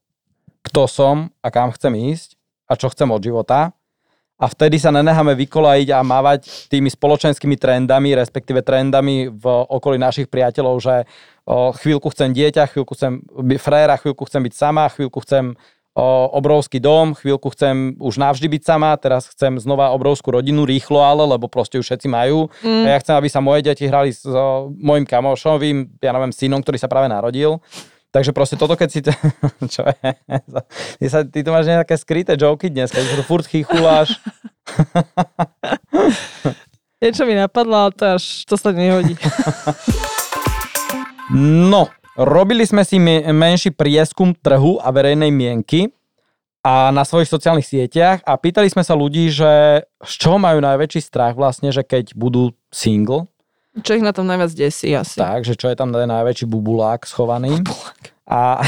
kto 0.62 0.86
som 0.86 1.16
a 1.42 1.48
kam 1.50 1.74
chcem 1.74 1.92
ísť 2.14 2.38
a 2.70 2.78
čo 2.78 2.86
chcem 2.88 3.10
od 3.10 3.20
života. 3.20 3.74
A 4.44 4.52
vtedy 4.52 4.76
sa 4.76 4.92
nenecháme 4.92 5.32
vykolajiť 5.32 5.88
a 5.96 6.04
mávať 6.04 6.68
tými 6.68 6.92
spoločenskými 6.92 7.56
trendami, 7.56 8.12
respektíve 8.12 8.60
trendami 8.60 9.32
v 9.32 9.44
okolí 9.48 9.96
našich 9.96 10.28
priateľov, 10.28 10.84
že 10.84 11.08
o, 11.48 11.72
chvíľku 11.72 12.12
chcem 12.12 12.36
dieťa, 12.36 12.68
chvíľku 12.68 12.92
chcem 12.92 13.24
byť 13.24 13.56
fréra, 13.56 13.96
chvíľku 13.96 14.28
chcem 14.28 14.44
byť 14.44 14.52
sama, 14.52 14.92
chvíľku 14.92 15.24
chcem 15.24 15.56
o, 15.96 16.06
obrovský 16.36 16.76
dom, 16.76 17.16
chvíľku 17.16 17.56
chcem 17.56 17.96
už 17.96 18.20
navždy 18.20 18.52
byť 18.52 18.62
sama, 18.68 18.92
teraz 19.00 19.32
chcem 19.32 19.56
znova 19.56 19.96
obrovskú 19.96 20.36
rodinu, 20.36 20.68
rýchlo 20.68 21.00
ale, 21.00 21.24
lebo 21.24 21.48
proste 21.48 21.80
už 21.80 21.88
všetci 21.88 22.12
majú. 22.12 22.52
Mm. 22.60 22.84
A 22.84 22.88
ja 22.92 22.98
chcem, 23.00 23.16
aby 23.16 23.32
sa 23.32 23.40
moje 23.40 23.64
deti 23.64 23.88
hrali 23.88 24.12
s 24.12 24.28
o, 24.28 24.68
mojim 24.76 25.08
kamošovým, 25.08 26.04
ja 26.04 26.12
neviem, 26.12 26.36
synom, 26.36 26.60
ktorý 26.60 26.76
sa 26.76 26.92
práve 26.92 27.08
narodil. 27.08 27.64
Takže 28.14 28.30
proste 28.30 28.54
toto, 28.54 28.78
keď 28.78 28.88
si... 28.94 29.02
To, 29.02 29.10
čo 29.74 29.82
je? 29.82 30.10
Ty, 31.02 31.06
sa, 31.10 31.26
ty 31.26 31.42
tu 31.42 31.50
máš 31.50 31.66
nejaké 31.66 31.98
skryté 31.98 32.38
joky 32.38 32.70
dnes, 32.70 32.94
keď 32.94 33.18
to 33.18 33.26
furt 33.26 33.42
chychuláš. 33.50 34.14
Niečo 37.04 37.28
mi 37.28 37.36
napadlo, 37.36 37.88
ale 37.88 37.92
to 37.92 38.04
až 38.16 38.48
to 38.48 38.56
sa 38.56 38.72
nehodí. 38.72 39.12
no, 41.70 41.92
robili 42.16 42.64
sme 42.64 42.80
si 42.86 42.96
menší 43.28 43.76
prieskum 43.76 44.32
trhu 44.32 44.80
a 44.80 44.88
verejnej 44.88 45.28
mienky 45.28 45.92
a 46.64 46.88
na 46.88 47.04
svojich 47.04 47.28
sociálnych 47.28 47.68
sieťach 47.68 48.24
a 48.24 48.40
pýtali 48.40 48.72
sme 48.72 48.80
sa 48.80 48.96
ľudí, 48.96 49.28
že 49.28 49.84
z 49.84 50.14
čoho 50.16 50.40
majú 50.40 50.64
najväčší 50.64 51.00
strach 51.04 51.36
vlastne, 51.36 51.68
že 51.68 51.84
keď 51.84 52.16
budú 52.16 52.56
single, 52.72 53.28
čo 53.82 53.98
ich 53.98 54.06
na 54.06 54.14
tom 54.14 54.30
najviac 54.30 54.54
desí 54.54 54.94
asi. 54.94 55.18
Tak, 55.18 55.42
že 55.42 55.58
čo 55.58 55.66
je 55.66 55.74
tam 55.74 55.90
najväčší 55.90 56.46
bubulák 56.46 57.02
schovaný. 57.10 57.58
Bubulák. 57.58 58.14
A, 58.24 58.62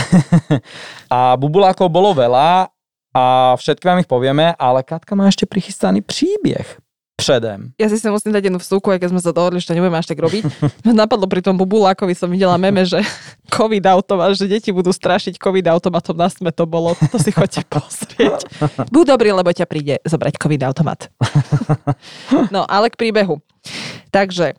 a 1.15 1.19
bubulákov 1.39 1.87
bolo 1.87 2.11
veľa 2.11 2.75
a 3.17 3.57
všetky 3.57 3.89
vám 3.89 4.05
ich 4.05 4.11
povieme, 4.11 4.53
ale 4.61 4.85
Katka 4.85 5.17
má 5.17 5.25
ešte 5.25 5.49
prichystaný 5.49 6.05
príbeh 6.05 6.69
předem. 7.17 7.73
Ja 7.81 7.89
si 7.89 7.97
sa 7.97 8.13
musím 8.13 8.37
dať 8.37 8.53
jednu 8.53 8.61
vstúku, 8.61 8.93
aj 8.93 9.01
keď 9.01 9.09
sme 9.17 9.25
sa 9.25 9.33
dohodli, 9.33 9.57
že 9.57 9.73
to 9.73 9.75
nebudeme 9.75 9.97
až 9.97 10.13
tak 10.13 10.21
robiť. 10.21 10.45
Napadlo 10.85 11.25
pri 11.25 11.41
tom 11.41 11.57
bubulákovi 11.57 12.13
som 12.13 12.29
videla 12.29 12.61
meme, 12.61 12.85
že 12.85 13.01
covid 13.57 13.83
automat, 13.89 14.37
že 14.37 14.45
deti 14.45 14.69
budú 14.69 14.93
strašiť 14.93 15.41
covid 15.41 15.65
automatom, 15.73 16.13
na 16.13 16.29
sme 16.29 16.53
to 16.53 16.69
bolo, 16.69 16.93
to 17.09 17.17
si 17.17 17.33
chodte 17.33 17.65
pozrieť. 17.73 18.45
Buď 18.93 19.17
dobrý, 19.17 19.33
lebo 19.33 19.49
ťa 19.49 19.65
príde 19.65 19.97
zobrať 20.05 20.37
covid 20.37 20.63
automat. 20.69 21.09
No, 22.53 22.69
ale 22.69 22.93
k 22.93 23.01
príbehu. 23.01 23.41
Takže, 24.13 24.55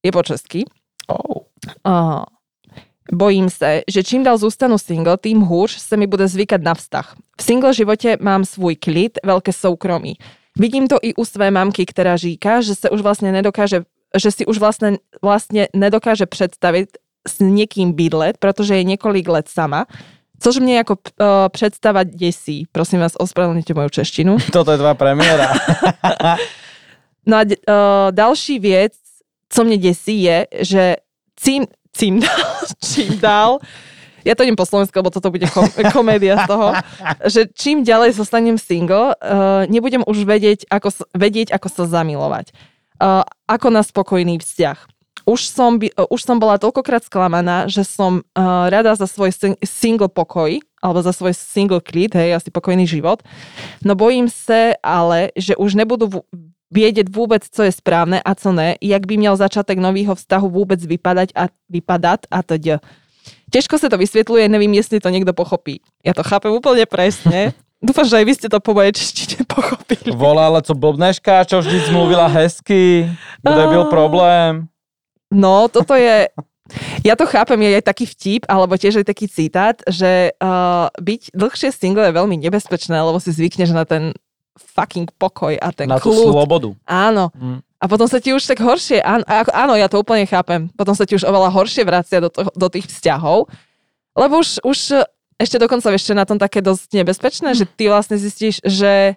je 0.00 0.10
po 0.14 0.22
česky. 0.22 0.64
Oh. 1.10 1.50
Uh, 1.82 2.22
Bojím 3.12 3.50
se, 3.50 3.82
že 3.88 4.02
čím 4.02 4.22
dál 4.22 4.38
zůstanu 4.38 4.78
single, 4.78 5.16
tým 5.16 5.40
hůř 5.40 5.78
se 5.78 5.96
mi 5.96 6.06
bude 6.06 6.28
zvykat 6.28 6.62
na 6.62 6.74
vztah. 6.74 7.16
V 7.40 7.42
single 7.42 7.74
životě 7.74 8.16
mám 8.20 8.44
svůj 8.44 8.76
klid, 8.76 9.18
veľké 9.24 9.52
soukromí. 9.52 10.14
Vidím 10.58 10.88
to 10.88 10.96
i 11.02 11.14
u 11.14 11.24
své 11.24 11.50
mamky, 11.50 11.86
která 11.86 12.16
říká, 12.16 12.60
že 12.60 12.74
se 12.74 12.90
už 12.90 13.00
vlastně 13.00 13.32
nedokáže, 13.32 13.82
že 14.18 14.30
si 14.30 14.46
už 14.46 14.58
vlastně, 14.58 14.98
vlastně 15.22 15.68
nedokáže 15.76 16.26
představit 16.26 16.88
s 17.28 17.40
někým 17.40 17.92
bydlet, 17.92 18.38
protože 18.38 18.76
je 18.76 18.84
několik 18.84 19.28
let 19.28 19.48
sama. 19.48 19.86
Což 20.40 20.58
mě 20.58 20.76
jako 20.76 20.92
uh, 20.94 21.26
představa 21.48 22.02
děsí. 22.02 22.66
Prosím 22.72 23.00
vás, 23.00 23.12
ospravedlňte 23.18 23.74
moju 23.74 23.88
češtinu. 23.88 24.36
Toto 24.52 24.72
je 24.72 24.78
tvá 24.78 24.94
premiéra. 24.94 25.52
no 27.26 27.36
a 27.36 27.42
uh, 27.42 27.52
další 28.10 28.58
věc, 28.58 28.92
co 29.48 29.64
mě 29.64 29.76
děsí, 29.76 30.22
je, 30.22 30.46
že 30.60 30.96
cím, 31.36 31.66
cím 31.92 32.20
dál, 32.20 32.50
čím 32.94 33.18
dál, 33.18 33.58
ja 34.24 34.36
to 34.36 34.44
idem 34.44 34.56
po 34.56 34.68
slovensku, 34.68 34.92
lebo 34.92 35.12
toto 35.12 35.32
bude 35.32 35.48
kom- 35.48 35.72
komédia 35.96 36.44
z 36.44 36.46
toho, 36.48 36.68
že 37.24 37.40
čím 37.56 37.82
ďalej 37.84 38.16
zostanem 38.16 38.60
single, 38.60 39.16
uh, 39.16 39.64
nebudem 39.68 40.04
už 40.04 40.28
vedieť 40.28 40.68
ako, 40.68 40.92
vedieť, 41.16 41.52
ako 41.56 41.68
sa 41.72 41.84
zamilovať. 41.88 42.52
Uh, 43.00 43.24
ako 43.48 43.72
na 43.72 43.80
spokojný 43.80 44.36
vzťah. 44.36 44.76
Už 45.24 45.48
som, 45.48 45.80
by, 45.80 45.88
uh, 45.96 46.08
už 46.12 46.20
som 46.20 46.36
bola 46.36 46.60
toľkokrát 46.60 47.00
sklamaná, 47.08 47.64
že 47.64 47.80
som 47.80 48.20
uh, 48.20 48.68
rada 48.68 48.92
za 48.92 49.08
svoj 49.08 49.32
single 49.64 50.12
pokoj, 50.12 50.60
alebo 50.80 51.00
za 51.00 51.12
svoj 51.12 51.32
single 51.32 51.80
klid, 51.80 52.12
hej, 52.12 52.36
asi 52.36 52.48
pokojný 52.52 52.84
život. 52.84 53.24
No 53.84 53.96
bojím 53.96 54.28
sa 54.28 54.76
ale, 54.84 55.32
že 55.36 55.56
už 55.56 55.76
nebudú 55.76 56.24
vědět 56.70 57.16
vůbec, 57.16 57.42
co 57.50 57.62
je 57.62 57.72
správné 57.72 58.22
a 58.22 58.34
co 58.34 58.52
ne, 58.52 58.74
jak 58.80 59.06
by 59.06 59.16
měl 59.16 59.36
začátek 59.36 59.78
nového 59.78 60.14
vztahu 60.14 60.48
vůbec 60.48 60.86
vypadat 60.86 61.28
a 61.34 61.46
vypadat 61.68 62.20
a 62.30 62.42
teď. 62.42 62.62
Těžko 63.50 63.78
se 63.78 63.90
to 63.90 63.98
vysvětluje, 63.98 64.48
nevím, 64.48 64.74
jestli 64.74 65.00
to 65.00 65.08
někdo 65.08 65.32
pochopí. 65.32 65.80
Já 66.06 66.14
to 66.14 66.22
chápem 66.22 66.52
úplně 66.52 66.86
presne. 66.86 67.52
Dúfam, 67.80 68.04
že 68.04 68.20
aj 68.20 68.24
vy 68.28 68.34
ste 68.36 68.48
to 68.52 68.60
po 68.60 68.76
mojej 68.76 68.92
češtine 68.92 69.48
pochopili. 69.48 70.12
Volá, 70.12 70.52
ale 70.52 70.60
co 70.60 70.76
blbneška, 70.76 71.48
čo 71.48 71.64
vždy 71.64 71.88
zmluvila 71.88 72.28
hezky, 72.28 73.08
kde 73.40 73.66
byl 73.66 73.84
problém. 73.88 74.68
No, 75.32 75.64
toto 75.72 75.96
je... 75.96 76.28
Ja 77.02 77.16
to 77.16 77.26
chápem, 77.26 77.58
je 77.66 77.82
aj 77.82 77.88
taký 77.88 78.06
vtip, 78.06 78.46
alebo 78.46 78.78
tiež 78.78 79.02
aj 79.02 79.10
taký 79.10 79.26
citát, 79.26 79.82
že 79.90 80.30
uh, 80.38 80.86
byť 81.02 81.34
dlhšie 81.34 81.74
single 81.74 82.06
je 82.06 82.14
veľmi 82.14 82.36
nebezpečné, 82.38 82.94
lebo 82.94 83.18
si 83.18 83.34
zvykneš 83.34 83.74
na 83.74 83.82
ten 83.82 84.14
fucking 84.56 85.08
pokoj 85.18 85.54
a 85.58 85.68
ten 85.70 85.86
Na 85.86 86.02
tú 86.02 86.10
kľud. 86.10 86.34
slobodu. 86.34 86.70
Áno. 86.88 87.30
Mm. 87.34 87.62
A 87.80 87.84
potom 87.88 88.04
sa 88.04 88.20
ti 88.20 88.36
už 88.36 88.44
tak 88.44 88.60
horšie, 88.60 89.00
áno, 89.00 89.24
áno, 89.56 89.72
ja 89.72 89.88
to 89.88 90.04
úplne 90.04 90.28
chápem, 90.28 90.68
potom 90.76 90.92
sa 90.92 91.08
ti 91.08 91.16
už 91.16 91.24
oveľa 91.24 91.48
horšie 91.48 91.80
vracia 91.88 92.20
do, 92.20 92.28
to, 92.28 92.44
do 92.52 92.68
tých 92.68 92.84
vzťahov, 92.92 93.48
lebo 94.12 94.36
už, 94.36 94.60
už 94.60 95.00
ešte 95.40 95.56
dokonca 95.56 95.88
vieš, 95.88 96.12
čo 96.12 96.12
na 96.12 96.28
tom 96.28 96.36
také 96.36 96.60
dosť 96.60 96.92
nebezpečné, 96.92 97.56
že 97.56 97.64
ty 97.64 97.88
vlastne 97.88 98.20
zistíš, 98.20 98.60
že 98.60 99.16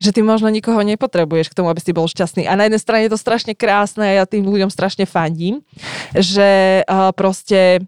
že 0.00 0.16
ty 0.16 0.24
možno 0.24 0.48
nikoho 0.48 0.80
nepotrebuješ 0.80 1.52
k 1.52 1.56
tomu, 1.60 1.68
aby 1.68 1.76
si 1.84 1.92
bol 1.92 2.08
šťastný. 2.08 2.48
A 2.48 2.56
na 2.56 2.64
jednej 2.64 2.80
strane 2.80 3.04
je 3.04 3.12
to 3.12 3.20
strašne 3.20 3.52
krásne 3.52 4.00
a 4.00 4.16
ja 4.16 4.24
tým 4.24 4.48
ľuďom 4.48 4.72
strašne 4.72 5.04
fandím, 5.04 5.60
že 6.16 6.80
uh, 6.88 7.12
proste 7.12 7.84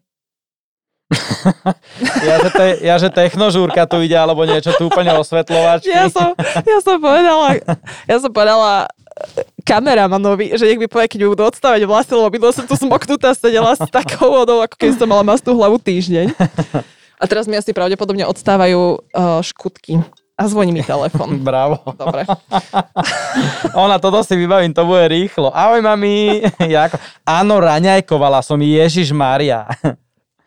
ja, 2.28 2.36
že 2.40 2.50
te, 2.50 2.66
ja, 2.82 2.94
že 2.98 3.08
technožúrka 3.12 3.84
tu 3.86 4.00
ide, 4.00 4.16
alebo 4.16 4.42
niečo 4.48 4.72
tu 4.76 4.88
úplne 4.88 5.12
osvetľovačky. 5.16 5.92
Ja 5.92 6.08
som, 6.08 6.32
ja 6.64 6.78
som 6.80 6.96
povedala, 6.98 7.60
ja 8.08 8.16
som 8.18 8.30
povedala 8.32 8.72
eh, 8.86 9.46
kameramanovi, 9.62 10.56
že 10.56 10.68
nech 10.68 10.80
mi 10.80 10.88
povie, 10.88 11.08
keď 11.08 11.20
budú 11.28 11.44
odstávať 11.46 11.84
vlasy, 11.84 12.12
lebo 12.16 12.28
bydla 12.32 12.50
som 12.52 12.64
tu 12.64 12.74
smoknutá, 12.74 13.36
sedela 13.36 13.76
s 13.76 13.84
takou 13.88 14.32
vodou, 14.32 14.64
ako 14.64 14.74
keď 14.76 14.90
som 14.98 15.08
mala 15.08 15.22
mastú 15.22 15.54
hlavu 15.54 15.78
týždeň. 15.78 16.34
A 17.22 17.24
teraz 17.30 17.46
mi 17.46 17.54
asi 17.54 17.70
pravdepodobne 17.70 18.26
odstávajú 18.26 18.98
uh, 18.98 19.38
škutky. 19.46 20.02
A 20.42 20.48
zvoní 20.50 20.74
mi 20.74 20.82
telefon. 20.82 21.38
Bravo. 21.46 21.78
Dobre. 21.94 22.26
Ona, 23.86 24.02
toto 24.02 24.26
si 24.26 24.34
vybavím, 24.34 24.74
to 24.74 24.82
bude 24.82 25.06
rýchlo. 25.06 25.54
Ahoj, 25.54 25.78
mami. 25.78 26.42
Jako... 26.58 26.98
Áno, 27.22 27.62
raňajkovala 27.62 28.42
som, 28.42 28.58
Ježiš 28.58 29.14
Maria. 29.14 29.70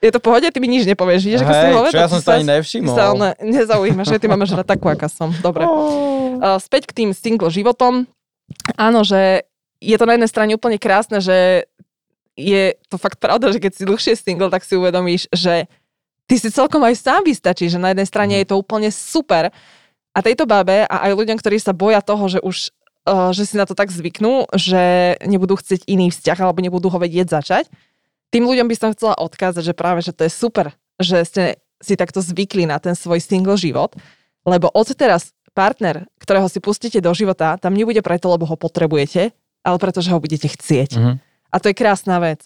Je 0.03 0.12
to 0.12 0.19
pohode, 0.19 0.45
ty 0.45 0.60
mi 0.60 0.67
nič 0.67 0.86
nepovieš, 0.86 1.21
vidíš, 1.23 1.41
ako 1.47 1.53
si? 1.55 1.67
Čo 1.95 1.99
ja 2.03 2.10
som 2.12 2.21
sa 2.21 2.31
ani 2.38 2.45
nevšimol. 2.45 2.93
Sa 2.93 3.15
ne, 3.15 3.31
nezaujímaš, 3.41 4.08
že 4.15 4.19
ty 4.21 4.27
máme 4.27 4.45
žrať 4.45 4.67
takú, 4.67 4.91
aká 4.91 5.08
som. 5.10 5.31
Dobre. 5.39 5.65
Oh. 5.65 6.38
Uh, 6.38 6.60
späť 6.60 6.91
k 6.91 7.03
tým 7.03 7.10
single 7.15 7.49
životom. 7.49 8.05
Áno, 8.77 9.01
že 9.01 9.47
je 9.81 9.95
to 9.97 10.05
na 10.05 10.19
jednej 10.19 10.29
strane 10.29 10.51
úplne 10.53 10.77
krásne, 10.77 11.23
že 11.23 11.65
je 12.36 12.75
to 12.91 12.99
fakt 12.99 13.17
pravda, 13.17 13.55
že 13.55 13.63
keď 13.63 13.71
si 13.71 13.84
dlhšie 13.88 14.13
single, 14.19 14.51
tak 14.51 14.67
si 14.67 14.75
uvedomíš, 14.75 15.31
že 15.31 15.71
ty 16.27 16.36
si 16.36 16.51
celkom 16.51 16.84
aj 16.84 16.99
sám 16.99 17.21
vystačí, 17.23 17.71
že 17.71 17.79
na 17.79 17.95
jednej 17.95 18.08
strane 18.08 18.34
mm. 18.36 18.39
je 18.43 18.47
to 18.51 18.60
úplne 18.60 18.89
super. 18.91 19.49
A 20.15 20.19
tejto 20.23 20.47
babe 20.47 20.88
a 20.88 20.95
aj 21.08 21.12
ľuďom, 21.15 21.39
ktorí 21.39 21.60
sa 21.60 21.75
boja 21.75 21.99
toho, 22.03 22.27
že 22.27 22.39
už 22.43 22.71
uh, 23.08 23.31
že 23.31 23.45
si 23.47 23.55
na 23.55 23.63
to 23.67 23.77
tak 23.77 23.93
zvyknú, 23.93 24.49
že 24.55 25.15
nebudú 25.23 25.55
chcieť 25.60 25.88
iný 25.88 26.12
vzťah 26.12 26.38
alebo 26.41 26.60
nebudú 26.60 26.89
ho 26.91 26.99
vedieť 26.99 27.31
začať, 27.31 27.65
tým 28.36 28.43
ľuďom 28.43 28.67
by 28.67 28.76
som 28.76 28.91
chcela 28.91 29.15
odkázať, 29.15 29.63
že 29.63 29.71
práve, 29.71 30.04
že 30.04 30.12
to 30.12 30.28
je 30.28 30.32
super, 30.36 30.76
že 31.00 31.24
ste 31.24 31.43
si 31.80 31.95
takto 31.95 32.19
zvykli 32.19 32.67
na 32.67 32.84
ten 32.84 32.91
svoj 32.91 33.24
single 33.24 33.56
život, 33.56 33.95
lebo 34.43 34.67
od 34.76 34.91
teraz 34.91 35.32
partner, 35.56 36.04
ktorého 36.19 36.52
si 36.52 36.60
pustíte 36.60 37.00
do 37.00 37.15
života, 37.15 37.56
tam 37.56 37.71
nebude 37.71 38.04
preto, 38.04 38.28
lebo 38.28 38.43
ho 38.43 38.60
potrebujete, 38.60 39.32
ale 39.63 39.78
preto, 39.80 40.04
že 40.04 40.12
ho 40.12 40.19
budete 40.19 40.52
chcieť. 40.52 41.00
Mm-hmm. 41.00 41.15
A 41.48 41.56
to 41.63 41.71
je 41.71 41.80
krásna 41.80 42.19
vec. 42.19 42.43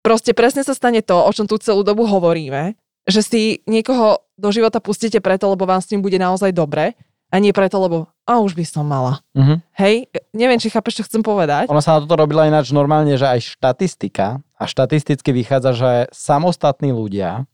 Proste 0.00 0.32
presne 0.32 0.64
sa 0.64 0.72
stane 0.72 1.04
to, 1.04 1.20
o 1.20 1.30
čom 1.36 1.44
tu 1.44 1.60
celú 1.60 1.84
dobu 1.84 2.08
hovoríme, 2.08 2.72
že 3.04 3.20
si 3.20 3.60
niekoho 3.68 4.24
do 4.40 4.48
života 4.48 4.80
pustíte 4.80 5.20
preto, 5.20 5.52
lebo 5.52 5.68
vám 5.68 5.84
s 5.84 5.92
ním 5.92 6.00
bude 6.00 6.16
naozaj 6.16 6.56
dobre 6.56 6.96
a 7.34 7.42
nie 7.42 7.50
preto, 7.50 7.82
lebo 7.82 8.06
a 8.22 8.38
už 8.38 8.54
by 8.54 8.62
som 8.62 8.86
mala. 8.86 9.18
Mm-hmm. 9.34 9.58
Hej, 9.74 10.06
neviem, 10.30 10.62
či 10.62 10.70
chápeš, 10.70 11.02
čo 11.02 11.06
chcem 11.10 11.26
povedať. 11.26 11.66
Ono 11.66 11.82
sa 11.82 11.98
na 11.98 12.06
toto 12.06 12.14
robila 12.14 12.46
ináč 12.46 12.70
normálne, 12.70 13.18
že 13.18 13.26
aj 13.26 13.58
štatistika 13.58 14.38
a 14.54 14.64
štatisticky 14.70 15.34
vychádza, 15.34 15.70
že 15.74 15.90
samostatní 16.14 16.94
ľudia, 16.94 17.50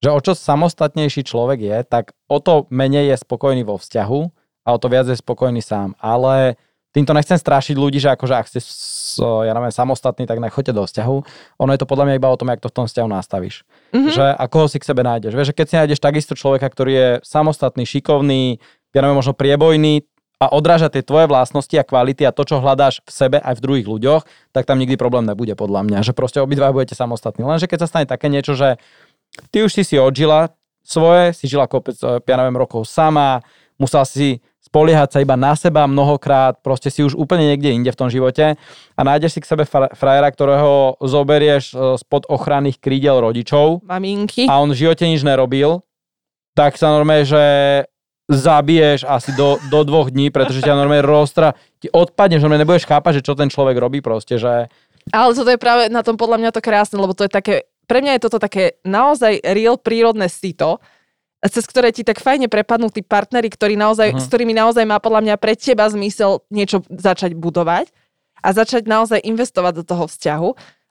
že 0.00 0.08
o 0.08 0.18
čo 0.24 0.32
samostatnejší 0.32 1.28
človek 1.28 1.60
je, 1.60 1.76
tak 1.84 2.16
o 2.24 2.40
to 2.40 2.64
menej 2.72 3.12
je 3.12 3.16
spokojný 3.20 3.68
vo 3.68 3.76
vzťahu 3.76 4.20
a 4.64 4.68
o 4.72 4.78
to 4.80 4.88
viac 4.88 5.04
je 5.12 5.20
spokojný 5.20 5.60
sám. 5.60 5.92
Ale 6.00 6.56
týmto 6.96 7.12
nechcem 7.12 7.36
strašiť 7.36 7.76
ľudí, 7.76 8.00
že 8.00 8.08
akože 8.16 8.34
ak 8.34 8.46
ste 8.48 8.60
ja 9.20 9.52
neviem, 9.52 9.74
samostatní, 9.74 10.24
tak 10.24 10.38
nechoďte 10.38 10.72
do 10.72 10.86
vzťahu. 10.86 11.16
Ono 11.58 11.70
je 11.74 11.80
to 11.80 11.90
podľa 11.90 12.04
mňa 12.06 12.14
iba 12.16 12.30
o 12.30 12.38
tom, 12.38 12.48
jak 12.48 12.62
to 12.62 12.70
v 12.70 12.76
tom 12.78 12.86
vzťahu 12.86 13.08
nastavíš. 13.10 13.66
Mm-hmm. 13.90 14.14
Že 14.14 14.24
ako 14.38 14.56
ho 14.62 14.66
si 14.70 14.78
k 14.78 14.88
sebe 14.88 15.02
nájdeš. 15.02 15.34
Vieš, 15.34 15.48
že 15.52 15.56
keď 15.56 15.66
si 15.66 15.74
nájdeš 15.78 16.00
takisto 16.00 16.32
človeka, 16.38 16.70
ktorý 16.70 16.92
je 16.94 17.08
samostatný, 17.26 17.82
šikovný, 17.82 18.62
ja 18.92 19.00
neviem, 19.04 19.18
možno 19.18 19.36
priebojný 19.36 20.04
a 20.38 20.54
odráža 20.54 20.86
tie 20.86 21.02
tvoje 21.02 21.26
vlastnosti 21.26 21.74
a 21.74 21.82
kvality 21.82 22.22
a 22.22 22.30
to, 22.30 22.46
čo 22.46 22.62
hľadáš 22.62 23.02
v 23.02 23.10
sebe 23.10 23.38
aj 23.42 23.58
v 23.58 23.62
druhých 23.64 23.88
ľuďoch, 23.90 24.22
tak 24.54 24.70
tam 24.70 24.78
nikdy 24.78 24.94
problém 24.94 25.26
nebude 25.26 25.58
podľa 25.58 25.82
mňa, 25.82 25.98
že 26.06 26.14
proste 26.14 26.38
obidva 26.38 26.70
budete 26.70 26.94
samostatní. 26.94 27.42
Lenže 27.42 27.66
keď 27.66 27.84
sa 27.84 27.90
stane 27.90 28.06
také 28.06 28.30
niečo, 28.30 28.54
že 28.54 28.78
ty 29.50 29.66
už 29.66 29.74
si 29.74 29.82
si 29.82 29.98
odžila 29.98 30.54
svoje, 30.86 31.34
si 31.34 31.50
žila 31.50 31.66
kopec, 31.66 31.98
eh, 31.98 32.22
ja 32.22 32.36
neviem, 32.38 32.54
rokov 32.54 32.86
sama, 32.86 33.42
musela 33.82 34.06
si 34.06 34.38
spoliehať 34.68 35.08
sa 35.16 35.18
iba 35.24 35.34
na 35.34 35.56
seba 35.56 35.88
mnohokrát, 35.88 36.60
proste 36.60 36.92
si 36.92 37.00
už 37.00 37.16
úplne 37.16 37.48
niekde 37.48 37.72
inde 37.72 37.88
v 37.88 37.98
tom 37.98 38.12
živote 38.12 38.60
a 38.94 39.00
nájdeš 39.00 39.38
si 39.38 39.40
k 39.40 39.48
sebe 39.48 39.64
frajera, 39.70 40.28
ktorého 40.28 41.00
zoberieš 41.00 41.72
e, 41.72 41.76
spod 41.96 42.28
ochranných 42.28 42.76
krídel 42.76 43.24
rodičov. 43.24 43.80
Maminky. 43.88 44.44
A 44.44 44.60
on 44.60 44.68
v 44.76 44.84
živote 44.84 45.08
nič 45.08 45.24
nerobil, 45.24 45.80
tak 46.52 46.76
sa 46.76 46.92
normálne, 46.92 47.24
že 47.24 47.42
zabiješ 48.28 49.08
asi 49.08 49.32
do, 49.32 49.56
do 49.72 49.80
dvoch 49.88 50.12
dní, 50.12 50.28
pretože 50.28 50.60
ťa 50.60 50.76
normálne 50.76 51.00
roztra, 51.00 51.56
ti 51.80 51.88
odpadneš, 51.88 52.44
normálne 52.44 52.68
nebudeš 52.68 52.84
chápať, 52.84 53.20
že 53.20 53.24
čo 53.24 53.32
ten 53.32 53.48
človek 53.48 53.80
robí 53.80 54.04
proste, 54.04 54.36
že... 54.36 54.68
Ale 55.08 55.32
toto 55.32 55.48
je 55.48 55.56
práve 55.56 55.88
na 55.88 56.04
tom 56.04 56.20
podľa 56.20 56.36
mňa 56.36 56.50
to 56.52 56.60
krásne, 56.60 57.00
lebo 57.00 57.16
to 57.16 57.24
je 57.24 57.32
také, 57.32 57.54
pre 57.88 58.04
mňa 58.04 58.20
je 58.20 58.24
toto 58.28 58.36
také 58.36 58.76
naozaj 58.84 59.40
real 59.40 59.80
prírodné 59.80 60.28
sito, 60.28 60.84
cez 61.40 61.64
ktoré 61.64 61.88
ti 61.88 62.04
tak 62.04 62.20
fajne 62.20 62.52
prepadnú 62.52 62.92
tí 62.92 63.00
partnery, 63.00 63.48
ktorí 63.48 63.80
naozaj, 63.80 64.12
uh-huh. 64.12 64.20
s 64.20 64.28
ktorými 64.28 64.52
naozaj 64.52 64.84
má 64.84 65.00
podľa 65.00 65.24
mňa 65.24 65.34
pre 65.40 65.56
teba 65.56 65.88
zmysel 65.88 66.44
niečo 66.52 66.84
začať 66.90 67.32
budovať 67.32 67.88
a 68.44 68.48
začať 68.52 68.84
naozaj 68.84 69.24
investovať 69.24 69.72
do 69.80 69.84
toho 69.86 70.04
vzťahu, 70.04 70.48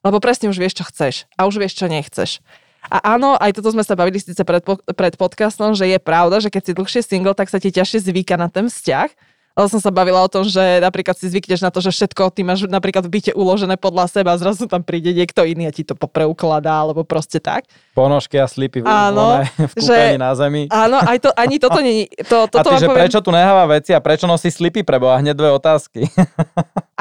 lebo 0.07 0.17
presne 0.23 0.49
už 0.49 0.57
vieš, 0.57 0.79
čo 0.81 0.87
chceš 0.89 1.29
a 1.37 1.45
už 1.45 1.61
vieš, 1.61 1.77
čo 1.77 1.91
nechceš. 1.91 2.41
A 2.87 3.15
áno, 3.15 3.35
aj 3.35 3.51
toto 3.55 3.71
sme 3.71 3.83
sa 3.83 3.95
bavili 3.95 4.19
síce 4.19 4.39
pred, 4.41 4.63
pred 4.95 5.13
podcastom, 5.19 5.75
že 5.75 5.87
je 5.87 5.99
pravda, 5.99 6.39
že 6.39 6.47
keď 6.47 6.61
si 6.63 6.71
dlhšie 6.73 7.01
single, 7.03 7.35
tak 7.35 7.51
sa 7.51 7.59
ti 7.59 7.71
ťažšie 7.71 8.07
zvyka 8.07 8.39
na 8.39 8.47
ten 8.47 8.71
vzťah, 8.71 9.09
ale 9.57 9.73
som 9.73 9.81
sa 9.81 9.89
bavila 9.89 10.21
o 10.21 10.29
tom, 10.29 10.45
že 10.45 10.61
napríklad 10.77 11.17
si 11.17 11.33
zvykneš 11.33 11.65
na 11.65 11.73
to, 11.73 11.81
že 11.81 11.89
všetko 11.89 12.29
ty 12.29 12.45
máš 12.45 12.69
napríklad 12.69 13.09
v 13.09 13.17
byte 13.17 13.31
uložené 13.33 13.73
podľa 13.81 14.05
seba 14.05 14.37
a 14.37 14.37
zrazu 14.37 14.69
tam 14.69 14.85
príde 14.85 15.09
niekto 15.09 15.41
iný 15.41 15.65
a 15.65 15.73
ti 15.73 15.81
to 15.81 15.97
popreukladá, 15.97 16.85
alebo 16.85 17.01
proste 17.01 17.41
tak. 17.41 17.65
Ponožky 17.97 18.37
a 18.37 18.45
slipy 18.45 18.85
áno, 18.85 19.41
v 19.57 19.73
že, 19.81 20.13
na 20.21 20.37
zemi. 20.37 20.69
Áno, 20.69 21.01
aj 21.01 21.17
to, 21.25 21.29
ani 21.33 21.57
toto 21.57 21.81
není. 21.87 22.05
To, 22.29 22.45
toto 22.45 22.69
a 22.69 22.77
ty, 22.77 22.85
že 22.85 22.85
poviem, 22.85 23.01
prečo 23.01 23.19
tu 23.25 23.33
neháva 23.33 23.65
veci 23.65 23.97
a 23.97 23.99
prečo 23.99 24.29
nosí 24.29 24.53
slipy 24.53 24.85
pre 24.85 25.01
Boha? 25.01 25.17
Hneď 25.17 25.33
dve 25.33 25.49
otázky. 25.57 26.05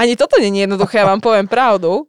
ani 0.01 0.17
toto 0.17 0.41
není 0.41 0.65
jednoduché, 0.65 1.05
ja 1.05 1.13
vám 1.13 1.21
poviem 1.21 1.45
pravdu 1.45 2.09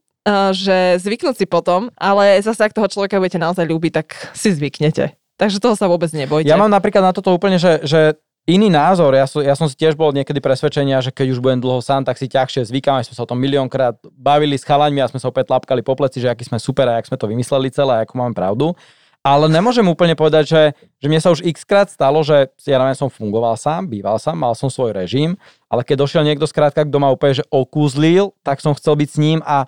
že 0.51 0.99
zvyknúť 0.99 1.35
si 1.39 1.45
potom, 1.47 1.87
ale 1.95 2.43
zase 2.43 2.67
ak 2.67 2.75
toho 2.75 2.91
človeka 2.91 3.17
budete 3.17 3.39
naozaj 3.39 3.63
ľúbiť, 3.63 3.91
tak 3.95 4.07
si 4.35 4.51
zvyknete. 4.51 5.15
Takže 5.37 5.61
toho 5.61 5.77
sa 5.77 5.85
vôbec 5.85 6.09
nebojte. 6.11 6.49
Ja 6.49 6.57
mám 6.57 6.73
napríklad 6.73 7.05
na 7.05 7.13
toto 7.13 7.29
úplne, 7.31 7.61
že, 7.61 7.79
že 7.85 8.17
iný 8.49 8.71
názor. 8.73 9.13
Ja, 9.13 9.27
som, 9.29 9.43
ja 9.43 9.53
som 9.53 9.69
si 9.69 9.77
tiež 9.77 9.93
bol 9.93 10.15
niekedy 10.15 10.41
presvedčenia, 10.41 11.03
že 11.03 11.13
keď 11.13 11.37
už 11.37 11.39
budem 11.43 11.61
dlho 11.61 11.83
sám, 11.83 12.07
tak 12.07 12.17
si 12.17 12.31
ťažšie 12.31 12.71
zvykám. 12.71 13.05
Sme 13.05 13.13
sa 13.13 13.23
o 13.27 13.29
tom 13.29 13.37
miliónkrát 13.37 13.99
bavili 14.15 14.57
s 14.57 14.65
chalaňmi 14.65 15.03
a 15.03 15.11
sme 15.11 15.21
sa 15.21 15.29
opäť 15.29 15.51
lapkali 15.53 15.85
po 15.85 15.93
pleci, 15.93 16.23
že 16.23 16.31
aký 16.31 16.47
sme 16.47 16.57
super 16.57 16.89
a 16.89 16.97
jak 16.97 17.11
sme 17.11 17.19
to 17.19 17.29
vymysleli 17.29 17.69
celé, 17.69 18.01
ako 18.01 18.17
máme 18.17 18.33
pravdu. 18.33 18.73
Ale 19.21 19.51
nemôžem 19.51 19.83
úplne 19.83 20.15
povedať, 20.15 20.45
že, 20.47 20.63
že 21.03 21.07
mne 21.11 21.19
sa 21.19 21.35
už 21.35 21.43
x 21.43 21.67
krát 21.67 21.91
stalo, 21.91 22.23
že 22.23 22.47
ja 22.63 22.79
neviem, 22.79 22.95
som 22.95 23.11
fungoval 23.11 23.59
sám, 23.59 23.83
býval 23.91 24.15
sám, 24.23 24.39
mal 24.39 24.55
som 24.55 24.71
svoj 24.71 24.95
režim, 24.95 25.35
ale 25.67 25.83
keď 25.83 26.07
došiel 26.07 26.23
niekto 26.23 26.47
skrátka, 26.47 26.87
kto 26.87 26.97
ma 26.97 27.11
úplne 27.11 27.43
že 27.43 27.45
okúzlil, 27.51 28.31
tak 28.39 28.63
som 28.63 28.71
chcel 28.71 28.95
byť 28.95 29.09
s 29.11 29.17
ním 29.19 29.39
a 29.43 29.67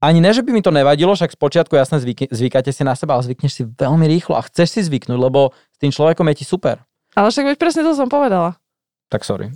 ani 0.00 0.24
ne, 0.24 0.32
že 0.32 0.40
by 0.40 0.50
mi 0.56 0.64
to 0.64 0.72
nevadilo, 0.72 1.12
však 1.12 1.36
spočiatku 1.36 1.76
jasne 1.76 2.00
zvyk, 2.00 2.32
zvykáte 2.32 2.72
si 2.72 2.80
na 2.80 2.96
seba, 2.96 3.20
ale 3.20 3.28
zvykneš 3.28 3.52
si 3.52 3.62
veľmi 3.68 4.08
rýchlo 4.08 4.32
a 4.32 4.44
chceš 4.48 4.76
si 4.76 4.80
zvyknúť, 4.88 5.20
lebo 5.20 5.52
s 5.52 5.78
tým 5.78 5.92
človekom 5.92 6.24
je 6.32 6.40
ti 6.40 6.44
super. 6.48 6.80
Ale 7.12 7.28
však 7.28 7.52
veď 7.52 7.56
presne 7.60 7.84
to 7.84 7.92
som 7.92 8.08
povedala. 8.08 8.56
Tak 9.12 9.28
sorry. 9.28 9.52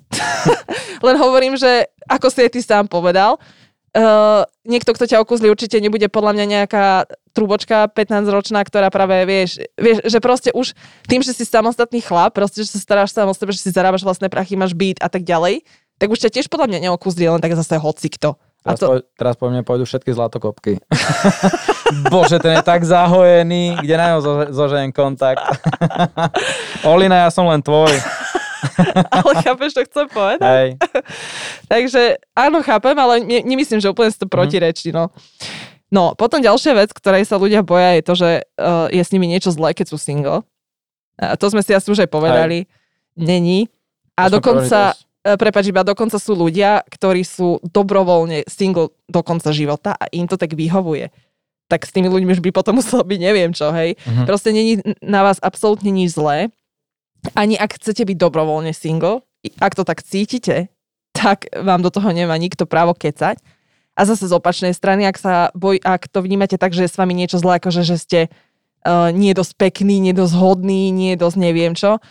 Len 1.06 1.16
hovorím, 1.16 1.56
že 1.56 1.88
ako 2.04 2.28
si 2.28 2.44
ty 2.52 2.60
sám 2.60 2.92
povedal, 2.92 3.40
uh, 3.96 4.42
niekto, 4.66 4.92
kto 4.92 5.08
ťa 5.08 5.22
okúzli, 5.24 5.48
určite 5.48 5.80
nebude 5.80 6.10
podľa 6.12 6.36
mňa 6.36 6.44
nejaká 6.60 6.86
trubočka 7.32 7.88
15-ročná, 7.88 8.60
ktorá 8.66 8.92
práve 8.92 9.24
vieš, 9.24 9.62
vieš, 9.78 10.04
že 10.04 10.18
proste 10.20 10.50
už 10.52 10.76
tým, 11.08 11.22
že 11.24 11.32
si 11.32 11.46
samostatný 11.46 12.02
chlap, 12.02 12.34
proste, 12.36 12.66
že 12.66 12.76
sa 12.76 12.78
staráš 12.82 13.16
sám 13.16 13.30
o 13.30 13.34
sebe, 13.34 13.54
že 13.54 13.64
si 13.64 13.70
zarábaš 13.72 14.04
vlastné 14.04 14.28
prachy, 14.28 14.58
máš 14.58 14.76
byt 14.76 15.00
a 15.00 15.08
tak 15.08 15.24
ďalej, 15.24 15.64
tak 15.96 16.10
už 16.10 16.20
ťa 16.26 16.30
tiež 16.34 16.46
podľa 16.50 16.74
mňa 16.74 16.90
neokúzli, 16.90 17.30
len 17.30 17.40
tak 17.40 17.54
zase 17.54 17.78
hoci 17.78 18.10
kto. 18.10 18.34
Teraz, 18.64 18.80
to... 18.80 18.86
po, 18.88 18.94
teraz 19.20 19.34
po 19.36 19.52
mne 19.52 19.60
pôjdu 19.60 19.84
všetky 19.84 20.16
zlatokopky. 20.16 20.80
Bože, 22.12 22.40
ten 22.40 22.56
je 22.56 22.64
tak 22.64 22.80
zahojený, 22.80 23.76
kde 23.84 23.94
na 24.00 24.16
ňo 24.16 24.18
zo, 24.24 24.32
zožen 24.56 24.88
kontakt. 24.88 25.44
Olina, 26.88 27.28
ja 27.28 27.30
som 27.30 27.44
len 27.44 27.60
tvoj. 27.60 27.92
ale 29.20 29.30
chápeš, 29.44 29.76
čo 29.76 29.84
chcem 29.84 30.08
povedať? 30.08 30.40
Hej. 30.40 30.68
Takže 31.68 32.24
áno, 32.32 32.64
chápem, 32.64 32.96
ale 32.96 33.20
ne, 33.20 33.44
nemyslím, 33.44 33.84
že 33.84 33.92
úplne 33.92 34.08
si 34.08 34.16
to 34.16 34.24
mhm. 34.24 34.32
protirečí. 34.32 34.96
No. 34.96 35.12
no, 35.92 36.16
potom 36.16 36.40
ďalšia 36.40 36.72
vec, 36.72 36.88
ktorej 36.96 37.28
sa 37.28 37.36
ľudia 37.36 37.60
boja, 37.60 38.00
je 38.00 38.02
to, 38.02 38.14
že 38.16 38.30
uh, 38.56 38.88
je 38.88 39.02
s 39.04 39.12
nimi 39.12 39.28
niečo 39.28 39.52
zlé, 39.52 39.76
keď 39.76 39.92
sú 39.92 40.00
single. 40.00 40.40
A 41.20 41.36
to 41.36 41.52
sme 41.52 41.60
si 41.60 41.76
asi 41.76 41.92
už 41.92 42.08
aj 42.08 42.10
povedali. 42.10 42.64
Hej. 42.64 42.72
Není. 43.14 43.68
A 44.16 44.32
dokonca, 44.32 44.96
E, 44.96 45.13
prepač, 45.24 45.72
iba 45.72 45.80
dokonca 45.80 46.20
sú 46.20 46.36
ľudia, 46.36 46.84
ktorí 46.84 47.24
sú 47.24 47.64
dobrovoľne 47.64 48.44
single 48.44 48.92
do 49.08 49.20
konca 49.24 49.50
života 49.56 49.96
a 49.96 50.04
im 50.12 50.28
to 50.28 50.36
tak 50.36 50.52
vyhovuje. 50.52 51.08
Tak 51.72 51.88
s 51.88 51.96
tými 51.96 52.12
ľuďmi 52.12 52.36
už 52.36 52.44
by 52.44 52.52
potom 52.52 52.76
muselo 52.84 53.00
byť 53.02 53.20
neviem 53.20 53.56
čo, 53.56 53.72
hej. 53.72 53.96
Uh-huh. 53.96 54.28
Proste 54.28 54.52
není 54.52 54.84
na 55.00 55.24
vás 55.24 55.40
absolútne 55.40 55.88
nič 55.88 56.12
zlé. 56.12 56.52
Ani 57.32 57.56
ak 57.56 57.80
chcete 57.80 58.04
byť 58.04 58.16
dobrovoľne 58.20 58.76
single, 58.76 59.24
ak 59.56 59.72
to 59.72 59.88
tak 59.88 60.04
cítite, 60.04 60.68
tak 61.16 61.48
vám 61.56 61.80
do 61.80 61.88
toho 61.88 62.12
nemá 62.12 62.36
nikto 62.36 62.68
právo 62.68 62.92
kecať. 62.92 63.40
A 63.94 64.00
zase 64.04 64.26
z 64.26 64.34
opačnej 64.34 64.74
strany, 64.74 65.06
ak, 65.06 65.16
sa 65.16 65.34
boj, 65.54 65.78
ak 65.80 66.10
to 66.10 66.20
vnímate 66.20 66.58
tak, 66.58 66.74
že 66.74 66.84
je 66.84 66.92
s 66.92 66.98
vami 66.98 67.14
niečo 67.14 67.38
zlé, 67.38 67.62
akože 67.62 67.86
že 67.86 67.96
ste 67.96 68.20
uh, 68.26 69.14
nie 69.14 69.30
dosť 69.32 69.54
pekný, 69.54 70.02
nie 70.02 70.12
dosť 70.12 70.34
hodný, 70.34 70.90
nie 70.90 71.14
dosť 71.14 71.36
neviem 71.38 71.72
čo, 71.78 72.02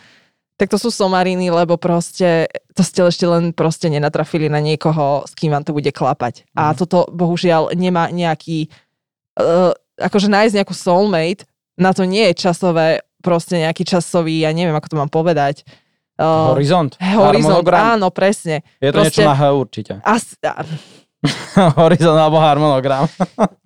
tak 0.63 0.71
to 0.71 0.79
sú 0.79 0.95
somariny, 0.95 1.51
lebo 1.51 1.75
proste 1.75 2.47
to 2.71 2.87
ste 2.87 3.03
ešte 3.03 3.27
len 3.27 3.51
proste 3.51 3.91
nenatrafili 3.91 4.47
na 4.47 4.63
niekoho, 4.63 5.27
s 5.27 5.35
kým 5.35 5.51
vám 5.51 5.67
to 5.67 5.75
bude 5.75 5.91
klapať. 5.91 6.47
Mm. 6.47 6.55
A 6.55 6.63
mhm. 6.71 6.75
toto 6.79 6.97
bohužiaľ 7.11 7.75
nemá 7.75 8.07
nejaký, 8.07 8.71
uh, 9.43 9.75
akože 9.99 10.31
nájsť 10.31 10.63
nejakú 10.63 10.71
soulmate, 10.71 11.43
na 11.75 11.91
to 11.91 12.07
nie 12.07 12.31
je 12.31 12.47
časové, 12.47 13.03
proste 13.19 13.59
nejaký 13.59 13.83
časový, 13.83 14.47
ja 14.47 14.55
neviem, 14.55 14.71
ako 14.71 14.87
to 14.87 14.99
mám 15.03 15.11
povedať. 15.11 15.67
Uh, 16.15 16.55
horizont. 16.55 16.95
Horizont, 16.95 17.67
áno, 17.75 18.07
presne. 18.07 18.63
Je 18.79 18.95
to 18.95 19.03
proste, 19.03 19.19
niečo 19.19 19.27
na 19.27 19.35
H 19.35 19.43
určite. 19.51 19.93
As, 19.99 20.31
horizont 21.83 22.15
alebo 22.15 22.39
harmonogram. 22.39 23.11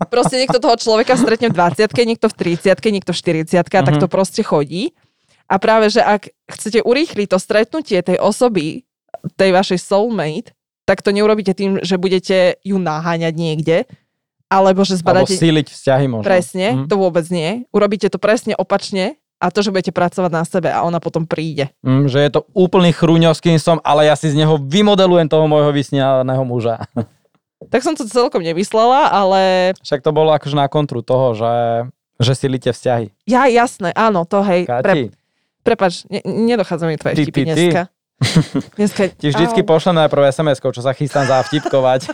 proste 0.09 0.41
niekto 0.41 0.57
toho 0.57 0.73
človeka 0.81 1.13
stretne 1.13 1.53
v 1.53 1.57
20 1.57 1.89
niekto 2.09 2.25
v 2.29 2.57
30 2.57 2.73
niekto 2.89 3.11
v 3.13 3.17
40 3.17 3.53
mm-hmm. 3.53 3.85
tak 3.85 3.95
to 4.01 4.07
proste 4.09 4.41
chodí. 4.41 4.97
A 5.47 5.55
práve, 5.57 5.87
že 5.87 6.03
ak 6.03 6.31
chcete 6.51 6.83
urýchliť 6.83 7.27
to 7.31 7.39
stretnutie 7.39 8.03
tej 8.03 8.19
osoby, 8.19 8.83
tej 9.39 9.55
vašej 9.55 9.79
soulmate, 9.79 10.51
tak 10.87 11.03
to 11.03 11.11
neurobíte 11.11 11.51
tým, 11.51 11.83
že 11.83 11.99
budete 11.99 12.59
ju 12.63 12.79
naháňať 12.79 13.33
niekde, 13.35 13.77
alebo 14.47 14.87
že 14.87 14.99
zbadáte... 14.99 15.35
Alebo 15.35 15.43
síliť 15.43 15.67
vzťahy 15.67 16.05
možno. 16.07 16.27
Presne, 16.27 16.67
mm. 16.83 16.87
to 16.87 16.95
vôbec 16.95 17.27
nie. 17.27 17.67
Urobíte 17.75 18.07
to 18.07 18.19
presne 18.19 18.55
opačne 18.55 19.19
a 19.37 19.51
to, 19.51 19.59
že 19.59 19.69
budete 19.69 19.91
pracovať 19.91 20.31
na 20.31 20.43
sebe 20.47 20.71
a 20.71 20.81
ona 20.87 21.03
potom 21.03 21.27
príde. 21.27 21.69
Mm, 21.83 22.07
že 22.07 22.23
je 22.23 22.31
to 22.31 22.41
úplný 22.55 22.95
chrúňo, 22.95 23.35
s 23.35 23.43
kým 23.43 23.59
som, 23.59 23.83
ale 23.83 24.07
ja 24.07 24.15
si 24.15 24.31
z 24.31 24.39
neho 24.39 24.55
vymodelujem 24.55 25.27
toho 25.27 25.45
môjho 25.45 25.71
vysnívaného 25.75 26.43
muža. 26.43 26.83
Tak 27.57 27.81
som 27.81 27.97
to 27.97 28.05
celkom 28.05 28.45
nemyslela, 28.45 29.09
ale... 29.09 29.73
Však 29.81 30.05
to 30.05 30.13
bolo 30.13 30.29
akože 30.29 30.53
na 30.53 30.69
kontru 30.69 31.01
toho, 31.01 31.33
že, 31.33 31.53
že 32.21 32.37
silíte 32.37 32.69
vzťahy. 32.69 33.09
Ja, 33.25 33.49
jasné, 33.49 33.89
áno, 33.97 34.29
to 34.29 34.45
hej. 34.45 34.69
Kati, 34.69 34.85
pre... 34.85 34.93
Prepač, 35.67 36.07
ne, 36.07 36.23
nedochádza 36.23 36.87
mi 36.87 36.95
tvoje 36.95 37.27
vtipy 37.27 37.43
dneska. 37.43 37.81
Dneska... 38.81 39.13
Ti 39.13 39.29
vždycky 39.29 39.61
pošlem 39.61 40.01
najprv 40.01 40.33
sms 40.33 40.57
čo 40.57 40.81
sa 40.81 40.89
chystám 40.97 41.29
zavtipkovať. 41.29 42.09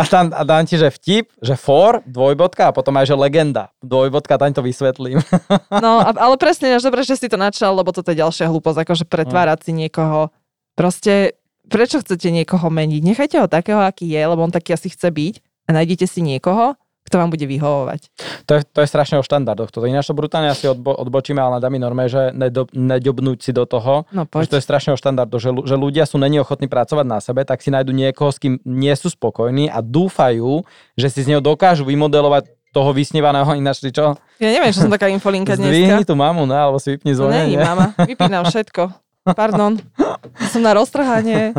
Až 0.00 0.08
tam 0.08 0.32
a 0.32 0.40
dám 0.48 0.64
ti, 0.64 0.80
že 0.80 0.88
vtip, 0.88 1.28
že 1.44 1.60
for, 1.60 2.00
dvojbodka 2.08 2.72
a 2.72 2.72
potom 2.72 2.96
aj, 2.96 3.12
že 3.12 3.20
legenda. 3.20 3.68
Dvojbodka, 3.84 4.40
tam 4.40 4.56
to 4.56 4.64
vysvetlím. 4.64 5.20
no, 5.84 6.00
ale 6.00 6.34
presne, 6.40 6.80
až 6.80 6.88
dobre, 6.88 7.04
že 7.04 7.20
si 7.20 7.28
to 7.28 7.36
načal, 7.36 7.76
lebo 7.76 7.92
toto 7.92 8.16
je 8.16 8.20
ďalšia 8.24 8.48
hlúposť, 8.48 8.88
akože 8.88 9.04
pretvárať 9.04 9.68
si 9.68 9.72
niekoho. 9.76 10.32
Proste, 10.72 11.36
prečo 11.68 12.00
chcete 12.00 12.32
niekoho 12.32 12.72
meniť? 12.72 13.02
Nechajte 13.04 13.36
ho 13.44 13.48
takého, 13.48 13.84
aký 13.84 14.08
je, 14.08 14.22
lebo 14.24 14.40
on 14.40 14.52
taký 14.52 14.72
asi 14.72 14.88
chce 14.88 15.12
byť 15.12 15.34
a 15.68 15.76
nájdete 15.76 16.06
si 16.08 16.24
niekoho, 16.24 16.80
kto 17.06 17.22
vám 17.22 17.30
bude 17.30 17.46
vyhovovať. 17.46 18.10
To 18.50 18.52
je, 18.58 18.60
to 18.66 18.78
je 18.82 18.88
strašne 18.90 19.22
o 19.22 19.24
štandardoch. 19.24 19.70
Toto 19.70 19.86
ináč 19.86 20.10
to 20.10 20.18
brutálne 20.18 20.50
asi 20.50 20.66
odbo, 20.66 20.90
odbočíme, 20.90 21.38
ale 21.38 21.62
mi 21.70 21.78
norme, 21.78 22.10
že 22.10 22.34
nedo, 22.34 22.66
nedobnúť 22.74 23.38
si 23.46 23.54
do 23.54 23.62
toho. 23.62 24.10
No, 24.10 24.26
poď. 24.26 24.46
že 24.46 24.50
to 24.50 24.56
je 24.58 24.64
strašne 24.66 24.90
o 24.94 24.98
štandardoch, 24.98 25.38
že, 25.38 25.50
že 25.62 25.76
ľudia 25.78 26.02
sú 26.04 26.18
není 26.18 26.42
ochotní 26.42 26.66
pracovať 26.66 27.06
na 27.06 27.22
sebe, 27.22 27.46
tak 27.46 27.62
si 27.62 27.70
nájdu 27.70 27.94
niekoho, 27.94 28.34
s 28.34 28.42
kým 28.42 28.58
nie 28.66 28.92
sú 28.98 29.14
spokojní 29.14 29.70
a 29.70 29.78
dúfajú, 29.78 30.66
že 30.98 31.06
si 31.08 31.22
z 31.22 31.30
neho 31.30 31.42
dokážu 31.42 31.86
vymodelovať 31.86 32.50
toho 32.74 32.90
vysnívaného 32.92 33.56
ináč, 33.56 33.88
čo? 33.88 34.20
Ja 34.36 34.52
neviem, 34.52 34.68
čo 34.68 34.84
som 34.84 34.92
taká 34.92 35.08
infolinka 35.08 35.54
dneska. 35.56 35.72
Zdvihni 35.72 36.04
tú 36.04 36.18
mamu, 36.18 36.44
ne, 36.44 36.58
alebo 36.58 36.76
si 36.76 36.92
vypni 36.92 37.16
zvonenie. 37.16 37.54
Není 37.54 37.62
mama, 37.62 37.96
vypínam 38.04 38.44
všetko. 38.44 39.06
Pardon. 39.34 39.80
Som 40.52 40.62
na 40.62 40.76
roztrhanie. 40.76 41.50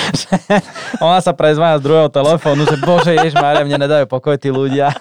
Ona 1.04 1.20
sa 1.20 1.32
prezváňa 1.36 1.80
z 1.80 1.84
druhého 1.84 2.10
telefónu, 2.10 2.64
že 2.64 2.76
bože, 2.80 3.12
jež 3.14 3.36
Mária, 3.36 3.66
mne 3.66 3.84
nedajú 3.86 4.04
pokoj 4.08 4.36
tí 4.36 4.48
ľudia. 4.48 4.92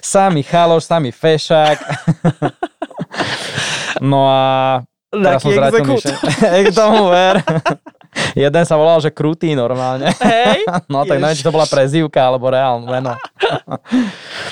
Sami 0.00 0.42
chaloš, 0.42 0.88
sami 0.88 1.12
fešák. 1.12 1.78
No 4.00 4.30
a 4.30 4.80
teraz 5.10 5.42
som 5.42 5.50
zratil 5.50 5.82
Ek 6.40 6.70
tomu 6.78 7.10
ver. 7.10 7.42
Jeden 8.34 8.64
sa 8.66 8.74
volal, 8.74 8.98
že 8.98 9.14
krutý 9.14 9.54
normálne. 9.54 10.10
Hej? 10.18 10.66
No 10.90 11.06
tak 11.06 11.22
neviem, 11.22 11.38
či 11.38 11.46
to 11.46 11.54
bola 11.54 11.66
prezývka 11.66 12.18
alebo 12.18 12.50
reálne 12.50 12.82
meno. 12.82 13.14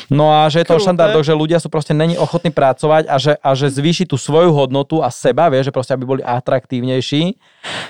No 0.06 0.30
a 0.30 0.46
že 0.46 0.62
je 0.62 0.66
to 0.70 0.78
o 0.78 0.82
štandardoch, 0.82 1.26
že 1.26 1.34
ľudia 1.34 1.58
sú 1.58 1.66
proste 1.66 1.90
není 1.90 2.14
ochotní 2.14 2.54
pracovať 2.54 3.10
a 3.10 3.16
že, 3.18 3.34
a 3.42 3.50
že 3.58 3.66
zvýši 3.66 4.06
tú 4.06 4.14
svoju 4.14 4.54
hodnotu 4.54 5.02
a 5.02 5.10
seba, 5.10 5.50
vie, 5.50 5.66
že 5.66 5.74
proste 5.74 5.98
aby 5.98 6.06
boli 6.06 6.22
atraktívnejší, 6.22 7.34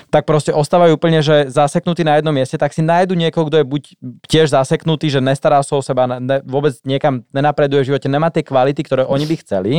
tak 0.09 0.25
proste 0.25 0.49
ostávajú 0.49 0.97
úplne, 0.97 1.21
že 1.21 1.49
zaseknutí 1.53 2.01
na 2.01 2.17
jednom 2.17 2.33
mieste, 2.33 2.57
tak 2.57 2.73
si 2.73 2.81
nájdu 2.81 3.13
niekoho, 3.13 3.45
kto 3.47 3.61
je 3.61 3.65
buď 3.65 3.81
tiež 4.25 4.49
zaseknutý, 4.49 5.13
že 5.13 5.21
nestará 5.21 5.61
sa 5.61 5.77
o 5.77 5.85
seba, 5.85 6.09
ne, 6.09 6.41
vôbec 6.45 6.73
niekam 6.81 7.21
nenapreduje 7.29 7.85
v 7.85 7.89
živote, 7.93 8.09
nemá 8.09 8.33
tie 8.33 8.41
kvality, 8.41 8.81
ktoré 8.81 9.05
oni 9.05 9.29
by 9.29 9.35
chceli 9.45 9.73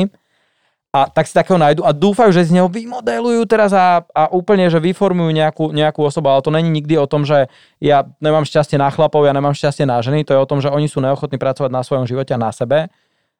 a 0.91 1.07
tak 1.07 1.31
si 1.31 1.35
takého 1.35 1.55
nájdu 1.55 1.87
a 1.87 1.95
dúfajú, 1.95 2.35
že 2.35 2.51
z 2.51 2.59
neho 2.59 2.67
vymodelujú 2.67 3.47
teraz 3.47 3.71
a, 3.71 4.03
a 4.11 4.27
úplne, 4.35 4.67
že 4.67 4.83
vyformujú 4.83 5.31
nejakú, 5.31 5.65
nejakú 5.71 6.03
osobu, 6.03 6.35
ale 6.35 6.43
to 6.43 6.51
není 6.51 6.67
nikdy 6.67 6.99
o 6.99 7.07
tom, 7.07 7.23
že 7.23 7.47
ja 7.79 8.03
nemám 8.19 8.43
šťastie 8.43 8.75
na 8.75 8.91
chlapov, 8.91 9.23
ja 9.23 9.31
nemám 9.31 9.55
šťastie 9.55 9.87
na 9.87 10.03
ženy, 10.03 10.27
to 10.27 10.35
je 10.35 10.43
o 10.43 10.51
tom, 10.51 10.59
že 10.59 10.67
oni 10.67 10.91
sú 10.91 10.99
neochotní 10.99 11.39
pracovať 11.39 11.71
na 11.71 11.87
svojom 11.87 12.11
živote 12.11 12.35
a 12.35 12.43
na 12.43 12.51
sebe, 12.51 12.91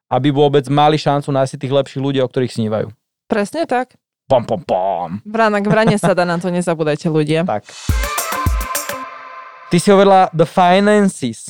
aby 0.07 0.31
vôbec 0.31 0.63
mali 0.71 0.95
šancu 0.95 1.35
nájsť 1.35 1.59
tých 1.59 1.75
lepších 1.75 2.03
ľudí, 2.03 2.23
o 2.23 2.31
ktorých 2.31 2.55
snívajú. 2.55 2.95
Presne 3.27 3.67
tak. 3.67 3.99
Pom, 4.31 4.47
pom, 4.47 4.63
pom. 4.63 5.19
Vrana 5.27 5.59
k 5.59 5.67
vrane 5.67 5.99
sa 5.99 6.15
dá, 6.15 6.23
na 6.23 6.39
to 6.39 6.55
nezabúdajte 6.55 7.11
ľudia. 7.11 7.43
Tak. 7.51 7.67
Ty 9.71 9.77
si 9.79 9.87
hovorila 9.95 10.27
the 10.35 10.43
finances. 10.47 11.47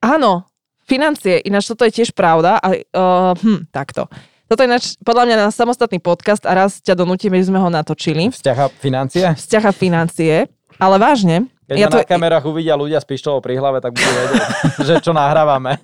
Áno, 0.00 0.48
financie, 0.88 1.36
ináč 1.44 1.68
toto 1.68 1.84
je 1.84 2.00
tiež 2.00 2.16
pravda, 2.16 2.56
ale 2.56 2.88
uh, 2.96 3.36
hm, 3.36 3.68
takto. 3.68 4.08
Toto 4.48 4.64
je 4.64 4.70
nač, 4.72 4.96
podľa 5.04 5.28
mňa 5.28 5.36
na 5.44 5.48
samostatný 5.52 6.00
podcast 6.00 6.48
a 6.48 6.56
raz 6.56 6.80
ťa 6.80 6.96
donútime, 6.96 7.36
že 7.36 7.52
sme 7.52 7.60
ho 7.60 7.68
natočili. 7.68 8.32
Vzťah 8.32 8.56
a 8.56 8.66
financie? 8.72 9.24
Vzťah 9.36 9.64
a 9.68 9.72
financie. 9.76 10.34
Ale 10.80 10.96
vážne. 10.96 11.52
Keď 11.68 11.76
ja 11.76 11.92
to... 11.92 12.00
na 12.00 12.08
kamerách 12.08 12.48
uvidia 12.48 12.72
ľudia 12.72 12.96
s 12.96 13.04
pištolou 13.04 13.44
pri 13.44 13.60
hlave, 13.60 13.84
tak 13.84 13.92
budú 13.92 14.08
vedieť, 14.08 14.40
že 14.88 14.94
čo 15.04 15.12
nahrávame. 15.12 15.76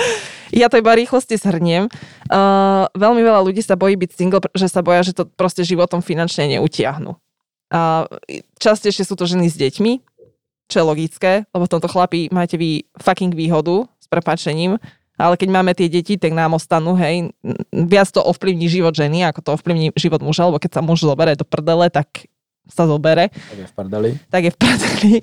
ja 0.64 0.72
to 0.72 0.80
iba 0.80 0.96
rýchlosti 0.96 1.36
zhrniem. 1.36 1.92
Uh, 2.32 2.88
veľmi 2.96 3.20
veľa 3.20 3.44
ľudí 3.44 3.60
sa 3.60 3.76
bojí 3.76 4.00
byť 4.00 4.10
single, 4.16 4.40
že 4.56 4.72
sa 4.72 4.80
boja, 4.80 5.04
že 5.04 5.12
to 5.12 5.28
proste 5.28 5.60
životom 5.68 6.00
finančne 6.00 6.56
neutiahnu. 6.56 7.20
Uh, 7.68 8.08
častejšie 8.56 9.04
sú 9.04 9.12
to 9.12 9.28
ženy 9.28 9.52
s 9.52 9.60
deťmi, 9.60 10.00
čo 10.72 10.76
je 10.80 10.88
logické, 10.88 11.44
lebo 11.52 11.68
v 11.68 11.72
tomto 11.76 11.92
chlapi 11.92 12.32
máte 12.32 12.56
vy 12.56 12.88
fucking 12.96 13.36
výhodu 13.36 13.84
s 14.00 14.08
prepačením, 14.08 14.80
ale 15.16 15.34
keď 15.40 15.48
máme 15.48 15.72
tie 15.72 15.88
deti, 15.88 16.20
tak 16.20 16.36
nám 16.36 16.60
ostanú, 16.60 16.92
hej, 16.96 17.32
viac 17.72 18.08
to 18.12 18.20
ovplyvní 18.20 18.68
život 18.68 18.92
ženy, 18.92 19.24
ako 19.24 19.40
to 19.40 19.50
ovplyvní 19.56 19.92
život 19.96 20.20
muža, 20.20 20.48
lebo 20.48 20.60
keď 20.60 20.80
sa 20.80 20.82
muž 20.84 21.04
zoberie 21.04 21.36
do 21.36 21.48
prdele, 21.48 21.88
tak 21.88 22.28
sa 22.68 22.84
zobere. 22.84 23.32
Tak 23.32 23.58
je 23.58 23.66
v 23.66 23.74
prdeli. 23.74 24.10
Tak 24.28 24.42
je 24.44 24.50
v 24.52 24.58
prdeli. 24.58 25.14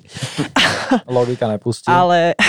Logika 1.16 1.46
nepustí. 1.46 1.86
Ale... 1.88 2.34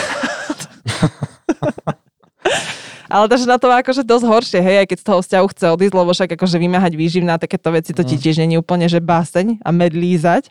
Ale 3.05 3.29
takže 3.29 3.45
na 3.45 3.61
to 3.61 3.69
má 3.69 3.85
akože 3.85 4.01
dosť 4.01 4.25
horšie, 4.25 4.59
hej, 4.65 4.77
aj 4.81 4.87
keď 4.89 4.97
z 4.97 5.05
toho 5.05 5.19
vzťahu 5.21 5.45
chce 5.53 5.65
odísť, 5.77 5.93
lebo 5.93 6.09
však 6.09 6.29
akože 6.35 6.57
vymáhať 6.57 6.93
výživná 6.97 7.37
takéto 7.37 7.69
veci, 7.69 7.93
to 7.93 8.01
ti 8.01 8.17
mm. 8.17 8.21
tiež 8.25 8.35
není 8.41 8.57
úplne, 8.57 8.89
že 8.89 8.97
báseň 8.97 9.61
a 9.61 9.69
medlízať. 9.69 10.49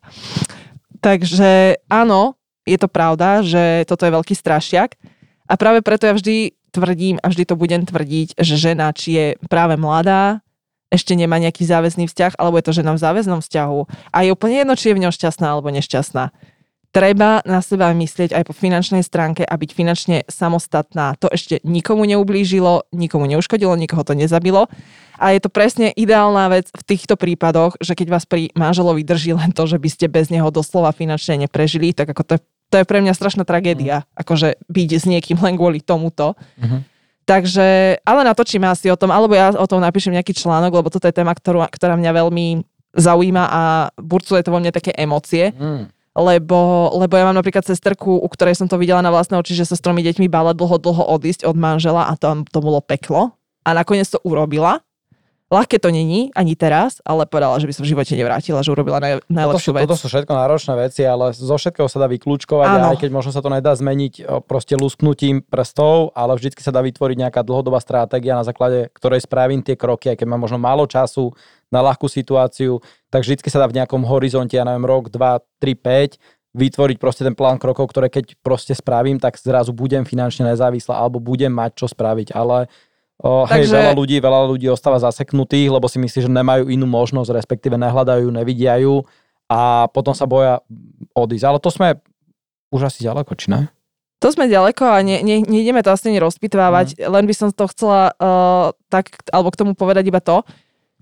Takže 1.02 1.82
áno, 1.90 2.38
je 2.64 2.78
to 2.78 2.88
pravda, 2.88 3.42
že 3.42 3.84
toto 3.90 4.06
je 4.06 4.14
veľký 4.14 4.34
strašiak. 4.38 4.96
A 5.44 5.54
práve 5.60 5.84
preto 5.84 6.08
ja 6.08 6.16
vždy 6.16 6.56
tvrdím 6.74 7.22
a 7.22 7.30
vždy 7.30 7.46
to 7.46 7.54
budem 7.54 7.86
tvrdiť, 7.86 8.34
že 8.34 8.58
žena, 8.58 8.90
či 8.90 9.08
je 9.14 9.26
práve 9.46 9.78
mladá, 9.78 10.42
ešte 10.90 11.14
nemá 11.14 11.38
nejaký 11.38 11.62
záväzný 11.66 12.10
vzťah, 12.10 12.38
alebo 12.38 12.58
je 12.58 12.66
to 12.66 12.76
žena 12.82 12.94
v 12.94 13.02
záväznom 13.02 13.40
vzťahu 13.42 13.80
a 14.14 14.18
je 14.22 14.30
úplne 14.30 14.62
jedno, 14.62 14.74
či 14.74 14.90
je 14.90 14.96
v 14.98 15.02
ňom 15.06 15.12
šťastná 15.14 15.46
alebo 15.50 15.70
nešťastná. 15.74 16.34
Treba 16.94 17.42
na 17.42 17.58
seba 17.58 17.90
myslieť 17.90 18.30
aj 18.30 18.46
po 18.46 18.54
finančnej 18.54 19.02
stránke 19.02 19.42
a 19.42 19.58
byť 19.58 19.70
finančne 19.74 20.22
samostatná. 20.30 21.18
To 21.18 21.26
ešte 21.26 21.58
nikomu 21.66 22.06
neublížilo, 22.06 22.86
nikomu 22.94 23.26
neuškodilo, 23.26 23.74
nikoho 23.74 24.06
to 24.06 24.14
nezabilo. 24.14 24.70
A 25.18 25.34
je 25.34 25.42
to 25.42 25.50
presne 25.50 25.90
ideálna 25.90 26.46
vec 26.54 26.70
v 26.70 26.86
týchto 26.86 27.18
prípadoch, 27.18 27.74
že 27.82 27.98
keď 27.98 28.14
vás 28.14 28.30
pri 28.30 28.54
manželovi 28.54 29.02
drží 29.02 29.34
len 29.34 29.50
to, 29.50 29.66
že 29.66 29.82
by 29.82 29.90
ste 29.90 30.06
bez 30.06 30.30
neho 30.30 30.46
doslova 30.54 30.94
finančne 30.94 31.34
neprežili, 31.42 31.90
tak 31.90 32.14
ako 32.14 32.22
to 32.22 32.32
je 32.38 32.42
to 32.74 32.82
je 32.82 32.90
pre 32.90 32.98
mňa 32.98 33.14
strašná 33.14 33.46
tragédia, 33.46 34.02
mm. 34.02 34.26
akože 34.26 34.48
byť 34.66 34.90
s 34.98 35.04
niekým 35.06 35.38
len 35.38 35.54
kvôli 35.54 35.78
tomuto. 35.78 36.34
Mm-hmm. 36.58 36.80
Takže, 37.24 37.68
ale 38.02 38.20
natočíme 38.26 38.66
asi 38.66 38.90
o 38.90 38.98
tom, 38.98 39.14
alebo 39.14 39.32
ja 39.38 39.54
o 39.54 39.66
tom 39.70 39.78
napíšem 39.78 40.10
nejaký 40.10 40.34
článok, 40.34 40.82
lebo 40.82 40.90
toto 40.90 41.06
je 41.06 41.14
téma, 41.14 41.32
ktorú, 41.32 41.62
ktorá 41.70 41.94
mňa 41.94 42.10
veľmi 42.10 42.66
zaujíma 42.98 43.44
a 43.46 43.62
burcuje 43.94 44.42
to 44.42 44.50
vo 44.50 44.58
mne 44.58 44.74
také 44.74 44.90
emócie. 44.90 45.54
Mm. 45.54 45.86
Lebo, 46.14 46.90
lebo 46.94 47.14
ja 47.18 47.26
mám 47.26 47.34
napríklad 47.34 47.66
sesterku, 47.66 48.22
u 48.22 48.28
ktorej 48.30 48.54
som 48.54 48.70
to 48.70 48.78
videla 48.78 49.02
na 49.02 49.10
vlastné 49.10 49.34
oči, 49.34 49.54
že 49.54 49.66
sa 49.66 49.74
s 49.74 49.82
tromi 49.82 50.02
deťmi 50.02 50.30
bála 50.30 50.54
dlho, 50.54 50.78
dlho 50.78 51.02
odísť 51.10 51.42
od 51.42 51.58
manžela 51.58 52.06
a 52.06 52.14
to, 52.14 52.46
to 52.50 52.58
bolo 52.62 52.78
peklo. 52.78 53.34
A 53.66 53.74
nakoniec 53.74 54.06
to 54.06 54.22
urobila 54.22 54.82
Ľahké 55.52 55.76
to 55.76 55.92
není, 55.92 56.32
ani 56.32 56.56
teraz, 56.56 57.04
ale 57.04 57.28
povedala, 57.28 57.60
že 57.60 57.68
by 57.68 57.76
sa 57.76 57.84
v 57.84 57.92
živote 57.92 58.16
nevrátila, 58.16 58.64
že 58.64 58.72
urobila 58.72 58.96
naj, 58.96 59.22
najlepšiu 59.28 59.70
toto 59.70 59.76
sú, 59.76 59.76
vec. 59.76 59.84
Toto 59.84 60.00
sú 60.00 60.08
všetko 60.08 60.32
náročné 60.32 60.74
veci, 60.80 61.02
ale 61.04 61.36
zo 61.36 61.56
všetkého 61.60 61.84
sa 61.84 62.00
dá 62.00 62.08
vyklúčkovať 62.08 62.66
a 62.66 62.96
aj 62.96 62.98
keď 62.98 63.10
možno 63.12 63.30
sa 63.30 63.44
to 63.44 63.52
nedá 63.52 63.76
zmeniť 63.76 64.44
proste 64.48 64.72
lusknutím 64.74 65.44
prstov, 65.44 66.16
ale 66.16 66.32
vždy 66.40 66.56
sa 66.58 66.72
dá 66.72 66.80
vytvoriť 66.80 67.16
nejaká 67.28 67.44
dlhodobá 67.44 67.76
stratégia, 67.78 68.40
na 68.40 68.42
základe 68.42 68.88
ktorej 68.96 69.22
spravím 69.28 69.60
tie 69.60 69.76
kroky, 69.76 70.16
aj 70.16 70.24
keď 70.24 70.26
mám 70.32 70.42
možno 70.48 70.56
málo 70.56 70.88
času 70.88 71.36
na 71.68 71.84
ľahkú 71.84 72.08
situáciu, 72.08 72.80
tak 73.12 73.22
vždy 73.22 73.44
sa 73.44 73.62
dá 73.62 73.68
v 73.68 73.76
nejakom 73.78 74.00
horizonte, 74.00 74.56
ja 74.56 74.64
neviem, 74.64 74.88
rok, 74.88 75.12
2, 75.12 75.44
3, 75.60 76.16
5, 76.16 76.54
vytvoriť 76.54 76.96
proste 77.02 77.26
ten 77.26 77.34
plán 77.34 77.58
krokov, 77.58 77.90
ktoré 77.90 78.08
keď 78.08 78.38
proste 78.40 78.72
spravím, 78.72 79.18
tak 79.18 79.34
zrazu 79.36 79.74
budem 79.74 80.06
finančne 80.06 80.54
nezávislá 80.54 80.98
alebo 80.98 81.18
budem 81.18 81.50
mať 81.50 81.84
čo 81.84 81.86
spraviť, 81.90 82.30
ale 82.30 82.70
O, 83.24 83.48
Takže... 83.48 83.72
Hej, 83.72 83.72
veľa 83.72 83.92
ľudí, 83.96 84.16
veľa 84.20 84.40
ľudí 84.52 84.68
ostáva 84.68 85.00
zaseknutých, 85.00 85.72
lebo 85.72 85.88
si 85.88 85.96
myslí, 85.96 86.28
že 86.28 86.30
nemajú 86.30 86.68
inú 86.68 86.84
možnosť, 86.84 87.32
respektíve 87.32 87.80
nehľadajú, 87.80 88.28
nevidia 88.28 88.76
ju 88.84 89.00
a 89.48 89.88
potom 89.88 90.12
sa 90.12 90.28
boja 90.28 90.60
odísť. 91.16 91.44
Ale 91.48 91.56
to 91.56 91.72
sme 91.72 91.96
už 92.68 92.92
asi 92.92 93.08
ďaleko, 93.08 93.32
či 93.32 93.48
ne? 93.48 93.72
To 94.20 94.28
sme 94.28 94.44
ďaleko 94.48 94.84
a 94.84 95.00
ne, 95.00 95.24
ne, 95.24 95.40
nejdeme 95.40 95.80
to 95.80 95.92
asi 95.92 96.12
rozpitvávať, 96.16 97.00
mm. 97.00 97.08
len 97.08 97.24
by 97.24 97.34
som 97.36 97.48
to 97.48 97.64
chcela 97.72 98.12
uh, 98.12 98.76
tak, 98.92 99.16
alebo 99.32 99.48
k 99.52 99.60
tomu 99.60 99.72
povedať 99.72 100.04
iba 100.04 100.20
to, 100.20 100.44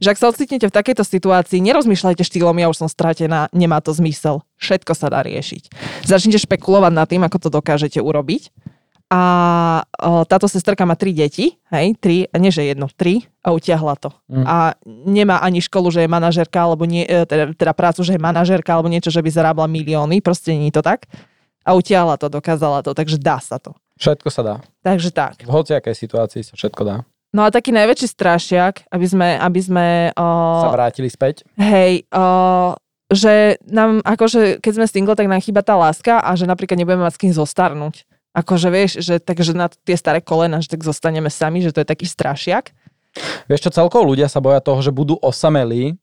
že 0.03 0.11
ak 0.11 0.19
sa 0.19 0.31
ocitnete 0.31 0.67
v 0.67 0.75
takejto 0.75 1.07
situácii, 1.07 1.63
nerozmýšľajte 1.63 2.27
štýlom, 2.27 2.59
ja 2.59 2.67
už 2.67 2.83
som 2.83 2.91
stratená, 2.91 3.47
nemá 3.55 3.79
to 3.79 3.95
zmysel. 3.95 4.43
Všetko 4.59 4.99
sa 4.99 5.11
dá 5.11 5.23
riešiť. 5.23 5.71
Začnite 6.03 6.43
špekulovať 6.43 6.93
nad 6.95 7.07
tým, 7.07 7.23
ako 7.23 7.39
to 7.39 7.49
dokážete 7.51 8.03
urobiť 8.03 8.51
a 9.13 9.21
o, 10.01 10.25
táto 10.25 10.49
sesterka 10.49 10.89
má 10.89 10.97
tri 10.97 11.13
deti, 11.13 11.61
hej, 11.69 11.93
tri, 12.01 12.25
nie 12.41 12.49
že 12.49 12.65
jedno, 12.65 12.89
tri 12.89 13.29
a 13.45 13.53
utiahla 13.53 13.93
to. 14.01 14.09
Mm. 14.33 14.45
A 14.49 14.73
nemá 15.05 15.37
ani 15.45 15.61
školu, 15.61 15.93
že 15.93 16.01
je 16.01 16.09
manažerka, 16.09 16.65
alebo 16.65 16.89
nie, 16.89 17.05
e, 17.05 17.29
teda, 17.29 17.53
teda 17.53 17.77
prácu, 17.77 18.01
že 18.09 18.17
je 18.17 18.25
manažerka, 18.25 18.73
alebo 18.73 18.89
niečo, 18.89 19.13
že 19.13 19.21
by 19.21 19.29
zarábala 19.29 19.69
milióny, 19.69 20.25
proste 20.25 20.57
nie 20.57 20.73
je 20.73 20.81
to 20.81 20.83
tak. 20.89 21.05
A 21.61 21.77
utiahla 21.77 22.17
to, 22.17 22.33
dokázala 22.33 22.81
to, 22.81 22.97
takže 22.97 23.21
dá 23.21 23.37
sa 23.37 23.61
to. 23.61 23.77
Všetko 24.01 24.33
sa 24.33 24.41
dá. 24.41 24.55
Takže 24.81 25.13
tak. 25.13 25.45
V 25.45 25.53
hociakej 25.53 25.93
situácii 25.93 26.43
sa 26.49 26.57
všetko 26.57 26.83
dá. 26.83 26.97
No 27.37 27.45
a 27.45 27.53
taký 27.53 27.69
najväčší 27.77 28.09
strašiak, 28.17 28.89
aby 28.89 29.07
sme, 29.09 29.29
aby 29.37 29.61
sme 29.61 29.87
o, 30.17 30.27
sa 30.65 30.73
vrátili 30.73 31.13
späť. 31.13 31.45
Hej, 31.61 32.09
o, 32.09 32.25
že 33.13 33.61
nám, 33.69 34.01
akože 34.09 34.65
keď 34.65 34.73
sme 34.73 34.87
single, 34.89 35.17
tak 35.21 35.29
nám 35.29 35.45
chýba 35.45 35.61
tá 35.61 35.77
láska 35.77 36.25
a 36.25 36.33
že 36.33 36.49
napríklad 36.49 36.81
nebudeme 36.81 37.05
mať 37.05 37.15
s 37.17 37.21
kým 37.21 37.33
zostarnúť 37.37 38.09
Akože 38.33 38.69
vieš, 38.73 39.05
že 39.05 39.21
takže 39.21 39.53
na 39.53 39.69
tie 39.69 39.93
staré 39.93 40.25
kolena, 40.25 40.65
že 40.65 40.73
tak 40.73 40.89
zostaneme 40.89 41.29
sami, 41.29 41.61
že 41.61 41.73
to 41.73 41.85
je 41.85 41.89
taký 41.89 42.09
strašiak. 42.09 42.73
Vieš 43.45 43.69
čo, 43.69 43.77
celkovo 43.77 44.09
ľudia 44.09 44.25
sa 44.25 44.41
boja 44.41 44.65
toho, 44.65 44.81
že 44.81 44.89
budú 44.89 45.21
osamelí 45.21 46.01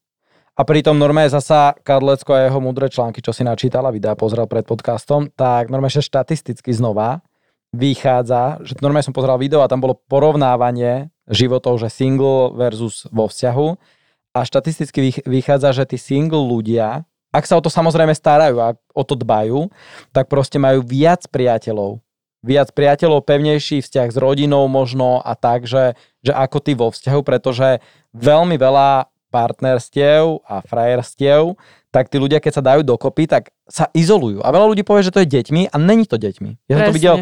a 0.54 0.62
pritom 0.62 0.94
normálne 0.94 1.34
zasa 1.34 1.74
Kadlecko 1.82 2.38
a 2.38 2.46
jeho 2.46 2.62
múdre 2.62 2.86
články, 2.86 3.26
čo 3.26 3.34
si 3.34 3.42
načítala, 3.42 3.90
videa 3.90 4.14
pozrel 4.14 4.46
pred 4.46 4.62
podcastom, 4.62 5.34
tak 5.34 5.74
normálne 5.74 5.96
že 5.96 6.06
štatisticky 6.06 6.70
znova 6.70 7.26
vychádza, 7.74 8.62
že 8.62 8.78
normálne 8.82 9.06
som 9.06 9.14
pozeral 9.14 9.42
video 9.42 9.66
a 9.66 9.70
tam 9.70 9.82
bolo 9.82 9.98
porovnávanie 9.98 11.10
životov, 11.30 11.82
že 11.82 11.90
single 11.90 12.54
versus 12.54 13.10
vo 13.10 13.30
vzťahu 13.30 13.68
a 14.38 14.40
štatisticky 14.46 15.26
vychádza, 15.26 15.74
že 15.74 15.90
tí 15.90 15.98
single 15.98 16.46
ľudia, 16.46 17.06
ak 17.34 17.46
sa 17.46 17.58
o 17.58 17.62
to 17.62 17.70
samozrejme 17.70 18.14
starajú 18.14 18.58
a 18.62 18.78
o 18.94 19.04
to 19.06 19.18
dbajú, 19.18 19.70
tak 20.14 20.30
proste 20.30 20.58
majú 20.62 20.86
viac 20.86 21.26
priateľov 21.30 22.02
viac 22.40 22.72
priateľov, 22.72 23.28
pevnejší 23.28 23.84
vzťah 23.84 24.08
s 24.14 24.18
rodinou 24.18 24.66
možno 24.72 25.20
a 25.20 25.36
tak, 25.36 25.68
že, 25.68 26.00
že 26.24 26.32
ako 26.32 26.58
ty 26.64 26.72
vo 26.76 26.88
vzťahu, 26.90 27.22
pretože 27.24 27.84
veľmi 28.16 28.56
veľa 28.56 29.12
partnerstiev 29.30 30.42
a 30.48 30.66
frajerstiev, 30.66 31.54
tak 31.90 32.10
tí 32.10 32.18
ľudia, 32.18 32.42
keď 32.42 32.54
sa 32.54 32.64
dajú 32.66 32.82
dokopy, 32.86 33.30
tak 33.30 33.54
sa 33.70 33.90
izolujú. 33.94 34.42
A 34.42 34.50
veľa 34.50 34.74
ľudí 34.74 34.82
povie, 34.82 35.06
že 35.06 35.14
to 35.14 35.22
je 35.22 35.30
deťmi 35.30 35.70
a 35.70 35.76
není 35.78 36.06
to 36.06 36.18
deťmi. 36.18 36.70
Ja 36.70 36.82
som 36.82 36.86
to 36.90 36.98
videl, 36.98 37.16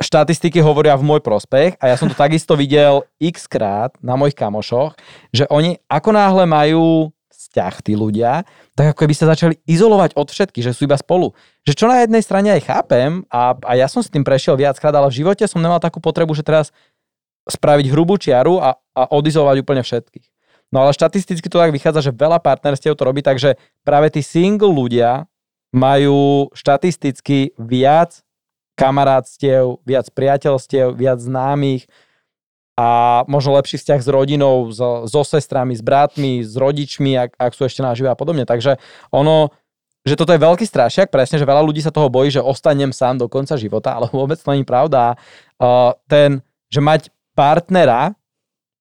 štatistiky 0.00 0.58
hovoria 0.58 0.98
v 0.98 1.06
môj 1.06 1.20
prospech 1.22 1.78
a 1.78 1.84
ja 1.92 1.96
som 1.96 2.10
to 2.10 2.16
takisto 2.16 2.58
videl 2.58 3.06
x 3.22 3.46
krát 3.46 3.94
na 4.02 4.18
mojich 4.18 4.34
kamošoch, 4.34 4.98
že 5.30 5.46
oni 5.46 5.78
ako 5.86 6.10
náhle 6.10 6.44
majú 6.48 7.14
vzťah 7.30 7.74
tí 7.84 7.94
ľudia, 7.94 8.42
tak 8.74 8.94
ako 8.94 9.06
keby 9.06 9.14
sa 9.14 9.30
začali 9.30 9.54
izolovať 9.70 10.18
od 10.18 10.26
všetkých, 10.26 10.66
že 10.66 10.74
sú 10.74 10.90
iba 10.90 10.98
spolu. 10.98 11.30
Že 11.62 11.72
čo 11.78 11.86
na 11.86 12.02
jednej 12.02 12.22
strane 12.26 12.50
aj 12.50 12.66
chápem 12.66 13.22
a, 13.30 13.54
a 13.54 13.72
ja 13.78 13.86
som 13.86 14.02
s 14.02 14.10
tým 14.10 14.26
prešiel 14.26 14.58
viackrát, 14.58 14.90
ale 14.90 15.14
v 15.14 15.22
živote 15.22 15.46
som 15.46 15.62
nemal 15.62 15.78
takú 15.78 16.02
potrebu, 16.02 16.34
že 16.34 16.42
teraz 16.42 16.74
spraviť 17.46 17.86
hrubú 17.94 18.18
čiaru 18.18 18.58
a, 18.58 18.74
a 18.98 19.02
odizolovať 19.14 19.56
úplne 19.62 19.82
všetkých. 19.86 20.26
No 20.74 20.82
ale 20.82 20.90
štatisticky 20.90 21.46
to 21.46 21.62
tak 21.62 21.70
vychádza, 21.70 22.10
že 22.10 22.12
veľa 22.18 22.42
partnerstiev 22.42 22.98
to 22.98 23.06
robí, 23.06 23.22
takže 23.22 23.54
práve 23.86 24.10
tí 24.10 24.26
single 24.26 24.74
ľudia 24.74 25.30
majú 25.70 26.50
štatisticky 26.50 27.54
viac 27.54 28.26
kamarátstiev, 28.74 29.78
viac 29.86 30.10
priateľstiev, 30.10 30.98
viac 30.98 31.22
známych 31.22 31.86
a 32.74 33.22
možno 33.30 33.54
lepší 33.54 33.78
vzťah 33.78 34.00
s 34.02 34.08
rodinou, 34.10 34.66
so, 34.74 35.06
so 35.06 35.22
sestrami, 35.22 35.78
s 35.78 35.82
bratmi, 35.82 36.42
s 36.42 36.58
rodičmi, 36.58 37.14
ak, 37.14 37.30
ak 37.38 37.52
sú 37.54 37.70
ešte 37.70 37.86
nažive 37.86 38.10
a 38.10 38.18
podobne. 38.18 38.42
Takže 38.42 38.82
ono, 39.14 39.54
že 40.02 40.18
toto 40.18 40.34
je 40.34 40.42
veľký 40.42 40.66
strašiak, 40.66 41.08
presne, 41.14 41.38
že 41.38 41.46
veľa 41.46 41.62
ľudí 41.62 41.78
sa 41.78 41.94
toho 41.94 42.10
bojí, 42.10 42.34
že 42.34 42.42
ostanem 42.42 42.90
sám 42.90 43.22
do 43.22 43.30
konca 43.30 43.54
života, 43.54 43.94
ale 43.94 44.10
vôbec 44.14 44.36
to 44.36 44.50
není 44.50 44.66
pravda. 44.66 45.14
Uh, 45.56 45.94
ten, 46.10 46.42
že 46.66 46.82
mať 46.82 47.14
partnera 47.38 48.18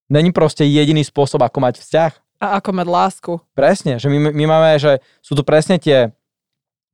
není 0.10 0.34
proste 0.34 0.66
jediný 0.66 1.06
spôsob, 1.06 1.46
ako 1.46 1.62
mať 1.62 1.82
vzťah. 1.82 2.12
A 2.42 2.60
ako 2.60 2.70
mať 2.76 2.88
lásku. 2.90 3.34
Presne, 3.54 4.02
že 4.02 4.10
my, 4.10 4.34
my 4.34 4.46
máme, 4.50 4.70
že 4.82 5.00
sú 5.22 5.38
tu 5.38 5.46
presne 5.46 5.78
tie 5.78 6.12